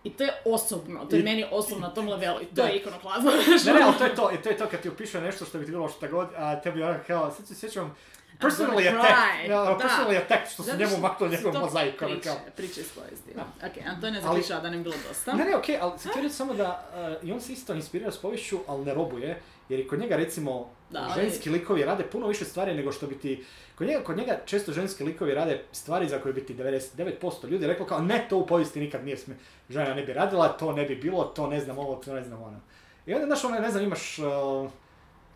[0.08, 2.62] I to je osobno, to je I- meni osobno na tom levelu i to Da.
[2.62, 3.30] je ikonoklazma.
[3.66, 5.58] Ne, ne, ali to je to, i to je to kad ti opiše nešto što
[5.58, 7.96] bi ti bilo šta god, a tebi onako kao, sad se sjećam,
[8.40, 9.78] personally attack, Da.
[9.78, 12.36] personally attack, što su njemu što maknuo su njegov to mozaik, ono priče, kao.
[12.56, 13.30] priče iz povijesti.
[13.58, 15.32] Ok, Antonija zaključava da nam bilo dosta.
[15.32, 16.88] Ne, ne, okej, ali htio reći samo da
[17.20, 20.16] uh, i on se isto inspirira s poviješću, ali ne robuje, jer i kod njega
[20.16, 23.44] recimo Da, ali- ženski likovi rade puno više stvari nego što bi ti...
[23.78, 27.66] Kod njega, kod njega često ženski likovi rade stvari za koje bi ti 99% ljudi
[27.66, 29.34] reklo kao ne, to u povijesti nikad nije sme,
[29.70, 32.42] žena ne bi radila, to ne bi bilo, to ne znam ovo, to ne znam
[32.42, 32.60] ono.
[33.06, 34.70] I onda, znaš, ono, ne znam, imaš uh,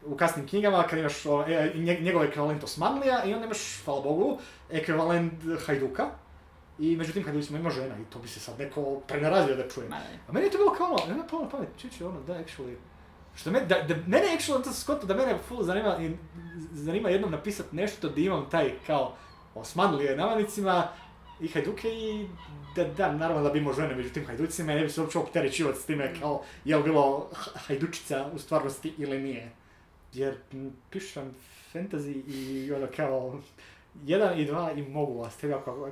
[0.07, 4.01] u kasnim knjigama, kad imaš o, e, nje- njegov ekvivalent Osmanlija i onda imaš, hvala
[4.01, 4.39] Bogu,
[4.71, 5.33] ekvivalent
[5.67, 6.07] Hajduka.
[6.79, 9.89] I međutim, Hajducima ima žena i to bi se sad neko prenarazio da čuje.
[10.29, 12.75] A meni je to bilo kao ono, nema pamet, čiče ono, da, actually,
[13.35, 16.11] što me, da, da, mene actually, to sam skontao da mene full zanima, i,
[16.73, 19.15] zanima jednom napisat nešto da imam taj kao
[19.55, 20.89] Osmanlije navanicima
[21.41, 22.27] i Hajduke i
[22.77, 25.19] da, da, naravno da bi imao žene među tim Hajducima i ne bi se uopće
[25.19, 29.53] opterećivati s time kao je li bilo Hajdučica u stvarnosti ili nije.
[30.13, 30.37] Jer
[30.91, 31.35] pišem
[31.75, 33.41] fantasy i ono kao
[34.05, 35.91] jedan i dva i mogu vas tebe ako,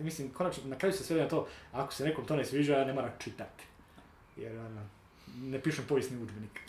[0.00, 2.92] mislim, konačno, na kraju se svede na to, ako se nekom to ne sviđa, ne
[2.92, 3.64] mora čitati.
[4.36, 4.88] Jer ono,
[5.36, 6.60] ne pišem povijesni udžbenik.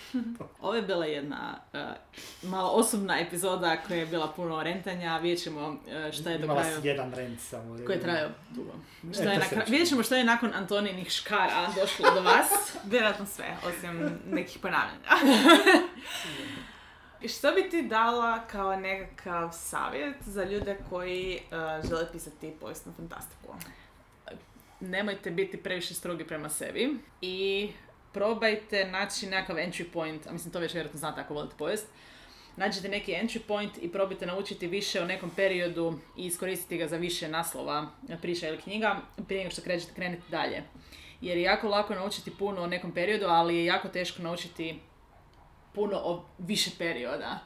[0.60, 5.68] Ovo je bila jedna uh, malo osobna epizoda koja je bila puno rentanja, vidjet ćemo
[5.68, 6.80] uh, šta je do Imala kraju...
[6.80, 7.78] si jedan rent samo.
[7.86, 8.72] Koji je trajao dugo.
[9.02, 9.70] Ne, Šta to je na se kra- neće.
[9.70, 12.50] Vidjet ćemo što je nakon Antoninih škara došlo do vas.
[12.90, 15.38] Vjerojatno sve, osim nekih ponavljanja.
[17.20, 22.92] I što bi ti dala kao nekakav savjet za ljude koji uh, žele pisati povijesnu
[22.96, 23.54] fantastiku?
[24.80, 27.70] Nemojte biti previše strogi prema sebi i
[28.14, 31.86] probajte naći nekakav entry point, a mislim to već vjerojatno znate ako volite povijest,
[32.56, 36.96] nađite neki entry point i probajte naučiti više o nekom periodu i iskoristiti ga za
[36.96, 37.90] više naslova
[38.22, 40.62] priča ili knjiga prije nego što krećete krenete dalje.
[41.20, 44.80] Jer je jako lako naučiti puno o nekom periodu, ali je jako teško naučiti
[45.72, 47.38] puno o više perioda.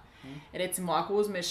[0.52, 1.46] Recimo, ako uzmeš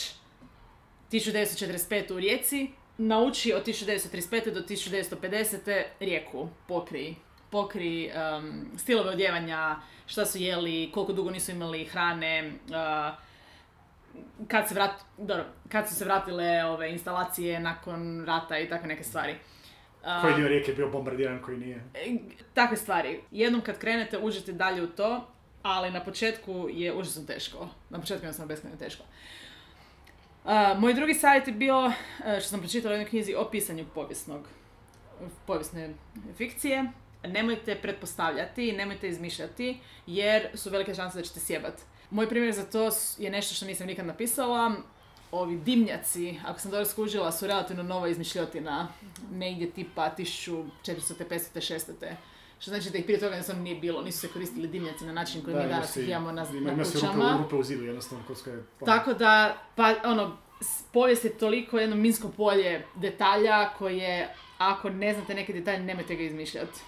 [1.11, 2.13] 1945.
[2.13, 4.53] u Rijeci, nauči od 1935.
[4.53, 5.83] do 1950.
[5.99, 7.15] Rijeku, pokri.
[7.51, 9.75] Pokri um, stilove odjevanja,
[10.05, 13.27] šta su jeli, koliko dugo nisu imali hrane, uh,
[14.47, 19.03] kad, se vrat, dobro, kad su se vratile ove instalacije nakon rata i takve neke
[19.03, 19.35] stvari.
[20.01, 21.83] Uh, Koji dio rijeke je bio bombardiran, koji nije.
[21.93, 22.15] E,
[22.53, 23.21] takve stvari.
[23.31, 25.27] Jednom kad krenete, uđete dalje u to,
[25.61, 27.67] ali na početku je užasno teško.
[27.89, 29.03] Na početku je jednostavno beskrajno teško.
[30.45, 31.93] Uh, moj drugi savjet je bio, uh,
[32.39, 34.47] što sam pročitala u jednoj knjizi o pisanju povijesnog,
[35.45, 35.93] povijesne
[36.37, 36.85] fikcije.
[37.23, 41.81] Nemojte pretpostavljati, nemojte izmišljati, jer su velike šanse da ćete sjebat.
[42.09, 44.75] Moj primjer za to je nešto što nisam nikad napisala.
[45.31, 48.87] Ovi dimnjaci, ako sam dobro skužila, su relativno nova izmišljotina,
[49.31, 50.67] negdje tipa 1400.
[50.85, 51.73] 500.
[51.73, 52.15] 600.
[52.59, 55.43] Što znači da ih prije toga jednostavno nije bilo, nisu se koristili dimnjaci na način
[55.43, 57.37] koji mi ima danas ih imamo na, ima, na ima se rupe, kućama.
[57.41, 58.63] rupe u zidu, jednostavno, je...
[58.85, 60.37] Tako da, pa ono,
[60.93, 66.23] povijest je toliko jedno minsko polje detalja koje, ako ne znate neke detalje, nemojte ga
[66.23, 66.79] izmišljati.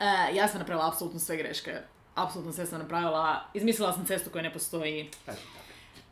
[0.00, 1.78] E, ja sam napravila apsolutno sve greške.
[2.14, 3.44] Apsolutno sve sam napravila.
[3.54, 5.10] Izmislila sam cestu koja ne postoji.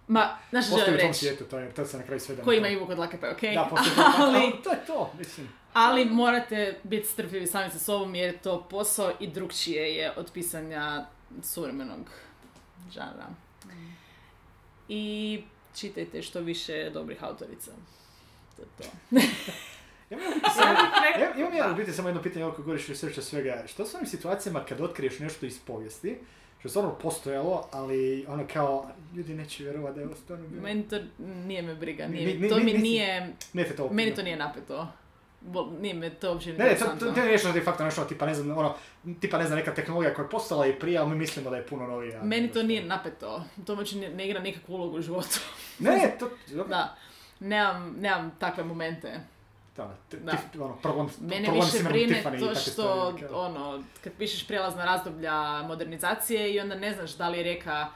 [0.09, 1.19] Ma, znaš što Postoji želim u tom reći?
[1.19, 2.43] svijetu, to, je, to se na kraju sve da...
[2.43, 3.55] Ko ima Ivu kod lake pa okej.
[3.55, 5.49] Da, postoji to, ali, ali to je to, mislim.
[5.73, 10.31] ali morate biti strpljivi sami sa sobom jer je to posao i drugčije je od
[10.33, 11.07] pisanja
[11.43, 12.11] suvremenog
[12.93, 13.27] žanra.
[14.89, 15.43] I
[15.77, 17.71] čitajte što više dobrih autorica.
[18.57, 18.85] To je to.
[20.11, 20.19] Ja
[21.37, 23.63] imam, ja, u biti samo jedno pitanje ako govoriš researcha svega.
[23.67, 26.19] Što s onim situacijama kad otkriješ nešto iz povijesti,
[26.59, 30.63] što je stvarno postojalo, ali ono kao, ljudi neće vjerovati da je ovo stvarno bilo.
[30.63, 33.89] Meni to nije me briga, Ni- nije, ni- to ni- mi nisi- nije, Nije to
[33.89, 34.89] meni to nije napeto.
[35.41, 38.05] Bo- Nije me to uopće Ne, ne, to, to, to je nešto de facto nešto,
[38.05, 38.75] tipa ne znam, ono,
[39.21, 41.67] tipa ne znam, neka tehnologija koja je postala i prije, ali mi mislimo da je
[41.67, 42.23] puno novija.
[42.23, 43.45] Meni to nije napeto.
[43.67, 45.39] To uopće ne, ne igra nikakvu ulogu u životu.
[45.79, 46.65] Ne, ne, to, dobro.
[46.65, 46.97] da.
[47.41, 49.21] Nemam, nemam takve momente.
[49.79, 50.33] Da, t- Da.
[50.33, 53.41] tif- ono, Mene više brine to što, stvari, kao.
[53.41, 57.87] ono, kad pišeš prijelazna razdoblja modernizacije i onda ne znaš da li je rijeka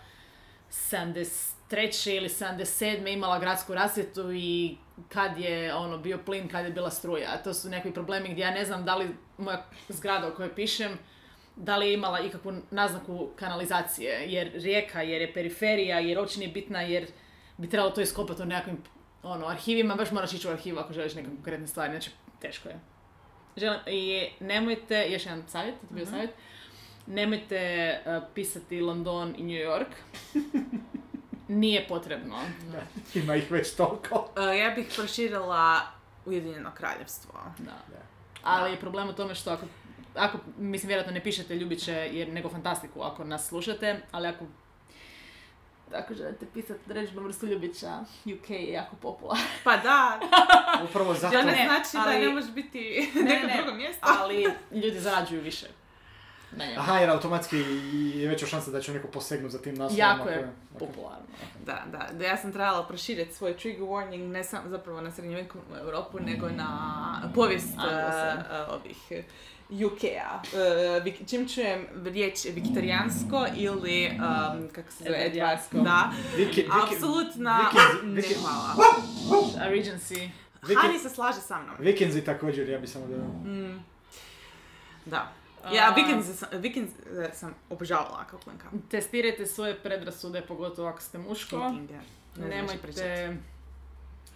[0.71, 1.47] 73.
[2.11, 3.09] ili 77.
[3.09, 4.77] imala gradsku rasvjetu i
[5.09, 7.43] kad je ono bio plin, kad je bila struja.
[7.45, 9.09] To su nekakvi problemi gdje ja ne znam da li
[9.39, 10.99] moja zgrada u kojoj pišem
[11.57, 16.51] da li je imala ikakvu naznaku kanalizacije, jer rijeka, jer je periferija, jer uopće nije
[16.51, 17.07] bitna, jer
[17.57, 18.79] bi trebalo to iskopati u nekakvim
[19.23, 22.11] ono, arhivima, baš moraš ići u arhivu ako želiš neke konkretne stvari, znači
[22.41, 22.81] teško je.
[23.57, 26.31] Želim, I nemojte, još jedan savjet, to je bio savjet,
[27.07, 29.93] nemojte uh, pisati London i New York.
[31.49, 32.37] Nije potrebno.
[33.15, 34.29] Ima ih već toliko.
[34.37, 35.81] Uh, ja bih proširila
[36.27, 37.41] Ujedinjeno kraljevstvo.
[37.59, 37.65] Da.
[37.65, 38.03] Da.
[38.43, 39.67] Ali je problem u tome što ako,
[40.15, 44.45] ako mislim, vjerojatno ne pišete Ljubiće jer nego fantastiku ako nas slušate, ali ako
[45.95, 48.01] ako želite pisati određenu vrstu Ljubića,
[48.35, 49.45] UK je jako popularan.
[49.65, 50.21] Pa da,
[50.89, 51.37] Upravo zato.
[51.37, 54.07] to ne Ne, znači da ne možeš biti Ne, neko ne, drugo mjesto.
[54.21, 55.67] Ali ljudi zarađuju više.
[56.59, 56.73] Njemu.
[56.81, 57.57] Aha, jer automatski
[58.15, 59.99] je veća šansa da će neko posegnu za tim naslovom.
[59.99, 61.27] Jako ako je popularno.
[61.67, 65.77] Da, da, da ja sam trebala proširiti svoj trigger warning ne samo zapravo na srednjovjekovnu
[65.77, 68.45] Europu, nego na povijest Anglosa.
[68.51, 69.25] uh, uh, ovih
[69.73, 70.43] UK-a.
[70.45, 70.59] Uh,
[71.05, 75.77] vik- čim čujem riječ viktorijansko ili, um, kako se zove, Edvardijansko.
[75.77, 76.13] Da,
[76.85, 77.71] apsolutna,
[78.05, 78.75] ne hvala.
[79.71, 80.29] Regency.
[80.77, 81.77] Hani se slaže sa mnom.
[81.79, 83.17] Vikingsi također, ja bi samo da...
[83.51, 83.85] Mm.
[85.05, 85.33] Da.
[85.73, 86.49] Ja, Vikings sam,
[87.25, 88.67] eh, sam obožavala kao klinka.
[88.91, 91.57] Testirajte svoje predrasude, pogotovo ako ste muško.
[91.57, 91.73] Ja.
[92.39, 92.49] Ne.
[92.49, 93.37] Nemojte...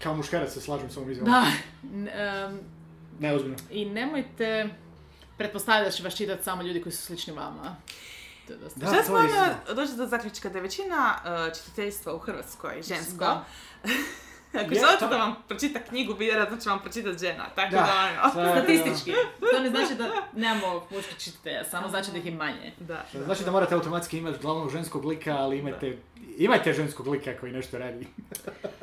[0.02, 1.32] Kao muškarac se slažem s ovom izjavom.
[1.32, 1.46] Da.
[1.84, 2.60] N- em,
[3.20, 3.56] Ne, ozbiljno.
[3.70, 4.68] I nemojte
[5.36, 7.76] pretpostaviti da će vas čitati samo ljudi koji su slični vama.
[8.46, 8.80] To je dosta.
[8.80, 9.28] Da, Šta smo ono
[9.74, 13.16] došli do zaključka da je većina eh, čitateljstva u Hrvatskoj žensko.
[13.16, 13.44] Da.
[14.54, 17.44] Ako Je, želite to- da vam pročita knjigu, vjerojatno će vam pročitati žena.
[17.48, 17.76] Tako Da.
[17.76, 18.50] da, ono.
[18.52, 19.12] Statistički.
[19.52, 22.72] To ne znači da nemamo muških čitatelja, samo znači da ih je manje.
[22.78, 23.04] Da.
[23.16, 25.98] Znači da morate automatski imati glavnog ženskog lika, ali imajte,
[26.38, 28.06] imajte ženskog lika koji nešto radi.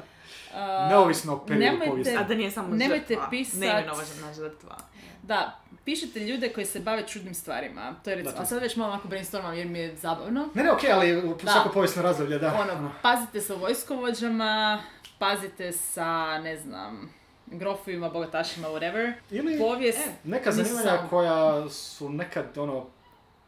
[0.90, 2.16] Neovisno o periodu nemojte- povijesti.
[2.16, 3.30] A da nije samo Nemojte žrtva.
[3.32, 4.78] pisat- Neimenovana žrtva.
[5.24, 7.96] Da, pišite ljude koji se bave čudnim stvarima.
[8.04, 10.50] To je recimo, Da, a sad već malo ovako brainstormam jer mi je zabavno.
[10.54, 11.52] Ne, ne, okej, ali u Da.
[11.52, 12.54] svako povijesno razdoblje, da.
[12.74, 14.84] Ono, pazite sa vojskovođama,
[15.20, 16.08] pazite sa,
[16.40, 17.10] ne znam,
[17.48, 19.14] grofovima, bogatašima, whatever.
[19.32, 22.86] Ili Povijest, E, neka nisam- zanimanja koja su nekad, ono,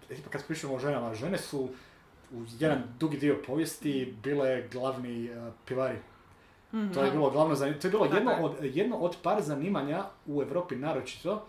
[0.10, 1.70] recimo kad pričamo o ženama, žene su
[2.32, 5.98] u jedan dugi dio povijesti bile glavni uh, pivari.
[6.74, 6.94] Mhm.
[6.94, 7.82] To je bilo glavno zanimanje.
[7.82, 8.40] To je bilo jedno je.
[8.40, 11.46] od, jedno od par zanimanja u Europi naročito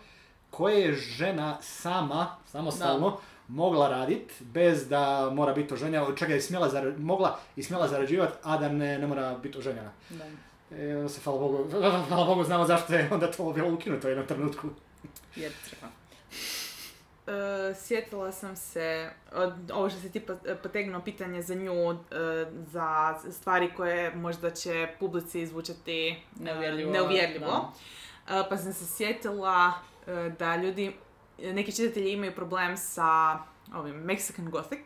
[0.56, 6.68] koje je žena sama, samostalno, mogla raditi bez da mora biti oženjena, čak je smjela
[6.68, 9.90] zara- mogla i smjela zarađivati, a da ne, ne mora biti oženjena.
[10.10, 10.24] da.
[10.72, 11.64] E, onda se, hvala Bogu,
[12.08, 14.68] hvala Bogu, znamo zašto je onda to bilo ukinuto u jednom trenutku.
[15.36, 15.92] jer treba.
[17.28, 21.96] E, sjetila sam se, od, ovo što se ti pot- potegnuo pitanje za nju, e,
[22.62, 22.88] za
[23.32, 27.72] stvari koje možda će publici izvučati Neuvjerljivo, neuvjerljivo.
[28.28, 29.72] E, pa sam se sjetila
[30.38, 30.96] da ljudi,
[31.38, 33.38] neki čitatelji imaju problem sa
[33.74, 34.80] ovim Mexican Gothic,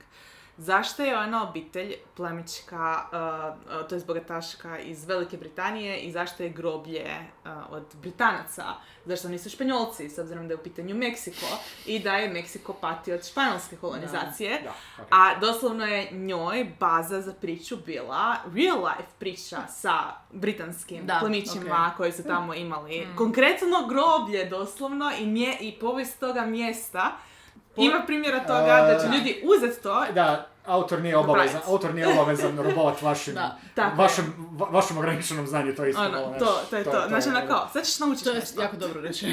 [0.61, 6.49] Zašto je ona obitelj plemička, uh, to je bogataška iz Velike Britanije i zašto je
[6.49, 7.07] groblje
[7.45, 8.65] uh, od Britanaca?
[9.05, 11.47] Zašto nisu Španjolci, s obzirom da je u pitanju Meksiko
[11.87, 14.61] i da je Meksiko patio od španjolske kolonizacije?
[14.65, 14.73] Da.
[15.11, 19.99] A doslovno je njoj baza za priču bila real life priča sa
[20.33, 26.47] britanskim Da, plemićima koji su tamo imali konkretno groblje doslovno i, mje, i povijest toga
[26.47, 27.13] mjesta.
[27.77, 32.57] Ima primjera toga da će ljudi uzeti to Da, Autor nije obavezan, autor nije obavezan
[32.67, 33.59] robovat vašim, da,
[33.97, 37.09] vašem, va, vašem ograničenom znanju, to je isto ono, to, to, to je to, to,
[37.09, 38.63] znači onako, sad ćeš naučiti To je nešto.
[38.63, 39.33] jako dobro rečeno.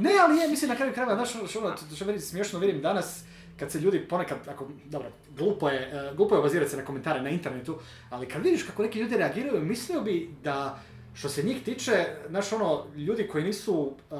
[0.00, 2.58] ne, ali je, mislim, na kraju krajeva, znaš, ono, ono, što, što, što meni smiješno
[2.58, 3.22] vidim danas,
[3.58, 7.22] kad se ljudi ponekad, ako, dobro, glupo je, uh, glupo je obazirati se na komentare
[7.22, 7.78] na internetu,
[8.10, 10.78] ali kad vidiš kako neki ljudi reagiraju, mislio bi da,
[11.14, 14.18] što se njih tiče, znaš, ono, ljudi koji nisu, uh,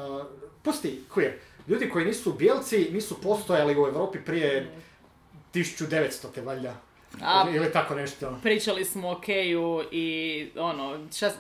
[0.63, 1.33] pusti, queer,
[1.69, 4.92] ljudi koji nisu bijelci nisu postojali u Evropi prije mm
[5.55, 6.75] 1900-te valjda.
[7.23, 8.39] A, ili tako nešto.
[8.43, 11.31] Pričali smo o Keju i ono, šta,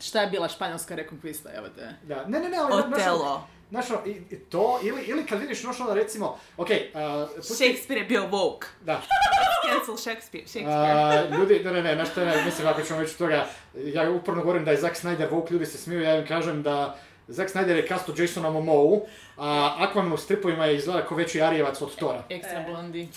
[0.00, 1.94] šta je bila španjolska rekonkvista, evo te.
[2.02, 2.82] Da, ne, ne, ne, ali...
[2.82, 3.46] Otelo.
[3.70, 6.70] Znaš, i, to, ili, ili kad vidiš, znaš, da recimo, ok...
[6.70, 7.54] Eh, uh, puti...
[7.54, 8.66] Shakespeare je bio woke.
[8.84, 9.02] Da.
[9.68, 11.28] Cancel Shakespeare, Shakespeare.
[11.28, 14.64] uh, ljudi, ne, ne, ne, znaš, ne, mislim, ako ćemo već toga, ja uporno govorim
[14.64, 16.96] da je Zack Snyder woke, ljudi se smiju, ja im kažem da...
[17.28, 19.00] Zack Snyder je kasto Jasona Momoa,
[19.36, 22.22] a Aquaman u stripovima je izgleda kao veći arijevac od Tora.
[22.28, 22.64] Ekstra e.
[22.68, 23.08] blondi.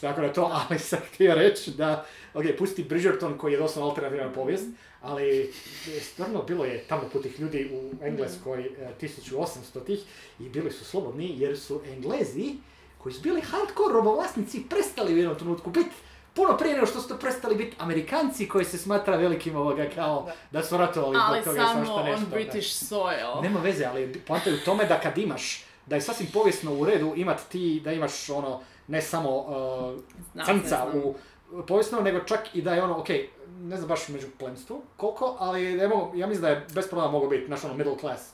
[0.00, 4.32] Tako da to, ali sam htio reći da, ok, pusti Bridgerton koji je doslovno alternativna
[4.32, 4.66] povijest,
[5.02, 5.52] ali
[6.00, 8.68] stvarno bilo je tamo putih ljudi u Engleskoj e,
[9.00, 10.00] 1800-ih
[10.40, 12.54] i bili su slobodni jer su Englezi
[12.98, 15.90] koji su bili hardcore robovlasnici prestali u jednom trenutku biti
[16.34, 20.30] puno prije nego što su to prestali biti Amerikanci koji se smatra velikim ovoga kao
[20.50, 22.24] da su ratovali zbog Ali toga i samo svašta nešto.
[22.24, 22.36] on da.
[22.36, 23.42] British soil.
[23.42, 26.84] Nema veze, ali poanta je u tome da kad imaš, da je sasvim povijesno u
[26.84, 30.00] redu imat ti, da imaš ono, ne samo uh,
[30.32, 31.02] Znam, crnca ne znam.
[31.04, 31.14] u
[31.62, 33.08] povijesno, nego čak i da je ono, ok,
[33.50, 37.28] ne znam baš među plemstvu koliko, ali mogo- ja mislim da je bez problema mogao
[37.30, 38.30] biti naš ono middle class.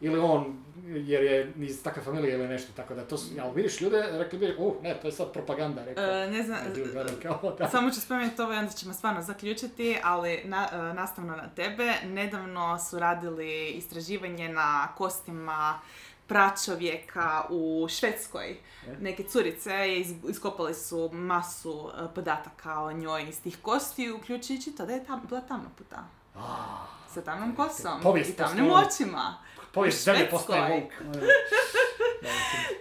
[0.00, 3.80] Ili on, jer je iz takve familije ili nešto, tako da to, su- ali vidiš
[3.80, 6.04] ljude, rekli bi, uh, ne, to je sad propaganda, rekao.
[6.04, 6.58] E, ne znam,
[7.22, 7.68] kao, da.
[7.68, 11.92] Samo ću spomenuti ovo i onda ćemo stvarno zaključiti, ali na, e, nastavno na tebe,
[12.04, 15.78] nedavno su radili istraživanje na kostima
[16.28, 18.50] pračovjeka u Švedskoj.
[18.50, 18.56] E?
[19.00, 24.86] Neke curice iz, iskopali su masu e, podataka o njoj iz tih kosti, uključujući to
[24.86, 26.04] da je tam, bila tamna puta.
[27.14, 29.38] Sa tamnom kosom Povijest i tamnim očima.
[29.72, 31.12] Povijest zemlje postaje woke.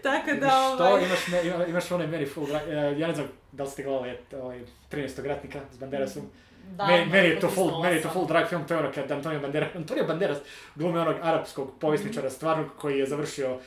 [0.03, 2.47] Tako da, ovaj, imaš, ne, imaš onaj meni full,
[2.97, 5.27] ja ne znam da li ste gledali ovaj 13.
[5.27, 6.23] ratnika s Banderasom.
[6.75, 9.11] Da, meni, je to full, meni je to full drag film, to je ono kad
[9.11, 10.37] Antonio Banderas, Antonio Banderas
[10.75, 13.59] glumi onog arapskog povjesničara stvarnog koji je završio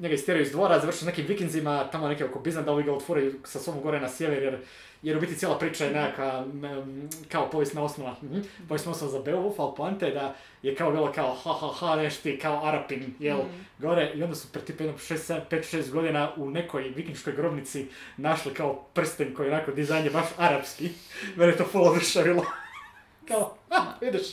[0.00, 3.34] njega istjeraju iz dvora, završio s nekim vikinzima, tamo neke oko Bizanta, ovi ga otvoraju
[3.44, 4.58] sa sobom gore na sjever, jer,
[5.02, 9.18] jer u biti cijela priča je nekakva mm, kao povijesna osnova, mhm, povijesna osnova za
[9.20, 12.64] Beowulf, ali poanta je da je kao bilo kao ha ha ha nešto ti kao
[12.64, 13.38] Arapin, jel,
[13.78, 17.86] gore, i onda su pre tipa jedno 5-6 godina u nekoj vikinškoj grobnici
[18.16, 20.90] našli kao prsten koji je onako dizajn je baš arapski.
[21.36, 22.44] Mene to full oduševilo.
[23.28, 24.26] kao, a, vidiš.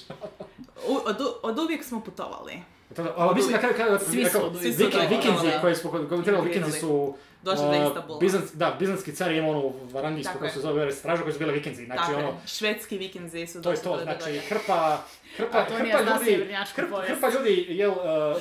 [0.88, 2.54] u- od, od uvijek smo putovali.
[2.96, 4.64] To da- a, mislim na kraju su oduvi-
[5.08, 7.16] Vikinzi koji smo komentirali, Vikinzi su...
[7.48, 8.20] Došli do Istanbula.
[8.20, 10.54] Bizans, da, bizanski car je imao onu varangijsku, koja je.
[10.54, 11.86] se zove stražu, koji su bile Vikinzi.
[11.86, 14.42] Znači, Tako ono, švedski vikinzi su to je došli to, znači događaja.
[14.42, 14.98] hrpa,
[15.38, 16.46] hrpa, A to nije hrpa ljudi,
[16.76, 17.98] hrpa, hrpa ljudi jel, uh,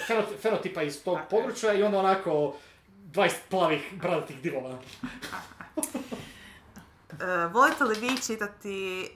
[0.08, 2.54] fenot- fenotipa iz tog Tako područja i onda onako
[3.06, 4.78] 20 plavih bradatih divova.
[7.12, 9.06] E, volite li vi čitati e,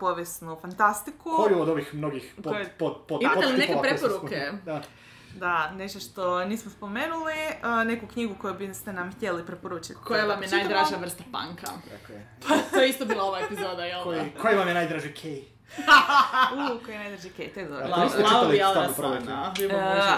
[0.00, 1.30] povijesnu fantastiku?
[1.36, 4.52] Koju od ovih mnogih pod, Koje- pod, pod, Imate li neke preporuke?
[4.64, 4.82] Da.
[5.34, 9.94] Da, nešto što nismo spomenuli, e, neku knjigu koju biste nam htjeli preporučiti.
[10.04, 11.66] Koja vam je najdraža vrsta panka?
[11.66, 12.28] Tako je.
[12.70, 14.04] To je isto bila ova epizoda, jel da?
[14.04, 15.42] Koji, koji vam je najdraži Kej?
[16.54, 17.86] U, koji je najdraži Kate, to je dobro.
[17.88, 17.96] La-
[18.64, 19.68] Alasana, E,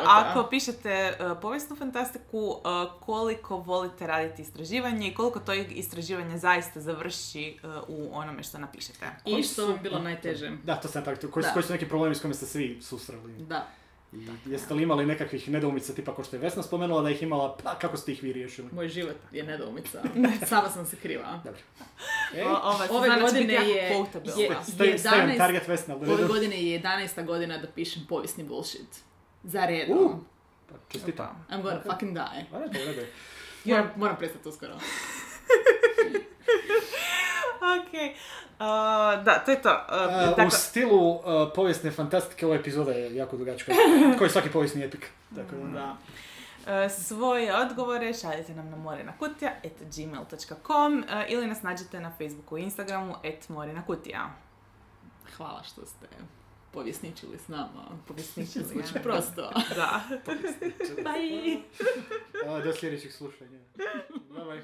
[0.07, 2.69] ako pišete e, povijesnu fantastiku, e,
[3.01, 9.07] koliko volite raditi istraživanje i koliko to istraživanje zaista završi e, u onome što napišete?
[9.27, 10.51] I što vam je bilo najteže?
[10.65, 13.33] Da, to sam tako, koji, koji su neki problemi s kojima ste svi susreli?
[13.33, 13.67] Da.
[14.13, 17.57] I jeste li imali nekakvih nedoumica, tipa ko što je Vesna spomenula da ih imala,
[17.57, 18.69] pa kako ste ih vi riješili?
[18.73, 20.03] Moj život je nedoumica.
[20.47, 21.41] Sama sam se kriva.
[21.45, 21.61] Dobro.
[22.35, 22.51] E, O,
[22.91, 24.05] Ove godine je-
[24.37, 27.25] je- 11 target Vesna, Ove godine je 11.
[27.25, 28.97] godina da pišem povijesni bullshit.
[29.45, 29.99] Za redom.
[29.99, 30.11] Uh.
[30.69, 31.47] Pa, čestitam.
[31.51, 32.47] I'm gonna fucking die.
[32.53, 33.13] A ne, u redu je.
[33.67, 34.75] Moram, moram prestati uskoro.
[37.81, 37.93] Ok,
[38.61, 38.67] Uh,
[39.25, 39.71] da, to je to.
[39.71, 41.21] Uh, A, dakle, u stilu uh,
[41.55, 43.73] povijesne fantastike ova epizoda je jako dugačka.
[44.19, 45.11] Koji je svaki povijesni epik.
[45.35, 45.97] Tako da, Da.
[46.85, 53.15] Uh, svoje odgovore šaljite nam na morenakutija.gmail.com uh, ili nas nađete na Facebooku i Instagramu
[53.15, 54.31] at morenakutija.
[55.37, 56.07] Hvala što ste
[56.71, 57.85] povjesničili s nama.
[58.09, 59.01] Povjesničili, Zvuči ja.
[59.03, 59.51] prosto.
[59.77, 60.01] Da.
[60.97, 61.61] Bye!
[62.65, 63.59] Do sljedećeg slušanja.
[64.31, 64.63] Bye bye.